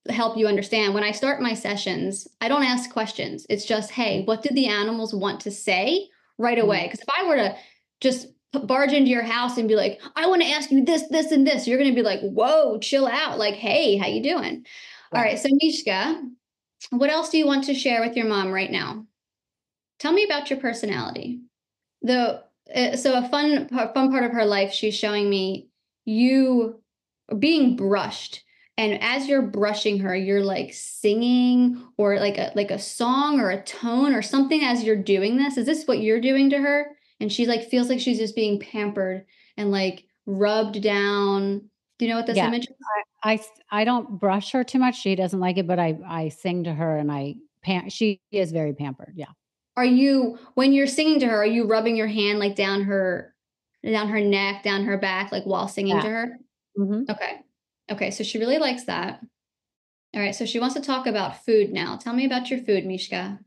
help 0.08 0.36
you 0.36 0.46
understand, 0.46 0.94
when 0.94 1.02
I 1.02 1.10
start 1.10 1.42
my 1.42 1.54
sessions, 1.54 2.28
I 2.40 2.46
don't 2.46 2.62
ask 2.62 2.92
questions. 2.92 3.44
It's 3.50 3.64
just, 3.64 3.90
hey, 3.90 4.22
what 4.24 4.42
did 4.42 4.54
the 4.54 4.68
animals 4.68 5.12
want 5.12 5.40
to 5.40 5.50
say 5.50 6.10
right 6.40 6.58
mm-hmm. 6.58 6.66
away? 6.66 6.82
Because 6.84 7.00
if 7.00 7.08
I 7.08 7.26
were 7.26 7.36
to 7.36 7.56
just 8.00 8.28
barge 8.52 8.92
into 8.92 9.10
your 9.10 9.22
house 9.22 9.56
and 9.58 9.68
be 9.68 9.76
like, 9.76 10.00
I 10.16 10.26
want 10.26 10.42
to 10.42 10.48
ask 10.48 10.70
you 10.70 10.84
this, 10.84 11.06
this, 11.08 11.30
and 11.30 11.46
this, 11.46 11.68
you're 11.68 11.78
going 11.78 11.90
to 11.90 11.94
be 11.94 12.02
like, 12.02 12.20
whoa, 12.20 12.78
chill 12.78 13.06
out. 13.06 13.38
Like, 13.38 13.54
hey, 13.54 13.96
how 13.96 14.06
you 14.06 14.22
doing? 14.22 14.66
All 15.12 15.22
right. 15.22 15.38
So 15.38 15.48
Mishka, 15.52 16.22
what 16.90 17.10
else 17.10 17.30
do 17.30 17.38
you 17.38 17.46
want 17.46 17.64
to 17.64 17.74
share 17.74 18.00
with 18.00 18.16
your 18.16 18.26
mom 18.26 18.52
right 18.52 18.70
now? 18.70 19.06
Tell 19.98 20.12
me 20.12 20.24
about 20.24 20.50
your 20.50 20.58
personality. 20.58 21.40
The 22.02 22.42
uh, 22.74 22.96
so 22.96 23.18
a 23.18 23.28
fun 23.28 23.68
fun 23.68 24.10
part 24.10 24.24
of 24.24 24.32
her 24.32 24.44
life, 24.44 24.72
she's 24.72 24.94
showing 24.94 25.28
me 25.28 25.68
you 26.04 26.80
being 27.38 27.76
brushed 27.76 28.42
and 28.80 29.02
as 29.02 29.28
you're 29.28 29.42
brushing 29.42 29.98
her 29.98 30.16
you're 30.16 30.42
like 30.42 30.72
singing 30.72 31.82
or 31.98 32.18
like 32.18 32.38
a 32.38 32.50
like 32.54 32.70
a 32.70 32.78
song 32.78 33.38
or 33.38 33.50
a 33.50 33.62
tone 33.62 34.14
or 34.14 34.22
something 34.22 34.64
as 34.64 34.82
you're 34.82 34.96
doing 34.96 35.36
this 35.36 35.56
is 35.56 35.66
this 35.66 35.84
what 35.84 36.00
you're 36.00 36.20
doing 36.20 36.48
to 36.50 36.58
her 36.58 36.86
and 37.20 37.30
she 37.30 37.46
like 37.46 37.68
feels 37.68 37.88
like 37.88 38.00
she's 38.00 38.18
just 38.18 38.34
being 38.34 38.58
pampered 38.58 39.26
and 39.56 39.70
like 39.70 40.04
rubbed 40.26 40.82
down 40.82 41.62
do 41.98 42.06
you 42.06 42.10
know 42.10 42.16
what 42.16 42.26
this 42.26 42.38
yeah. 42.38 42.48
image 42.48 42.64
is? 42.64 42.74
I, 43.22 43.32
I, 43.32 43.80
I 43.82 43.84
don't 43.84 44.18
brush 44.18 44.52
her 44.52 44.64
too 44.64 44.78
much. 44.78 44.98
She 44.98 45.14
doesn't 45.14 45.38
like 45.38 45.58
it, 45.58 45.66
but 45.66 45.78
I 45.78 45.98
I 46.08 46.30
sing 46.30 46.64
to 46.64 46.72
her 46.72 46.96
and 46.96 47.12
I 47.12 47.34
pam- 47.62 47.90
she 47.90 48.22
is 48.32 48.52
very 48.52 48.72
pampered. 48.72 49.12
Yeah. 49.16 49.26
are 49.76 49.84
you 49.84 50.38
when 50.54 50.72
you're 50.72 50.86
singing 50.86 51.20
to 51.20 51.26
her, 51.26 51.36
are 51.36 51.46
you 51.46 51.66
rubbing 51.66 51.96
your 51.96 52.06
hand 52.06 52.38
like 52.38 52.56
down 52.56 52.84
her 52.84 53.34
down 53.84 54.08
her 54.08 54.20
neck, 54.20 54.62
down 54.62 54.84
her 54.84 54.96
back, 54.96 55.30
like 55.30 55.44
while 55.44 55.68
singing 55.68 55.96
Yeah. 55.96 56.02
to 56.02 56.08
her? 56.08 56.38
Mhm. 56.78 57.10
Okay. 57.10 57.40
Okay. 57.90 58.10
So 58.10 58.24
she 58.24 58.38
really 58.38 58.58
likes 58.58 58.84
that. 58.84 59.20
All 60.14 60.20
right. 60.20 60.34
So 60.34 60.44
she 60.44 60.60
wants 60.60 60.74
to 60.74 60.80
talk 60.80 61.06
about 61.06 61.44
food 61.44 61.72
now. 61.72 61.96
Tell 61.96 62.14
me 62.14 62.26
about 62.26 62.50
your 62.50 62.60
food, 62.60 62.86
Mishka. 62.86 63.38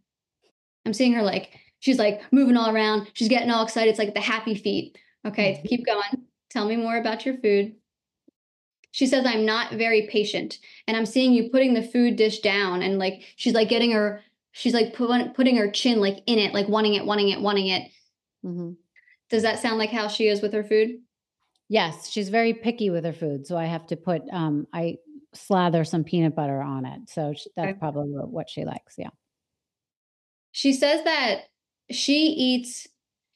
I'm 0.86 0.94
seeing 0.94 1.14
her 1.14 1.22
like, 1.22 1.60
she's 1.80 2.00
like 2.00 2.22
moving 2.32 2.58
all 2.58 2.74
around. 2.74 3.10
She's 3.14 3.30
getting 3.30 3.52
all 3.52 3.64
excited. 3.64 3.89
It's 3.89 4.00
like 4.00 4.14
the 4.14 4.22
happy 4.22 4.56
feet. 4.56 4.98
Okay. 5.26 5.62
Keep 5.66 5.86
going. 5.86 6.28
Tell 6.50 6.66
me 6.68 6.76
more 6.76 6.98
about 6.98 7.26
your 7.26 7.38
food. 7.38 7.76
She 8.91 9.08
says, 9.08 9.26
I'm 9.26 9.46
not 9.46 9.74
very 9.74 10.08
patient. 10.08 10.60
And 10.88 10.96
I'm 10.96 11.06
seeing 11.06 11.34
you 11.34 11.50
putting 11.50 11.74
the 11.74 11.82
food 11.82 12.16
dish 12.16 12.39
down 12.39 12.84
and 12.84 13.00
like, 13.00 13.24
she's 13.38 13.54
like 13.54 13.68
getting 13.68 13.91
her, 13.91 14.22
she's 14.52 14.74
like 14.74 14.94
put, 14.94 15.34
putting 15.34 15.58
her 15.58 15.72
chin 15.72 16.00
like 16.00 16.20
in 16.28 16.38
it, 16.38 16.54
like 16.54 16.68
wanting 16.68 16.94
it, 16.94 17.06
wanting 17.06 17.30
it, 17.30 17.41
wanting 17.41 17.68
it. 17.68 17.91
Mhm. 18.46 18.76
Does 19.30 19.41
that 19.41 19.60
sound 19.60 19.80
like 19.80 19.89
how 19.89 20.08
she 20.08 20.28
is 20.28 20.41
with 20.41 20.54
her 20.54 20.64
food? 20.64 21.00
Yes, 21.70 22.09
she's 22.09 22.30
very 22.30 22.53
picky 22.53 22.89
with 22.89 23.05
her 23.05 23.14
food, 23.14 23.47
so 23.47 23.57
I 23.57 23.66
have 23.66 23.88
to 23.88 23.95
put 23.95 24.22
um 24.32 24.68
I 24.74 24.97
slather 25.34 25.84
some 25.84 26.03
peanut 26.03 26.36
butter 26.36 26.61
on 26.61 26.86
it. 26.86 27.09
So 27.09 27.34
sh- 27.34 27.47
that's 27.55 27.72
Okay. 27.72 27.80
probably 27.80 28.11
what 28.11 28.49
she 28.49 28.66
likes. 28.66 28.95
Yeah. 28.97 29.09
She 30.51 30.74
says 30.74 31.03
that 31.03 31.45
she 31.91 32.28
eats 32.28 32.88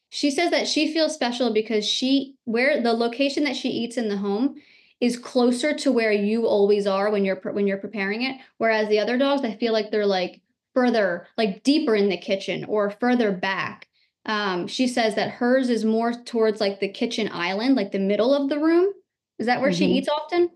she 0.09 0.31
says 0.31 0.51
that 0.51 0.67
she 0.67 0.93
feels 0.93 1.13
special 1.13 1.53
because 1.53 1.85
she 1.87 2.35
where 2.45 2.81
the 2.81 2.93
location 2.93 3.43
that 3.43 3.55
she 3.57 3.69
eats 3.69 3.97
in 3.97 4.07
the 4.09 4.17
home 4.17 4.55
is 5.01 5.17
closer 5.17 5.73
to 5.75 5.91
where 5.91 6.11
you 6.13 6.47
always 6.47 6.87
are 6.87 7.11
when 7.11 7.25
you're 7.25 7.41
when 7.53 7.67
you're 7.67 7.77
preparing 7.77 8.21
it 8.23 8.39
whereas 8.57 8.87
the 8.89 8.99
other 8.99 9.17
dogs 9.17 9.43
I 9.43 9.55
feel 9.57 9.73
like 9.73 9.91
they're 9.91 10.05
like 10.05 10.41
further 10.73 11.27
like 11.37 11.63
deeper 11.63 11.95
in 11.95 12.09
the 12.09 12.17
kitchen 12.17 12.65
or 12.65 12.91
further 12.91 13.31
back. 13.31 13.86
Um 14.27 14.67
she 14.67 14.87
says 14.87 15.15
that 15.15 15.31
hers 15.31 15.69
is 15.69 15.85
more 15.85 16.13
towards 16.13 16.59
like 16.61 16.79
the 16.79 16.89
kitchen 16.89 17.29
island, 17.31 17.75
like 17.75 17.91
the 17.91 17.99
middle 17.99 18.33
of 18.33 18.49
the 18.49 18.59
room. 18.59 18.87
Is 19.39 19.45
that 19.47 19.61
where 19.61 19.71
she 19.73 19.87
Mhm. 19.87 19.95
eats 19.95 20.09
often? 20.09 20.49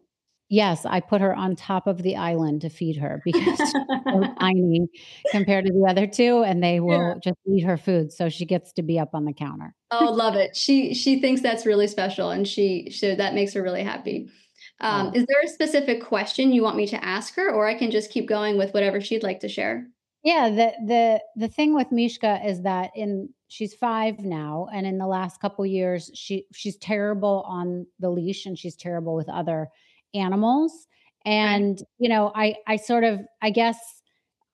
Yes, 0.49 0.85
I 0.85 0.99
put 0.99 1.21
her 1.21 1.33
on 1.33 1.55
top 1.55 1.87
of 1.87 2.03
the 2.03 2.17
island 2.17 2.59
to 2.61 2.69
feed 2.69 2.97
her 2.97 3.21
because 3.23 3.57
she's 3.57 3.71
so 3.71 4.25
tiny 4.39 4.89
compared 5.31 5.65
to 5.65 5.71
the 5.71 5.85
other 5.89 6.05
two, 6.07 6.43
and 6.43 6.61
they 6.61 6.81
will 6.81 7.17
just 7.23 7.37
eat 7.47 7.61
her 7.63 7.77
food. 7.77 8.11
So 8.11 8.27
she 8.27 8.45
gets 8.45 8.73
to 8.73 8.81
be 8.83 8.99
up 8.99 9.11
on 9.13 9.23
the 9.23 9.31
counter. 9.31 9.73
Oh, 9.91 10.11
love 10.11 10.35
it. 10.35 10.55
She 10.57 10.93
she 10.93 11.21
thinks 11.21 11.41
that's 11.41 11.65
really 11.65 11.87
special, 11.87 12.31
and 12.31 12.45
she 12.45 12.89
so 12.91 13.15
that 13.15 13.33
makes 13.33 13.53
her 13.53 13.63
really 13.63 13.83
happy. 13.83 14.29
Um. 14.81 15.13
Is 15.15 15.25
there 15.27 15.41
a 15.43 15.47
specific 15.47 16.03
question 16.03 16.51
you 16.51 16.63
want 16.63 16.75
me 16.75 16.87
to 16.87 17.01
ask 17.05 17.35
her, 17.35 17.49
or 17.49 17.67
I 17.67 17.75
can 17.75 17.89
just 17.91 18.11
keep 18.11 18.27
going 18.27 18.57
with 18.57 18.73
whatever 18.73 18.99
she'd 18.99 19.23
like 19.23 19.39
to 19.41 19.47
share? 19.47 19.87
Yeah, 20.23 20.49
the 20.49 20.73
the 20.85 21.21
the 21.37 21.47
thing 21.47 21.73
with 21.73 21.91
Mishka 21.93 22.41
is 22.45 22.63
that 22.63 22.91
in 22.95 23.29
she's 23.51 23.73
5 23.73 24.19
now 24.19 24.67
and 24.73 24.87
in 24.87 24.97
the 24.97 25.07
last 25.07 25.41
couple 25.41 25.65
years 25.65 26.09
she 26.13 26.45
she's 26.53 26.77
terrible 26.77 27.43
on 27.47 27.85
the 27.99 28.09
leash 28.09 28.45
and 28.45 28.57
she's 28.57 28.75
terrible 28.75 29.15
with 29.15 29.29
other 29.29 29.67
animals 30.13 30.87
and 31.25 31.83
you 31.99 32.09
know 32.09 32.31
I 32.35 32.55
I 32.67 32.77
sort 32.77 33.03
of 33.03 33.19
I 33.41 33.49
guess 33.51 33.77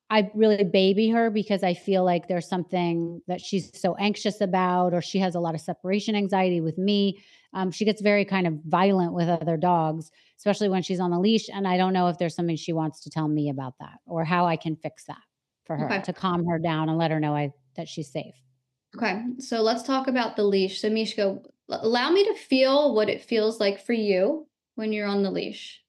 I 0.10 0.32
really 0.34 0.64
baby 0.64 1.10
her 1.10 1.30
because 1.30 1.64
I 1.64 1.74
feel 1.74 2.06
like 2.06 2.28
there's 2.30 2.48
something 2.48 3.22
that 3.28 3.42
she's 3.42 3.78
so 3.80 3.96
anxious 3.96 4.40
about 4.40 4.94
or 4.94 5.02
she 5.02 5.20
has 5.20 5.36
a 5.36 5.40
lot 5.42 5.54
of 5.54 5.60
separation 5.60 6.16
anxiety 6.16 6.62
with 6.62 6.78
me. 6.78 7.22
Um, 7.54 7.72
she 7.72 7.84
gets 7.84 8.02
very 8.02 8.24
kind 8.24 8.48
of 8.48 8.54
violent 8.66 9.12
with 9.14 9.28
other 9.28 9.58
dogs, 9.58 10.10
especially 10.38 10.70
when 10.70 10.82
she's 10.82 11.02
on 11.02 11.12
the 11.12 11.20
leash 11.20 11.50
and 11.50 11.68
I 11.68 11.76
don't 11.76 11.92
know 11.94 12.08
if 12.08 12.20
there's 12.20 12.36
something 12.36 12.56
she 12.56 12.72
wants 12.74 13.02
to 13.02 13.10
tell 13.10 13.28
me 13.28 13.50
about 13.50 13.74
that 13.82 14.00
or 14.06 14.24
how 14.24 14.46
I 14.46 14.56
can 14.56 14.78
fix 14.78 15.06
that 15.06 15.22
for 15.66 15.76
her 15.76 16.00
Okay. 16.00 16.06
to 16.06 16.14
calm 16.14 16.46
her 16.46 16.58
down 16.60 16.88
and 16.88 16.98
let 16.98 17.12
her 17.12 17.20
know 17.20 17.36
I 17.36 17.52
that 17.76 17.90
she's 17.90 18.10
safe. 18.12 18.36
Okay, 18.98 19.22
so 19.40 19.62
let's 19.62 19.84
talk 19.84 20.08
about 20.08 20.36
the 20.36 20.44
leash. 20.44 20.82
So, 20.82 20.90
Mishka, 20.90 21.40
allow 21.70 22.10
me 22.10 22.24
to 22.26 22.34
feel 22.34 22.96
what 22.96 23.10
it 23.10 23.22
feels 23.22 23.60
like 23.60 23.86
for 23.86 23.94
you 23.94 24.48
when 24.76 24.92
you're 24.92 25.08
on 25.08 25.22
the 25.22 25.30
leash. 25.30 25.82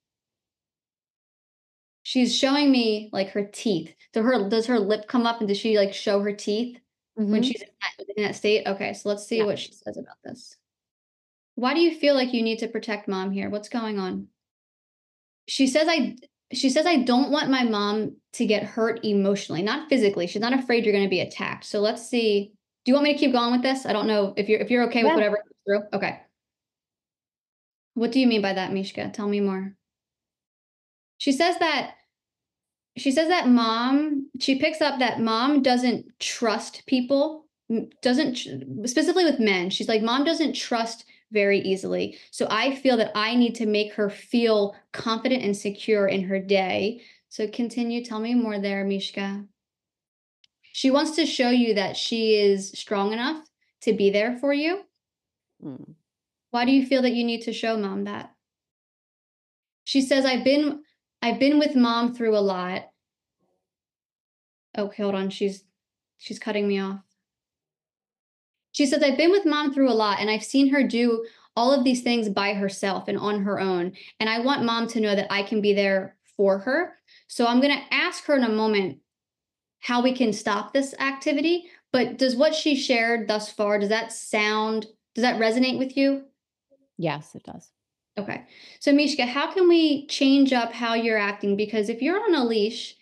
She's 2.02 2.36
showing 2.36 2.70
me 2.70 3.08
like 3.12 3.30
her 3.30 3.44
teeth. 3.44 3.94
So 4.14 4.22
her 4.22 4.48
does 4.48 4.66
her 4.66 4.78
lip 4.78 5.06
come 5.08 5.26
up 5.26 5.40
and 5.40 5.48
does 5.48 5.58
she 5.58 5.78
like 5.78 5.94
show 5.94 6.20
her 6.20 6.32
teeth? 6.32 6.78
when 7.14 7.42
Mhm. 7.42 7.46
she's 7.46 7.62
in 7.62 7.68
that, 7.80 8.06
in 8.16 8.22
that 8.24 8.36
state. 8.36 8.64
Okay, 8.64 8.92
so 8.94 9.08
let's 9.08 9.26
see 9.26 9.38
Yeah. 9.38 9.44
what 9.46 9.58
she 9.58 9.72
says 9.72 9.96
about 9.96 10.16
this. 10.22 10.56
Why 11.56 11.74
do 11.74 11.80
you 11.80 11.98
feel 11.98 12.14
like 12.14 12.32
you 12.32 12.42
need 12.44 12.60
to 12.60 12.68
protect 12.68 13.08
mom 13.08 13.32
here? 13.32 13.50
What's 13.50 13.68
going 13.68 13.98
on? 13.98 14.28
She 15.48 15.66
says 15.66 15.88
I 15.88 16.14
she 16.52 16.70
says 16.70 16.86
I 16.86 17.02
don't 17.02 17.32
want 17.32 17.50
my 17.50 17.64
mom 17.64 18.16
to 18.34 18.46
get 18.46 18.62
hurt 18.62 19.04
emotionally, 19.04 19.62
not 19.62 19.88
physically. 19.88 20.28
She's 20.28 20.40
not 20.40 20.52
afraid 20.52 20.84
you're 20.84 20.92
going 20.94 21.04
to 21.04 21.10
be 21.10 21.20
attacked. 21.20 21.64
So 21.64 21.80
let's 21.80 22.08
see. 22.08 22.52
Do 22.88 22.92
you 22.92 22.94
want 22.94 23.04
me 23.04 23.12
to 23.12 23.18
keep 23.18 23.32
going 23.32 23.52
with 23.52 23.60
this? 23.60 23.84
I 23.84 23.92
don't 23.92 24.06
know 24.06 24.32
if 24.38 24.48
you're 24.48 24.60
if 24.60 24.70
you're 24.70 24.84
okay 24.84 25.04
with 25.04 25.12
whatever 25.12 25.36
comes 25.36 25.52
through. 25.66 25.82
Okay. 25.92 26.22
What 27.92 28.12
do 28.12 28.18
you 28.18 28.26
mean 28.26 28.40
by 28.40 28.54
that, 28.54 28.72
Mishka? 28.72 29.10
Tell 29.10 29.28
me 29.28 29.40
more. 29.40 29.74
She 31.18 31.32
says 31.32 31.58
that 31.58 31.96
she 32.96 33.10
says 33.10 33.28
that 33.28 33.46
mom 33.46 34.30
she 34.40 34.58
picks 34.58 34.80
up 34.80 35.00
that 35.00 35.20
mom 35.20 35.60
doesn't 35.60 36.06
trust 36.18 36.86
people 36.86 37.44
doesn't 38.00 38.38
specifically 38.86 39.26
with 39.26 39.38
men 39.38 39.68
she's 39.68 39.86
like 39.88 40.00
mom 40.00 40.24
doesn't 40.24 40.54
trust 40.54 41.04
very 41.30 41.60
easily 41.60 42.16
so 42.30 42.48
i 42.50 42.74
feel 42.74 42.96
that 42.96 43.12
i 43.14 43.34
need 43.34 43.54
to 43.54 43.66
make 43.66 43.92
her 43.92 44.08
feel 44.08 44.74
confident 44.94 45.42
and 45.44 45.54
secure 45.54 46.08
in 46.08 46.22
her 46.22 46.38
day 46.38 47.02
so 47.28 47.46
continue 47.48 48.02
tell 48.02 48.18
me 48.18 48.34
more 48.34 48.58
there 48.58 48.82
mishka 48.82 49.44
she 50.78 50.92
wants 50.92 51.16
to 51.16 51.26
show 51.26 51.50
you 51.50 51.74
that 51.74 51.96
she 51.96 52.36
is 52.36 52.70
strong 52.70 53.12
enough 53.12 53.44
to 53.80 53.92
be 53.92 54.10
there 54.10 54.36
for 54.38 54.52
you 54.52 54.84
Mm. 55.64 55.96
why 56.50 56.64
do 56.64 56.70
you 56.70 56.86
feel 56.86 57.02
that 57.02 57.14
you 57.14 57.24
need 57.24 57.42
to 57.42 57.52
show 57.52 57.76
mom 57.76 58.04
that? 58.04 58.32
She 59.82 60.00
says, 60.02 60.24
I've 60.24 60.44
been 60.44 60.84
I've 61.20 61.40
been 61.40 61.58
with 61.58 61.74
mom 61.74 62.14
through 62.14 62.36
a 62.36 62.46
lot. 62.54 62.90
Okay, 64.76 65.02
hold 65.02 65.16
on. 65.16 65.30
She's 65.30 65.64
she's 66.18 66.38
cutting 66.38 66.68
me 66.68 66.78
off. 66.78 67.00
She 68.70 68.86
says, 68.86 69.02
I've 69.02 69.16
been 69.18 69.32
with 69.32 69.46
mom 69.46 69.74
through 69.74 69.90
a 69.90 70.00
lot 70.04 70.20
and 70.20 70.30
I've 70.30 70.44
seen 70.44 70.68
her 70.68 70.86
do 70.86 71.26
all 71.56 71.72
of 71.72 71.82
these 71.82 72.02
things 72.02 72.28
by 72.28 72.54
herself 72.54 73.08
and 73.08 73.18
on 73.18 73.42
her 73.42 73.58
own. 73.58 73.94
And 74.20 74.30
I 74.30 74.38
want 74.38 74.64
mom 74.64 74.86
to 74.88 75.00
know 75.00 75.16
that 75.16 75.32
I 75.32 75.42
can 75.42 75.60
be 75.60 75.72
there 75.72 76.16
for 76.36 76.58
her. 76.60 76.94
So 77.26 77.46
I'm 77.46 77.60
going 77.60 77.76
to 77.76 77.94
ask 77.94 78.24
her 78.26 78.36
in 78.36 78.44
a 78.44 78.48
moment 78.48 79.00
how 79.88 80.02
we 80.02 80.12
can 80.12 80.34
stop 80.34 80.74
this 80.74 80.94
activity. 81.00 81.64
But 81.94 82.18
does 82.18 82.36
what 82.36 82.54
she 82.54 82.76
shared 82.76 83.26
thus 83.26 83.50
far, 83.50 83.78
does 83.78 83.88
that 83.88 84.12
sound, 84.12 84.86
does 85.14 85.22
that 85.22 85.40
resonate 85.40 85.78
with 85.78 85.96
you? 85.96 86.24
Yes, 86.98 87.34
it 87.34 87.42
does. 87.42 87.70
Okay. 88.18 88.44
So, 88.80 88.92
Mishka, 88.92 89.24
how 89.24 89.50
can 89.50 89.66
we 89.66 90.06
change 90.08 90.52
up 90.52 90.74
how 90.74 90.92
you're 90.92 91.16
acting? 91.16 91.56
Because 91.56 91.88
if 91.88 92.02
you're 92.02 92.22
on 92.22 92.34
a 92.34 92.44
leash 92.44 92.96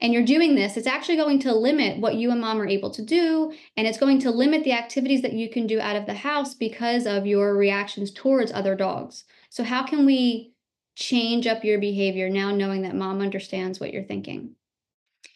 and 0.00 0.12
you're 0.12 0.24
doing 0.24 0.56
this, 0.56 0.76
it's 0.76 0.88
actually 0.88 1.16
going 1.16 1.38
to 1.40 1.54
limit 1.54 2.00
what 2.00 2.16
you 2.16 2.32
and 2.32 2.40
mom 2.40 2.60
are 2.60 2.66
able 2.66 2.90
to 2.90 3.02
do. 3.02 3.52
And 3.76 3.86
it's 3.86 3.98
going 3.98 4.18
to 4.20 4.32
limit 4.32 4.64
the 4.64 4.72
activities 4.72 5.22
that 5.22 5.34
you 5.34 5.48
can 5.48 5.68
do 5.68 5.78
out 5.78 5.94
of 5.94 6.06
the 6.06 6.14
house 6.14 6.52
because 6.52 7.06
of 7.06 7.28
your 7.28 7.54
reactions 7.54 8.10
towards 8.10 8.50
other 8.50 8.74
dogs. 8.74 9.22
So, 9.50 9.62
how 9.62 9.84
can 9.84 10.04
we 10.04 10.52
change 10.96 11.46
up 11.46 11.62
your 11.62 11.78
behavior 11.78 12.28
now 12.28 12.50
knowing 12.50 12.82
that 12.82 12.96
mom 12.96 13.20
understands 13.20 13.78
what 13.78 13.92
you're 13.92 14.02
thinking? 14.02 14.56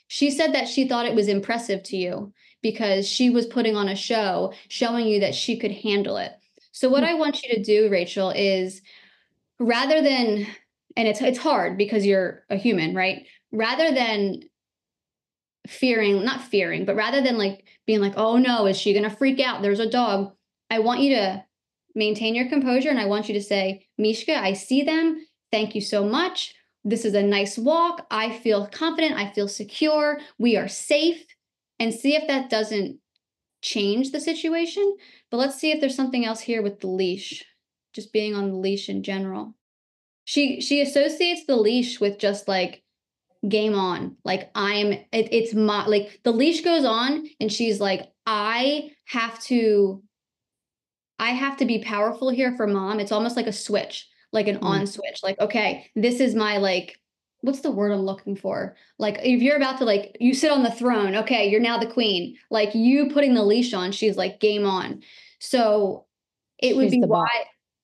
She 0.08 0.30
said 0.30 0.54
that 0.54 0.68
she 0.68 0.88
thought 0.88 1.06
it 1.06 1.14
was 1.14 1.28
impressive 1.28 1.82
to 1.84 1.96
you 1.96 2.32
because 2.62 3.06
she 3.06 3.30
was 3.30 3.46
putting 3.46 3.76
on 3.76 3.88
a 3.88 3.94
show 3.94 4.52
showing 4.68 5.06
you 5.06 5.20
that 5.20 5.34
she 5.34 5.58
could 5.58 5.70
handle 5.70 6.16
it. 6.16 6.32
So, 6.72 6.88
what 6.88 7.04
hmm. 7.04 7.10
I 7.10 7.14
want 7.14 7.42
you 7.42 7.54
to 7.54 7.62
do, 7.62 7.88
Rachel, 7.90 8.30
is 8.30 8.82
rather 9.58 10.02
than 10.02 10.46
and 10.96 11.06
it's 11.06 11.20
it's 11.20 11.38
hard 11.38 11.76
because 11.76 12.04
you're 12.06 12.44
a 12.50 12.56
human 12.56 12.94
right? 12.94 13.26
Rather 13.52 13.92
than 13.92 14.42
fearing 15.66 16.24
not 16.24 16.42
fearing 16.42 16.86
but 16.86 16.96
rather 16.96 17.20
than 17.20 17.36
like 17.36 17.64
being 17.86 18.00
like 18.00 18.14
oh 18.16 18.38
no 18.38 18.64
is 18.66 18.78
she 18.78 18.92
going 18.92 19.08
to 19.08 19.16
freak 19.16 19.40
out? 19.40 19.62
There's 19.62 19.80
a 19.80 19.90
dog. 19.90 20.32
I 20.70 20.78
want 20.80 21.00
you 21.00 21.16
to 21.16 21.44
maintain 21.94 22.34
your 22.34 22.48
composure 22.48 22.90
and 22.90 22.98
i 22.98 23.06
want 23.06 23.28
you 23.28 23.34
to 23.34 23.42
say 23.42 23.86
mishka 23.98 24.36
i 24.38 24.52
see 24.52 24.82
them. 24.82 25.24
Thank 25.50 25.74
you 25.74 25.80
so 25.80 26.04
much 26.04 26.54
this 26.88 27.04
is 27.04 27.14
a 27.14 27.22
nice 27.22 27.58
walk 27.58 28.06
i 28.10 28.38
feel 28.38 28.66
confident 28.66 29.16
i 29.16 29.30
feel 29.30 29.48
secure 29.48 30.18
we 30.38 30.56
are 30.56 30.68
safe 30.68 31.24
and 31.78 31.92
see 31.92 32.14
if 32.14 32.26
that 32.26 32.50
doesn't 32.50 32.98
change 33.62 34.12
the 34.12 34.20
situation 34.20 34.96
but 35.30 35.36
let's 35.36 35.56
see 35.56 35.70
if 35.70 35.80
there's 35.80 35.96
something 35.96 36.24
else 36.24 36.40
here 36.40 36.62
with 36.62 36.80
the 36.80 36.86
leash 36.86 37.44
just 37.98 38.12
being 38.12 38.34
on 38.34 38.50
the 38.50 38.56
leash 38.56 38.88
in 38.88 39.02
general. 39.02 39.54
She 40.24 40.60
she 40.60 40.80
associates 40.80 41.44
the 41.46 41.56
leash 41.56 42.00
with 42.00 42.18
just 42.18 42.46
like 42.48 42.82
game 43.48 43.74
on. 43.74 44.16
Like 44.24 44.50
I'm 44.54 44.92
it, 44.92 45.06
it's 45.12 45.54
my 45.54 45.86
like 45.86 46.20
the 46.22 46.32
leash 46.32 46.60
goes 46.60 46.84
on 46.84 47.26
and 47.40 47.52
she's 47.52 47.80
like 47.80 48.12
I 48.26 48.90
have 49.06 49.40
to 49.44 50.02
I 51.18 51.30
have 51.30 51.56
to 51.58 51.64
be 51.64 51.80
powerful 51.82 52.30
here 52.30 52.54
for 52.56 52.66
mom. 52.66 53.00
It's 53.00 53.12
almost 53.12 53.36
like 53.36 53.46
a 53.46 53.52
switch, 53.52 54.07
like 54.32 54.48
an 54.48 54.56
Mm. 54.58 54.62
on 54.64 54.86
switch. 54.86 55.20
Like 55.22 55.38
okay, 55.40 55.90
this 55.94 56.20
is 56.20 56.34
my 56.34 56.58
like 56.58 56.98
what's 57.40 57.60
the 57.60 57.70
word 57.70 57.92
I'm 57.92 58.00
looking 58.00 58.34
for? 58.36 58.76
Like 58.98 59.18
if 59.22 59.40
you're 59.42 59.56
about 59.56 59.78
to 59.78 59.84
like 59.84 60.16
you 60.20 60.34
sit 60.34 60.50
on 60.50 60.62
the 60.62 60.70
throne, 60.70 61.14
okay, 61.16 61.48
you're 61.48 61.60
now 61.60 61.78
the 61.78 61.86
queen. 61.86 62.36
Like 62.50 62.74
you 62.74 63.10
putting 63.10 63.34
the 63.34 63.44
leash 63.44 63.72
on, 63.74 63.92
she's 63.92 64.16
like 64.16 64.40
game 64.40 64.66
on. 64.66 65.02
So 65.38 66.06
it 66.58 66.76
would 66.76 66.90
be 66.90 67.00
why 67.00 67.28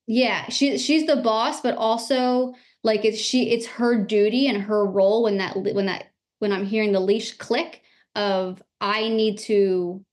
yeah, 0.07 0.49
she 0.49 0.76
she's 0.78 1.07
the 1.07 1.16
boss, 1.16 1.61
but 1.61 1.76
also 1.76 2.55
like 2.82 3.05
it's 3.05 3.18
she 3.18 3.51
it's 3.51 3.66
her 3.66 3.97
duty 4.05 4.49
and 4.49 4.62
her 4.62 4.84
role 4.84 5.22
when 5.24 5.38
that 5.38 5.57
when 5.57 5.86
that 5.86 6.07
when 6.40 6.53
I'm 6.53 6.66
hearing 6.66 6.92
the 6.92 7.01
leash 7.01 7.32
click 7.38 7.82
of 8.14 8.62
I 8.80 9.09
need 9.09 9.38
to 9.40 10.05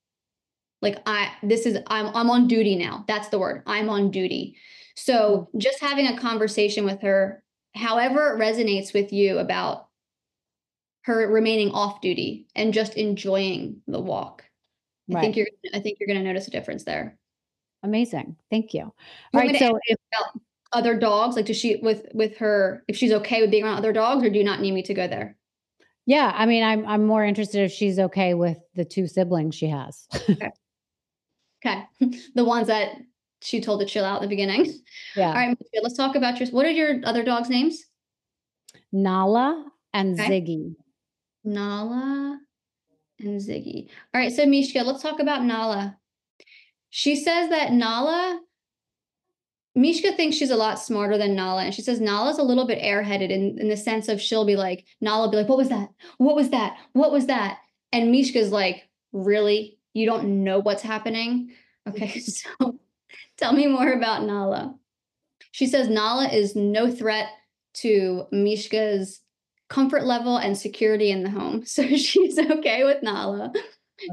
like 0.82 1.00
I 1.06 1.32
this 1.44 1.66
is 1.66 1.78
I'm 1.88 2.08
I'm 2.16 2.30
on 2.30 2.48
duty 2.48 2.76
now. 2.76 3.04
That's 3.08 3.30
the 3.30 3.40
word. 3.40 3.64
I'm 3.66 3.90
on 3.90 4.12
duty. 4.12 4.56
So 5.04 5.49
just 5.58 5.80
having 5.80 6.06
a 6.08 6.18
conversation 6.18 6.86
with 6.86 7.02
her, 7.02 7.43
however 7.76 8.36
it 8.36 8.39
resonates 8.39 8.93
with 8.93 9.12
you 9.12 9.39
about 9.39 9.88
her 11.04 11.28
remaining 11.28 11.72
off 11.72 12.02
duty 12.02 12.47
and 12.56 12.74
just 12.74 12.93
enjoying 12.93 13.82
the 13.88 13.99
walk. 13.99 14.43
I 15.10 15.16
Right. 15.16 15.22
think 15.22 15.36
you're 15.36 15.47
I 15.74 15.80
think 15.80 15.97
you're 15.99 16.08
gonna 16.08 16.24
notice 16.24 16.47
a 16.47 16.52
difference 16.52 16.84
there. 16.84 17.18
Amazing. 17.82 18.36
Thank 18.52 18.76
you. 18.76 18.84
All 18.84 18.93
You 19.34 19.39
right. 19.39 19.56
So 19.58 19.80
if 19.86 19.97
other 20.72 20.97
dogs, 20.97 21.36
like 21.36 21.45
does 21.45 21.58
she 21.58 21.78
with 21.78 22.06
with 22.14 22.38
her 22.38 22.84
if 22.88 22.95
she's 22.95 23.12
okay 23.12 23.41
with 23.41 23.49
being 23.49 23.64
around 23.64 23.78
other 23.78 23.93
dogs, 23.93 24.24
or 24.24 24.30
do 24.30 24.38
you 24.38 24.45
not 24.45 24.62
need 24.62 24.72
me 24.72 24.84
to 24.84 24.93
go 24.93 25.08
there? 25.08 25.36
yeah, 26.06 26.32
I 26.36 26.45
mean, 26.45 26.64
I'm 26.64 26.86
I'm 26.86 27.08
more 27.08 27.26
interested 27.26 27.64
if 27.64 27.72
she's 27.72 27.97
okay 27.97 28.36
with 28.36 28.60
the 28.76 28.86
two 28.86 29.08
siblings 29.08 29.56
she 29.56 29.68
has. 29.68 30.08
Okay. 31.66 31.86
the 32.36 32.45
ones 32.45 32.68
that 32.68 32.95
she 33.42 33.62
told 33.62 33.80
to 33.80 33.86
chill 33.86 34.06
out 34.06 34.18
at 34.18 34.22
the 34.22 34.28
beginning. 34.28 34.66
yeah. 35.16 35.28
All 35.28 35.34
right, 35.34 35.58
let's 35.82 35.98
talk 35.98 36.16
about 36.16 36.39
your 36.39 36.50
what 36.50 36.66
are 36.66 36.72
your 36.72 37.02
other 37.04 37.24
dogs' 37.24 37.50
names? 37.50 37.84
Nala 38.92 39.66
and 39.94 40.20
Okay. 40.20 40.42
Ziggy. 40.42 40.76
Nala 41.44 42.39
and 43.20 43.39
Ziggy. 43.42 43.89
All 44.14 44.22
right, 44.22 44.32
so 44.32 44.46
Mishka, 44.46 44.84
let's 44.84 45.02
talk 45.02 45.20
about 45.20 45.44
Nala. 45.44 45.98
She 46.89 47.16
says 47.16 47.50
that 47.50 47.72
Nala, 47.72 48.42
Mishka 49.76 50.12
thinks 50.12 50.36
she's 50.36 50.50
a 50.52 50.58
lot 50.58 50.80
smarter 50.80 51.18
than 51.18 51.36
Nala. 51.36 51.64
And 51.64 51.74
she 51.74 51.82
says 51.82 52.02
Nala's 52.02 52.38
a 52.38 52.44
little 52.44 52.68
bit 52.68 52.82
airheaded 52.82 53.30
in, 53.30 53.58
in 53.60 53.70
the 53.70 53.78
sense 53.78 54.10
of 54.10 54.22
she'll 54.22 54.46
be 54.46 54.58
like, 54.58 54.86
Nala 55.00 55.26
will 55.26 55.32
be 55.32 55.38
like, 55.38 55.50
what 55.50 55.58
was 55.58 55.70
that? 55.70 55.89
What 56.18 56.36
was 56.36 56.50
that? 56.50 56.78
What 56.94 57.12
was 57.12 57.28
that? 57.28 57.60
And 57.94 58.14
Mishka's 58.14 58.52
like, 58.52 58.89
really? 59.14 59.80
You 59.94 60.06
don't 60.06 60.44
know 60.44 60.60
what's 60.60 60.84
happening? 60.84 61.52
Okay, 61.88 62.20
so 62.20 62.80
tell 63.38 63.54
me 63.54 63.68
more 63.68 63.92
about 63.92 64.24
Nala. 64.24 64.76
She 65.52 65.68
says 65.68 65.90
Nala 65.90 66.28
is 66.30 66.56
no 66.56 66.92
threat 66.92 67.28
to 67.76 68.26
Mishka's 68.34 69.22
comfort 69.70 70.04
level 70.06 70.38
and 70.38 70.58
security 70.58 71.12
in 71.12 71.24
the 71.24 71.30
home. 71.30 71.64
So 71.66 71.84
she's 71.96 72.38
okay 72.38 72.84
with 72.84 73.02
Nala. 73.04 73.52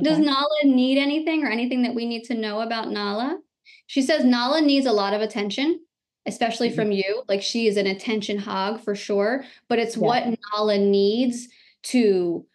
Does 0.02 0.18
Nala 0.18 0.64
need 0.64 0.98
anything 0.98 1.44
or 1.44 1.48
anything 1.50 1.82
that 1.82 1.94
we 1.94 2.06
need 2.06 2.24
to 2.24 2.34
know 2.34 2.60
about 2.60 2.90
Nala? 2.90 3.38
She 3.86 4.02
says 4.02 4.24
Nala 4.24 4.60
needs 4.60 4.86
a 4.86 4.92
lot 4.92 5.14
of 5.14 5.22
attention, 5.22 5.80
especially 6.26 6.70
Mhm. 6.70 6.74
from 6.74 6.92
you. 6.92 7.22
Like 7.28 7.42
she 7.42 7.66
is 7.68 7.76
an 7.76 7.86
attention 7.86 8.38
hog 8.38 8.80
for 8.82 8.94
sure, 8.94 9.44
but 9.68 9.78
it's 9.78 9.96
Yeah. 9.96 10.02
what 10.02 10.38
Nala 10.52 10.78
needs 10.78 11.48
to 11.84 12.46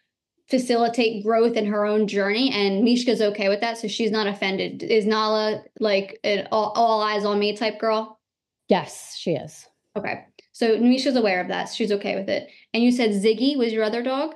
facilitate 0.48 1.24
growth 1.24 1.56
in 1.56 1.66
her 1.66 1.84
own 1.84 2.06
journey. 2.06 2.50
And 2.52 2.84
Mishka's 2.84 3.22
okay 3.22 3.48
with 3.48 3.60
that. 3.60 3.78
So 3.78 3.88
she's 3.88 4.10
not 4.10 4.26
offended. 4.26 4.82
Is 4.82 5.06
Nala 5.06 5.62
like 5.80 6.18
an 6.24 6.48
all, 6.52 6.72
all 6.76 7.02
eyes 7.02 7.24
on 7.24 7.38
me 7.38 7.56
type 7.56 7.78
girl? 7.78 8.20
Yes, 8.68 9.16
she 9.16 9.32
is. 9.32 9.66
Okay. 9.96 10.24
So 10.52 10.78
Mishka's 10.78 11.16
aware 11.16 11.40
of 11.40 11.48
that. 11.48 11.68
She's 11.70 11.92
okay 11.92 12.16
with 12.16 12.28
it. 12.28 12.48
And 12.72 12.82
you 12.82 12.92
said 12.92 13.10
Ziggy 13.10 13.56
was 13.56 13.72
your 13.72 13.84
other 13.84 14.02
dog? 14.02 14.34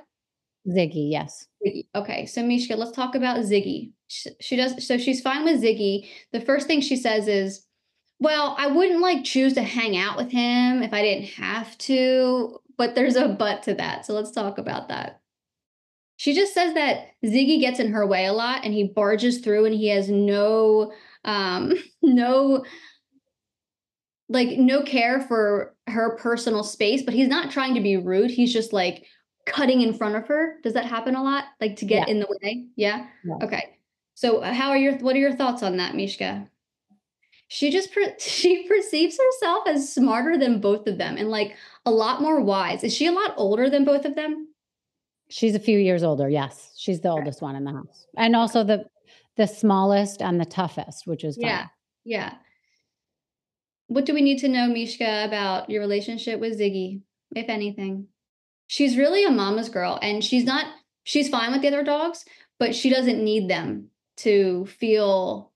Ziggy, 0.67 1.09
yes. 1.11 1.47
Ziggy. 1.65 1.87
Okay, 1.95 2.25
so 2.25 2.43
Mishka, 2.43 2.75
let's 2.75 2.91
talk 2.91 3.15
about 3.15 3.37
Ziggy. 3.39 3.91
She, 4.07 4.29
she 4.39 4.55
does 4.55 4.85
so 4.85 4.97
she's 4.97 5.21
fine 5.21 5.43
with 5.43 5.61
Ziggy. 5.61 6.07
The 6.31 6.41
first 6.41 6.67
thing 6.67 6.81
she 6.81 6.95
says 6.95 7.27
is, 7.27 7.65
"Well, 8.19 8.55
I 8.57 8.67
wouldn't 8.67 9.01
like 9.01 9.23
choose 9.23 9.53
to 9.53 9.63
hang 9.63 9.97
out 9.97 10.17
with 10.17 10.31
him 10.31 10.83
if 10.83 10.93
I 10.93 11.01
didn't 11.01 11.29
have 11.29 11.77
to, 11.79 12.59
but 12.77 12.95
there's 12.95 13.15
a 13.15 13.27
but 13.29 13.63
to 13.63 13.73
that. 13.75 14.05
So 14.05 14.13
let's 14.13 14.31
talk 14.31 14.57
about 14.57 14.89
that." 14.89 15.18
She 16.19 16.33
just 16.33 16.53
says 16.53 16.73
that 16.73 17.11
Ziggy 17.25 17.61
gets 17.61 17.79
in 17.79 17.93
her 17.93 18.05
way 18.05 18.25
a 18.25 18.33
lot 18.33 18.65
and 18.65 18.73
he 18.73 18.83
barges 18.83 19.37
through 19.39 19.63
and 19.63 19.73
he 19.73 19.87
has 19.87 20.09
no 20.09 20.91
um 21.23 21.73
no 22.01 22.65
like 24.27 24.49
no 24.59 24.81
care 24.83 25.21
for 25.21 25.75
her 25.87 26.17
personal 26.17 26.65
space, 26.65 27.03
but 27.03 27.13
he's 27.13 27.29
not 27.29 27.51
trying 27.51 27.73
to 27.75 27.79
be 27.81 27.95
rude. 27.95 28.31
He's 28.31 28.51
just 28.51 28.73
like 28.73 29.05
cutting 29.45 29.79
in 29.79 29.93
front 29.93 30.17
of 30.17 30.27
her. 30.27 30.57
Does 30.61 30.73
that 30.73 30.83
happen 30.85 31.15
a 31.15 31.23
lot? 31.23 31.45
Like 31.61 31.77
to 31.77 31.85
get 31.85 32.09
Yeah. 32.09 32.13
in 32.13 32.19
the 32.19 32.27
way? 32.43 32.65
Yeah. 32.75 33.07
Yeah. 33.23 33.35
Okay. 33.41 33.77
So 34.15 34.39
uh, 34.39 34.53
how 34.53 34.71
are 34.71 34.77
your 34.77 34.97
what 34.97 35.15
are 35.15 35.19
your 35.19 35.37
thoughts 35.37 35.63
on 35.63 35.77
that, 35.77 35.95
Mishka? 35.95 36.49
She 37.47 37.71
just 37.71 37.93
per- 37.93 38.15
she 38.19 38.67
perceives 38.67 39.17
herself 39.17 39.69
as 39.69 39.93
smarter 39.93 40.37
than 40.37 40.59
both 40.59 40.85
of 40.85 40.97
them 40.97 41.15
and 41.15 41.29
like 41.29 41.55
a 41.85 41.91
lot 41.91 42.21
more 42.21 42.41
wise. 42.41 42.83
Is 42.83 42.93
she 42.93 43.07
a 43.07 43.13
lot 43.13 43.35
older 43.37 43.69
than 43.69 43.85
both 43.85 44.03
of 44.03 44.15
them? 44.15 44.48
She's 45.29 45.55
a 45.55 45.59
few 45.59 45.77
years 45.77 46.03
older. 46.03 46.27
Yes. 46.29 46.73
She's 46.77 47.01
the 47.01 47.09
oldest 47.09 47.41
one 47.41 47.55
in 47.55 47.63
the 47.63 47.71
house. 47.71 48.07
And 48.17 48.35
also 48.35 48.63
the 48.63 48.85
the 49.37 49.47
smallest 49.47 50.21
and 50.21 50.39
the 50.39 50.45
toughest, 50.45 51.07
which 51.07 51.23
is 51.23 51.37
fun. 51.37 51.45
Yeah. 51.45 51.67
Yeah. 52.03 52.33
What 53.87 54.05
do 54.05 54.13
we 54.13 54.21
need 54.21 54.39
to 54.39 54.47
know, 54.49 54.67
Mishka, 54.67 55.23
about 55.25 55.69
your 55.69 55.81
relationship 55.81 56.39
with 56.39 56.59
Ziggy, 56.59 57.01
if 57.35 57.47
anything? 57.47 58.07
She's 58.67 58.97
really 58.97 59.23
a 59.23 59.31
mama's 59.31 59.69
girl, 59.69 59.97
and 60.01 60.23
she's 60.23 60.43
not, 60.43 60.65
she's 61.03 61.29
fine 61.29 61.51
with 61.51 61.61
the 61.61 61.69
other 61.69 61.83
dogs, 61.83 62.25
but 62.59 62.75
she 62.75 62.89
doesn't 62.89 63.23
need 63.23 63.49
them 63.49 63.87
to 64.17 64.65
feel 64.65 65.51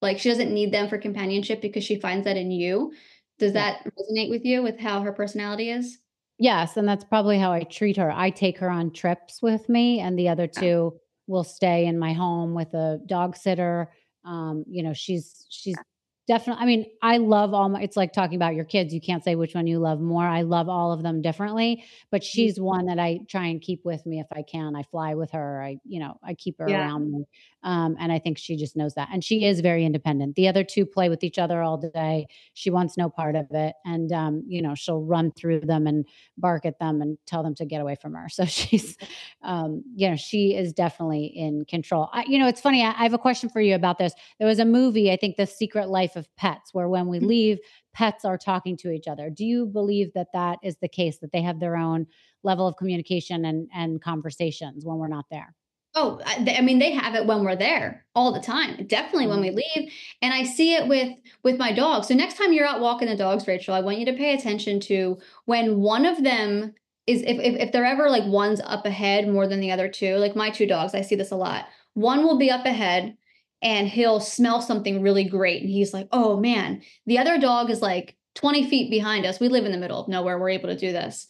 like 0.00 0.18
she 0.18 0.30
doesn't 0.30 0.52
need 0.52 0.72
them 0.72 0.88
for 0.88 0.98
companionship 0.98 1.60
because 1.60 1.84
she 1.84 2.00
finds 2.00 2.24
that 2.24 2.36
in 2.36 2.50
you. 2.50 2.92
Does 3.38 3.52
Yeah. 3.52 3.76
that 3.82 3.84
resonate 3.84 4.30
with 4.30 4.44
you 4.44 4.62
with 4.62 4.80
how 4.80 5.02
her 5.02 5.12
personality 5.12 5.70
is? 5.70 5.98
Yes, 6.38 6.76
and 6.76 6.86
that's 6.88 7.04
probably 7.04 7.38
how 7.38 7.52
I 7.52 7.62
treat 7.64 7.96
her. 7.96 8.10
I 8.10 8.30
take 8.30 8.58
her 8.58 8.68
on 8.68 8.90
trips 8.92 9.40
with 9.40 9.68
me, 9.68 10.00
and 10.00 10.18
the 10.18 10.28
other 10.28 10.46
Yeah. 10.52 10.60
two 10.60 10.98
will 11.26 11.44
stay 11.44 11.86
in 11.86 11.98
my 11.98 12.12
home 12.12 12.54
with 12.54 12.74
a 12.74 13.00
dog 13.06 13.36
sitter. 13.36 13.92
Um, 14.24 14.64
you 14.68 14.82
know, 14.82 14.92
she's 14.92 15.46
she's 15.48 15.82
definitely. 16.26 16.62
I 16.62 16.66
mean, 16.66 16.86
I 17.02 17.16
love 17.18 17.54
all 17.54 17.68
my. 17.68 17.82
It's 17.82 17.96
like 17.96 18.12
talking 18.12 18.36
about 18.36 18.54
your 18.54 18.64
kids. 18.64 18.92
You 18.94 19.00
can't 19.00 19.22
say 19.22 19.34
which 19.34 19.54
one 19.54 19.66
you 19.66 19.78
love 19.78 20.00
more. 20.00 20.24
I 20.26 20.42
love 20.42 20.68
all 20.68 20.92
of 20.92 21.02
them 21.02 21.22
differently, 21.22 21.84
but 22.10 22.24
she's 22.24 22.58
one 22.60 22.86
that 22.86 22.98
I 22.98 23.20
try 23.28 23.46
and 23.46 23.60
keep 23.60 23.84
with 23.84 24.04
me 24.06 24.20
if 24.20 24.26
I 24.32 24.42
can. 24.42 24.74
I 24.76 24.82
fly 24.84 25.14
with 25.14 25.30
her. 25.32 25.62
I, 25.62 25.78
you 25.84 26.00
know, 26.00 26.18
I 26.22 26.34
keep 26.34 26.58
her 26.58 26.68
Yeah. 26.68 26.80
around 26.80 27.10
me, 27.12 27.24
um, 27.62 27.96
and 27.98 28.10
I 28.12 28.18
think 28.18 28.38
she 28.38 28.56
just 28.56 28.76
knows 28.76 28.94
that. 28.94 29.08
And 29.12 29.22
she 29.22 29.44
is 29.44 29.60
very 29.60 29.84
independent. 29.84 30.34
The 30.36 30.48
other 30.48 30.64
two 30.64 30.86
play 30.86 31.08
with 31.08 31.24
each 31.24 31.38
other 31.38 31.62
all 31.62 31.76
day. 31.78 32.26
She 32.54 32.70
wants 32.70 32.96
no 32.96 33.08
part 33.10 33.36
of 33.36 33.46
it, 33.50 33.74
and 33.84 34.12
um, 34.12 34.44
you 34.46 34.62
know, 34.62 34.74
she'll 34.74 35.02
run 35.02 35.32
through 35.32 35.60
them 35.60 35.86
and 35.86 36.06
bark 36.38 36.64
at 36.66 36.78
them 36.78 37.02
and 37.02 37.18
tell 37.26 37.42
them 37.42 37.54
to 37.56 37.64
get 37.64 37.80
away 37.80 37.96
from 37.96 38.14
her. 38.14 38.28
So 38.34 38.44
she's, 38.46 38.96
um, 39.42 39.84
you 39.94 40.10
know, 40.10 40.16
she 40.16 40.56
is 40.56 40.72
definitely 40.72 41.26
in 41.26 41.64
control. 41.66 42.08
I, 42.12 42.24
you 42.26 42.36
know, 42.38 42.48
it's 42.48 42.60
funny. 42.60 42.82
I, 42.82 42.90
I 42.90 43.02
have 43.04 43.14
a 43.14 43.18
question 43.18 43.48
for 43.48 43.60
you 43.60 43.74
about 43.76 43.98
this. 43.98 44.12
There 44.38 44.48
was 44.48 44.58
a 44.58 44.64
movie, 44.64 45.12
I 45.12 45.16
think, 45.16 45.36
The 45.36 45.46
Secret 45.46 45.88
Life 45.88 46.13
of 46.16 46.28
Pets, 46.36 46.72
where 46.74 46.88
when 46.88 47.08
we 47.08 47.20
Mhm. 47.20 47.26
leave, 47.26 47.58
pets 47.92 48.24
are 48.24 48.38
talking 48.38 48.76
to 48.78 48.90
each 48.90 49.08
other. 49.08 49.30
Do 49.30 49.44
you 49.44 49.66
believe 49.66 50.12
that 50.14 50.32
that 50.32 50.58
is 50.62 50.76
the 50.76 50.88
case? 50.88 51.18
That 51.18 51.32
they 51.32 51.42
have 51.42 51.60
their 51.60 51.76
own 51.76 52.06
level 52.42 52.66
of 52.66 52.76
communication 52.76 53.44
and 53.44 53.68
and 53.74 54.00
conversations 54.02 54.84
when 54.84 54.98
we're 54.98 55.08
not 55.08 55.26
there? 55.30 55.54
Oh, 55.96 56.20
I, 56.26 56.56
I 56.58 56.60
mean, 56.60 56.80
they 56.80 56.90
have 56.90 57.14
it 57.14 57.24
when 57.24 57.44
we're 57.44 57.54
there 57.54 58.04
all 58.16 58.32
the 58.32 58.40
time. 58.40 58.84
Definitely 58.88 59.28
when 59.28 59.40
we 59.40 59.50
leave, 59.50 59.92
and 60.22 60.34
I 60.34 60.42
see 60.42 60.74
it 60.74 60.88
with 60.88 61.12
with 61.44 61.56
my 61.56 61.72
dog. 61.72 62.04
So 62.04 62.14
next 62.14 62.36
time 62.36 62.52
you're 62.52 62.66
out 62.66 62.80
walking 62.80 63.08
the 63.08 63.16
dogs, 63.16 63.46
Rachel, 63.46 63.74
I 63.74 63.80
want 63.80 63.98
you 63.98 64.06
to 64.06 64.12
pay 64.12 64.34
attention 64.34 64.80
to 64.80 65.18
when 65.44 65.80
one 65.80 66.04
of 66.04 66.22
them 66.24 66.74
is 67.06 67.22
if 67.22 67.38
if, 67.38 67.60
if 67.60 67.72
they're 67.72 67.84
ever 67.84 68.10
like 68.10 68.24
one's 68.26 68.60
up 68.62 68.86
ahead 68.86 69.28
more 69.28 69.46
than 69.46 69.60
the 69.60 69.70
other 69.70 69.88
two. 69.88 70.16
Like 70.16 70.34
my 70.34 70.50
two 70.50 70.66
dogs, 70.66 70.94
I 70.94 71.02
see 71.02 71.14
this 71.14 71.30
a 71.30 71.36
lot. 71.36 71.66
One 71.94 72.24
will 72.24 72.38
be 72.38 72.50
up 72.50 72.66
ahead, 72.66 73.16
and 73.64 73.88
he'll 73.88 74.20
smell 74.20 74.62
something 74.62 75.02
really 75.02 75.24
great, 75.24 75.62
and 75.62 75.70
he's 75.70 75.94
like, 75.94 76.08
"Oh 76.12 76.38
man!" 76.38 76.82
The 77.06 77.18
other 77.18 77.38
dog 77.38 77.70
is 77.70 77.82
like 77.82 78.16
20 78.36 78.68
feet 78.70 78.90
behind 78.90 79.26
us. 79.26 79.40
We 79.40 79.48
live 79.48 79.66
in 79.66 79.72
the 79.72 79.78
middle 79.78 80.00
of 80.00 80.08
nowhere. 80.08 80.38
We're 80.38 80.50
able 80.50 80.68
to 80.70 80.76
do 80.76 80.92
this 80.92 81.26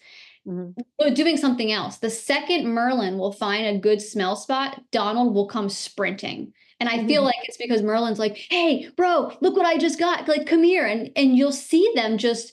Mhm. 0.46 0.74
or 0.98 1.10
doing 1.10 1.36
something 1.38 1.72
else. 1.72 1.98
The 1.98 2.10
second 2.10 2.66
Merlin 2.66 3.18
will 3.18 3.32
find 3.32 3.66
a 3.66 3.78
good 3.78 4.02
smell 4.02 4.36
spot, 4.36 4.82
Donald 4.92 5.34
will 5.34 5.46
come 5.46 5.68
sprinting. 5.70 6.52
And 6.80 6.88
I 6.90 7.06
feel 7.06 7.22
Mhm. 7.22 7.26
like 7.26 7.36
it's 7.44 7.56
because 7.56 7.82
Merlin's 7.82 8.18
like, 8.18 8.36
"Hey, 8.50 8.88
bro, 8.96 9.32
look 9.40 9.56
what 9.56 9.66
I 9.66 9.78
just 9.78 9.98
got. 9.98 10.28
Like 10.28 10.46
come 10.46 10.62
here." 10.64 10.86
And 10.86 11.10
and 11.16 11.36
you'll 11.36 11.52
see 11.52 11.88
them 11.94 12.18
just 12.18 12.52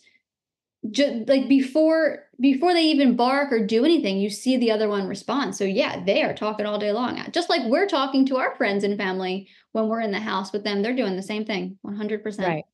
just 0.92 1.28
like 1.30 1.48
before 1.48 2.28
before 2.42 2.74
they 2.74 2.84
even 2.84 3.16
bark 3.16 3.52
or 3.52 3.66
do 3.66 3.86
anything, 3.86 4.18
you 4.18 4.30
see 4.30 4.58
the 4.58 4.72
other 4.72 4.90
one 4.90 5.08
respond. 5.08 5.56
So 5.56 5.64
yeah, 5.64 6.04
they 6.04 6.24
are 6.24 6.34
talking 6.34 6.66
all 6.66 6.80
day 6.80 6.92
long. 6.92 7.24
Just 7.32 7.50
like 7.50 7.62
we're 7.66 7.88
talking 7.88 8.26
to 8.28 8.38
our 8.38 8.56
friends 8.56 8.84
and 8.84 8.98
family 8.98 9.48
when 9.74 9.88
we're 9.88 10.02
in 10.02 10.12
the 10.12 10.20
house 10.20 10.52
with 10.52 10.64
them, 10.64 10.82
they're 10.82 10.96
doing 10.96 11.16
the 11.16 11.24
same 11.24 11.46
thing. 11.46 11.78
100%. 11.86 12.40
Right. 12.40 12.66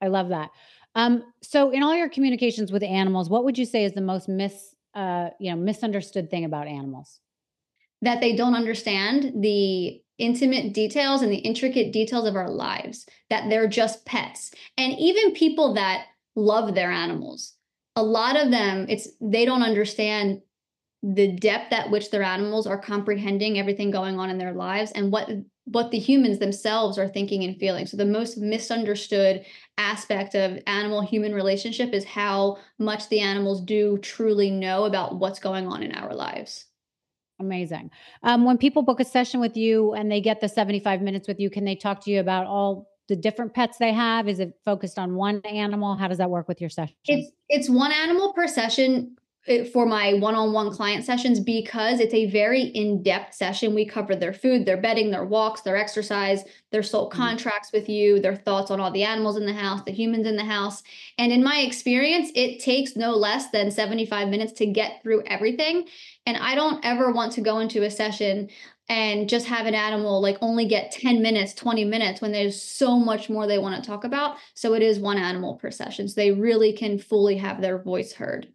I 0.00 0.06
love 0.08 0.28
that. 0.28 0.50
Um, 0.94 1.24
so 1.42 1.70
in 1.70 1.82
all 1.82 1.94
your 1.94 2.08
communications 2.08 2.72
with 2.72 2.82
animals, 2.82 3.28
what 3.28 3.44
would 3.44 3.58
you 3.58 3.64
say 3.64 3.84
is 3.84 3.92
the 3.92 4.00
most 4.00 4.28
mis 4.28 4.74
uh, 4.94 5.30
you 5.38 5.50
know, 5.50 5.56
misunderstood 5.56 6.30
thing 6.30 6.44
about 6.44 6.66
animals? 6.66 7.20
That 8.02 8.20
they 8.20 8.34
don't 8.34 8.54
understand 8.54 9.42
the 9.42 10.00
intimate 10.18 10.72
details 10.72 11.22
and 11.22 11.32
the 11.32 11.38
intricate 11.38 11.92
details 11.92 12.26
of 12.26 12.36
our 12.36 12.50
lives, 12.50 13.06
that 13.28 13.48
they're 13.48 13.68
just 13.68 14.04
pets. 14.04 14.52
And 14.76 14.92
even 14.98 15.32
people 15.32 15.74
that 15.74 16.06
love 16.34 16.74
their 16.74 16.90
animals, 16.90 17.54
a 17.96 18.02
lot 18.02 18.36
of 18.36 18.50
them, 18.50 18.86
it's 18.88 19.08
they 19.20 19.44
don't 19.44 19.62
understand 19.62 20.42
the 21.02 21.32
depth 21.32 21.72
at 21.72 21.90
which 21.90 22.10
their 22.10 22.22
animals 22.22 22.66
are 22.66 22.78
comprehending 22.78 23.58
everything 23.58 23.90
going 23.90 24.18
on 24.18 24.28
in 24.28 24.38
their 24.38 24.52
lives 24.52 24.92
and 24.92 25.10
what 25.10 25.30
what 25.64 25.90
the 25.90 25.98
humans 25.98 26.38
themselves 26.38 26.98
are 26.98 27.08
thinking 27.08 27.44
and 27.44 27.56
feeling. 27.56 27.86
So 27.86 27.96
the 27.96 28.04
most 28.04 28.38
misunderstood 28.38 29.44
aspect 29.78 30.34
of 30.34 30.58
animal 30.66 31.00
human 31.00 31.32
relationship 31.32 31.92
is 31.92 32.04
how 32.04 32.58
much 32.78 33.08
the 33.08 33.20
animals 33.20 33.62
do 33.62 33.96
truly 33.98 34.50
know 34.50 34.84
about 34.84 35.18
what's 35.18 35.38
going 35.38 35.68
on 35.68 35.82
in 35.82 35.92
our 35.92 36.12
lives. 36.12 36.66
Amazing. 37.38 37.90
Um, 38.22 38.44
when 38.44 38.58
people 38.58 38.82
book 38.82 39.00
a 39.00 39.04
session 39.04 39.40
with 39.40 39.56
you 39.56 39.94
and 39.94 40.10
they 40.10 40.20
get 40.20 40.40
the 40.40 40.48
75 40.48 41.02
minutes 41.02 41.28
with 41.28 41.38
you, 41.38 41.48
can 41.48 41.64
they 41.64 41.76
talk 41.76 42.04
to 42.04 42.10
you 42.10 42.20
about 42.20 42.46
all 42.46 42.88
the 43.10 43.16
different 43.16 43.52
pets 43.52 43.76
they 43.76 43.92
have? 43.92 44.28
Is 44.28 44.38
it 44.38 44.54
focused 44.64 44.98
on 44.98 45.16
one 45.16 45.40
animal? 45.44 45.96
How 45.96 46.08
does 46.08 46.18
that 46.18 46.30
work 46.30 46.48
with 46.48 46.60
your 46.60 46.70
session? 46.70 46.94
It's 47.04 47.30
it's 47.48 47.68
one 47.68 47.92
animal 47.92 48.32
per 48.32 48.46
session 48.46 49.16
for 49.72 49.86
my 49.86 50.12
one-on-one 50.14 50.70
client 50.70 51.02
sessions 51.02 51.40
because 51.40 51.98
it's 51.98 52.12
a 52.12 52.26
very 52.26 52.60
in-depth 52.62 53.34
session 53.34 53.74
we 53.74 53.86
cover 53.86 54.14
their 54.14 54.34
food 54.34 54.66
their 54.66 54.76
bedding 54.76 55.10
their 55.10 55.24
walks 55.24 55.62
their 55.62 55.78
exercise 55.78 56.44
their 56.72 56.82
soul 56.82 57.08
mm-hmm. 57.08 57.18
contracts 57.18 57.72
with 57.72 57.88
you 57.88 58.20
their 58.20 58.36
thoughts 58.36 58.70
on 58.70 58.80
all 58.80 58.90
the 58.90 59.02
animals 59.02 59.38
in 59.38 59.46
the 59.46 59.52
house 59.52 59.82
the 59.84 59.92
humans 59.92 60.26
in 60.26 60.36
the 60.36 60.44
house 60.44 60.82
and 61.16 61.32
in 61.32 61.42
my 61.42 61.60
experience 61.60 62.30
it 62.34 62.60
takes 62.60 62.96
no 62.96 63.12
less 63.12 63.50
than 63.50 63.70
75 63.70 64.28
minutes 64.28 64.52
to 64.52 64.66
get 64.66 65.02
through 65.02 65.22
everything 65.24 65.88
and 66.26 66.36
i 66.36 66.54
don't 66.54 66.84
ever 66.84 67.10
want 67.10 67.32
to 67.32 67.40
go 67.40 67.60
into 67.60 67.82
a 67.82 67.90
session 67.90 68.46
and 68.88 69.28
just 69.28 69.46
have 69.46 69.66
an 69.66 69.74
animal 69.74 70.20
like 70.20 70.38
only 70.40 70.66
get 70.66 70.90
10 70.90 71.22
minutes 71.22 71.54
20 71.54 71.84
minutes 71.84 72.20
when 72.20 72.32
there's 72.32 72.60
so 72.60 72.98
much 72.98 73.30
more 73.30 73.46
they 73.46 73.58
want 73.58 73.82
to 73.82 73.88
talk 73.88 74.04
about 74.04 74.36
so 74.54 74.74
it 74.74 74.82
is 74.82 74.98
one 74.98 75.18
animal 75.18 75.54
per 75.54 75.70
session 75.70 76.08
so 76.08 76.14
they 76.14 76.32
really 76.32 76.72
can 76.72 76.98
fully 76.98 77.36
have 77.36 77.60
their 77.60 77.78
voice 77.78 78.12
heard 78.12 78.48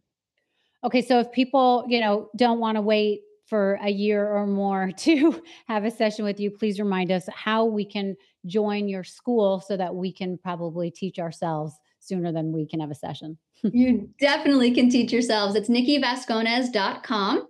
Okay, 0.85 1.01
so 1.01 1.19
if 1.19 1.31
people, 1.31 1.83
you 1.87 1.99
know, 1.99 2.29
don't 2.35 2.59
want 2.59 2.75
to 2.75 2.81
wait 2.81 3.21
for 3.47 3.79
a 3.81 3.89
year 3.89 4.27
or 4.27 4.45
more 4.45 4.91
to 4.97 5.41
have 5.67 5.83
a 5.83 5.91
session 5.91 6.23
with 6.23 6.39
you, 6.39 6.51
please 6.51 6.79
remind 6.79 7.11
us 7.11 7.27
how 7.33 7.65
we 7.65 7.83
can 7.83 8.15
join 8.45 8.87
your 8.87 9.03
school 9.03 9.59
so 9.59 9.75
that 9.75 9.95
we 9.95 10.13
can 10.13 10.37
probably 10.37 10.91
teach 10.91 11.17
ourselves 11.17 11.73
sooner 11.99 12.31
than 12.31 12.51
we 12.51 12.67
can 12.67 12.79
have 12.79 12.91
a 12.91 12.95
session. 12.95 13.37
you 13.63 14.09
definitely 14.19 14.71
can 14.71 14.89
teach 14.89 15.11
yourselves. 15.11 15.55
It's 15.55 15.69
nikkivasconez.com. 15.69 17.47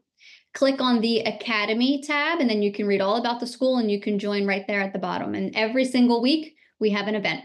Click 0.56 0.82
on 0.82 1.02
the 1.02 1.20
Academy 1.20 2.02
tab, 2.02 2.40
and 2.40 2.50
then 2.50 2.64
you 2.64 2.72
can 2.72 2.88
read 2.88 3.02
all 3.02 3.18
about 3.18 3.40
the 3.40 3.46
school 3.48 3.78
and 3.78 3.92
you 3.92 4.00
can 4.00 4.18
join 4.18 4.48
right 4.48 4.66
there 4.68 4.82
at 4.82 4.94
the 4.94 5.00
bottom. 5.00 5.36
And 5.36 5.56
every 5.56 5.86
single 5.86 6.22
week, 6.22 6.56
we 6.80 6.90
have 6.92 7.08
an 7.08 7.16
event. 7.16 7.44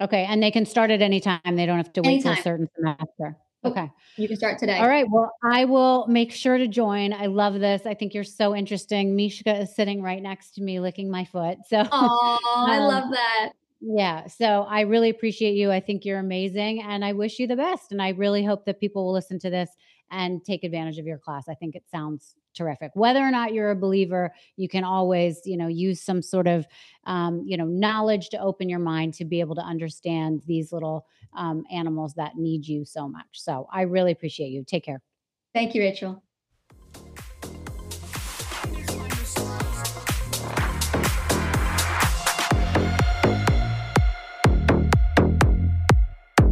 Okay. 0.00 0.24
And 0.24 0.42
they 0.42 0.50
can 0.50 0.64
start 0.64 0.90
at 0.90 1.02
any 1.02 1.20
time. 1.20 1.40
They 1.44 1.66
don't 1.66 1.76
have 1.76 1.92
to 1.94 2.02
wait 2.02 2.22
for 2.22 2.30
a 2.30 2.36
certain 2.36 2.68
semester. 2.74 3.36
Okay. 3.62 3.90
You 4.16 4.26
can 4.26 4.36
start 4.36 4.58
today. 4.58 4.78
All 4.78 4.88
right. 4.88 5.06
Well, 5.10 5.30
I 5.44 5.66
will 5.66 6.06
make 6.06 6.32
sure 6.32 6.56
to 6.56 6.66
join. 6.66 7.12
I 7.12 7.26
love 7.26 7.60
this. 7.60 7.84
I 7.84 7.92
think 7.92 8.14
you're 8.14 8.24
so 8.24 8.56
interesting. 8.56 9.14
Mishka 9.14 9.60
is 9.60 9.74
sitting 9.74 10.00
right 10.02 10.22
next 10.22 10.52
to 10.52 10.62
me, 10.62 10.80
licking 10.80 11.10
my 11.10 11.26
foot. 11.26 11.58
So, 11.68 11.86
oh, 11.92 12.38
um, 12.56 12.70
I 12.70 12.78
love 12.78 13.10
that. 13.10 13.50
Yeah. 13.82 14.26
So 14.28 14.62
I 14.68 14.82
really 14.82 15.10
appreciate 15.10 15.54
you. 15.54 15.70
I 15.70 15.80
think 15.80 16.04
you're 16.04 16.18
amazing 16.18 16.82
and 16.82 17.04
I 17.04 17.12
wish 17.12 17.38
you 17.38 17.46
the 17.46 17.56
best. 17.56 17.92
And 17.92 18.00
I 18.00 18.10
really 18.10 18.44
hope 18.44 18.64
that 18.66 18.80
people 18.80 19.04
will 19.04 19.12
listen 19.12 19.38
to 19.40 19.50
this 19.50 19.70
and 20.10 20.44
take 20.44 20.64
advantage 20.64 20.98
of 20.98 21.06
your 21.06 21.18
class. 21.18 21.48
I 21.48 21.54
think 21.54 21.74
it 21.74 21.84
sounds 21.90 22.34
terrific. 22.54 22.90
Whether 22.94 23.20
or 23.20 23.30
not 23.30 23.52
you're 23.52 23.70
a 23.70 23.76
believer, 23.76 24.32
you 24.56 24.68
can 24.68 24.84
always, 24.84 25.40
you 25.44 25.56
know, 25.56 25.68
use 25.68 26.02
some 26.02 26.22
sort 26.22 26.46
of, 26.46 26.66
um, 27.06 27.42
you 27.46 27.56
know, 27.56 27.64
knowledge 27.64 28.28
to 28.30 28.40
open 28.40 28.68
your 28.68 28.80
mind 28.80 29.14
to 29.14 29.24
be 29.24 29.40
able 29.40 29.54
to 29.54 29.62
understand 29.62 30.42
these 30.46 30.72
little 30.72 31.06
um, 31.36 31.64
animals 31.70 32.14
that 32.14 32.36
need 32.36 32.66
you 32.66 32.84
so 32.84 33.08
much. 33.08 33.26
So 33.32 33.68
I 33.72 33.82
really 33.82 34.12
appreciate 34.12 34.48
you. 34.48 34.64
Take 34.64 34.84
care. 34.84 35.00
Thank 35.54 35.74
you, 35.74 35.82
Rachel. 35.82 36.22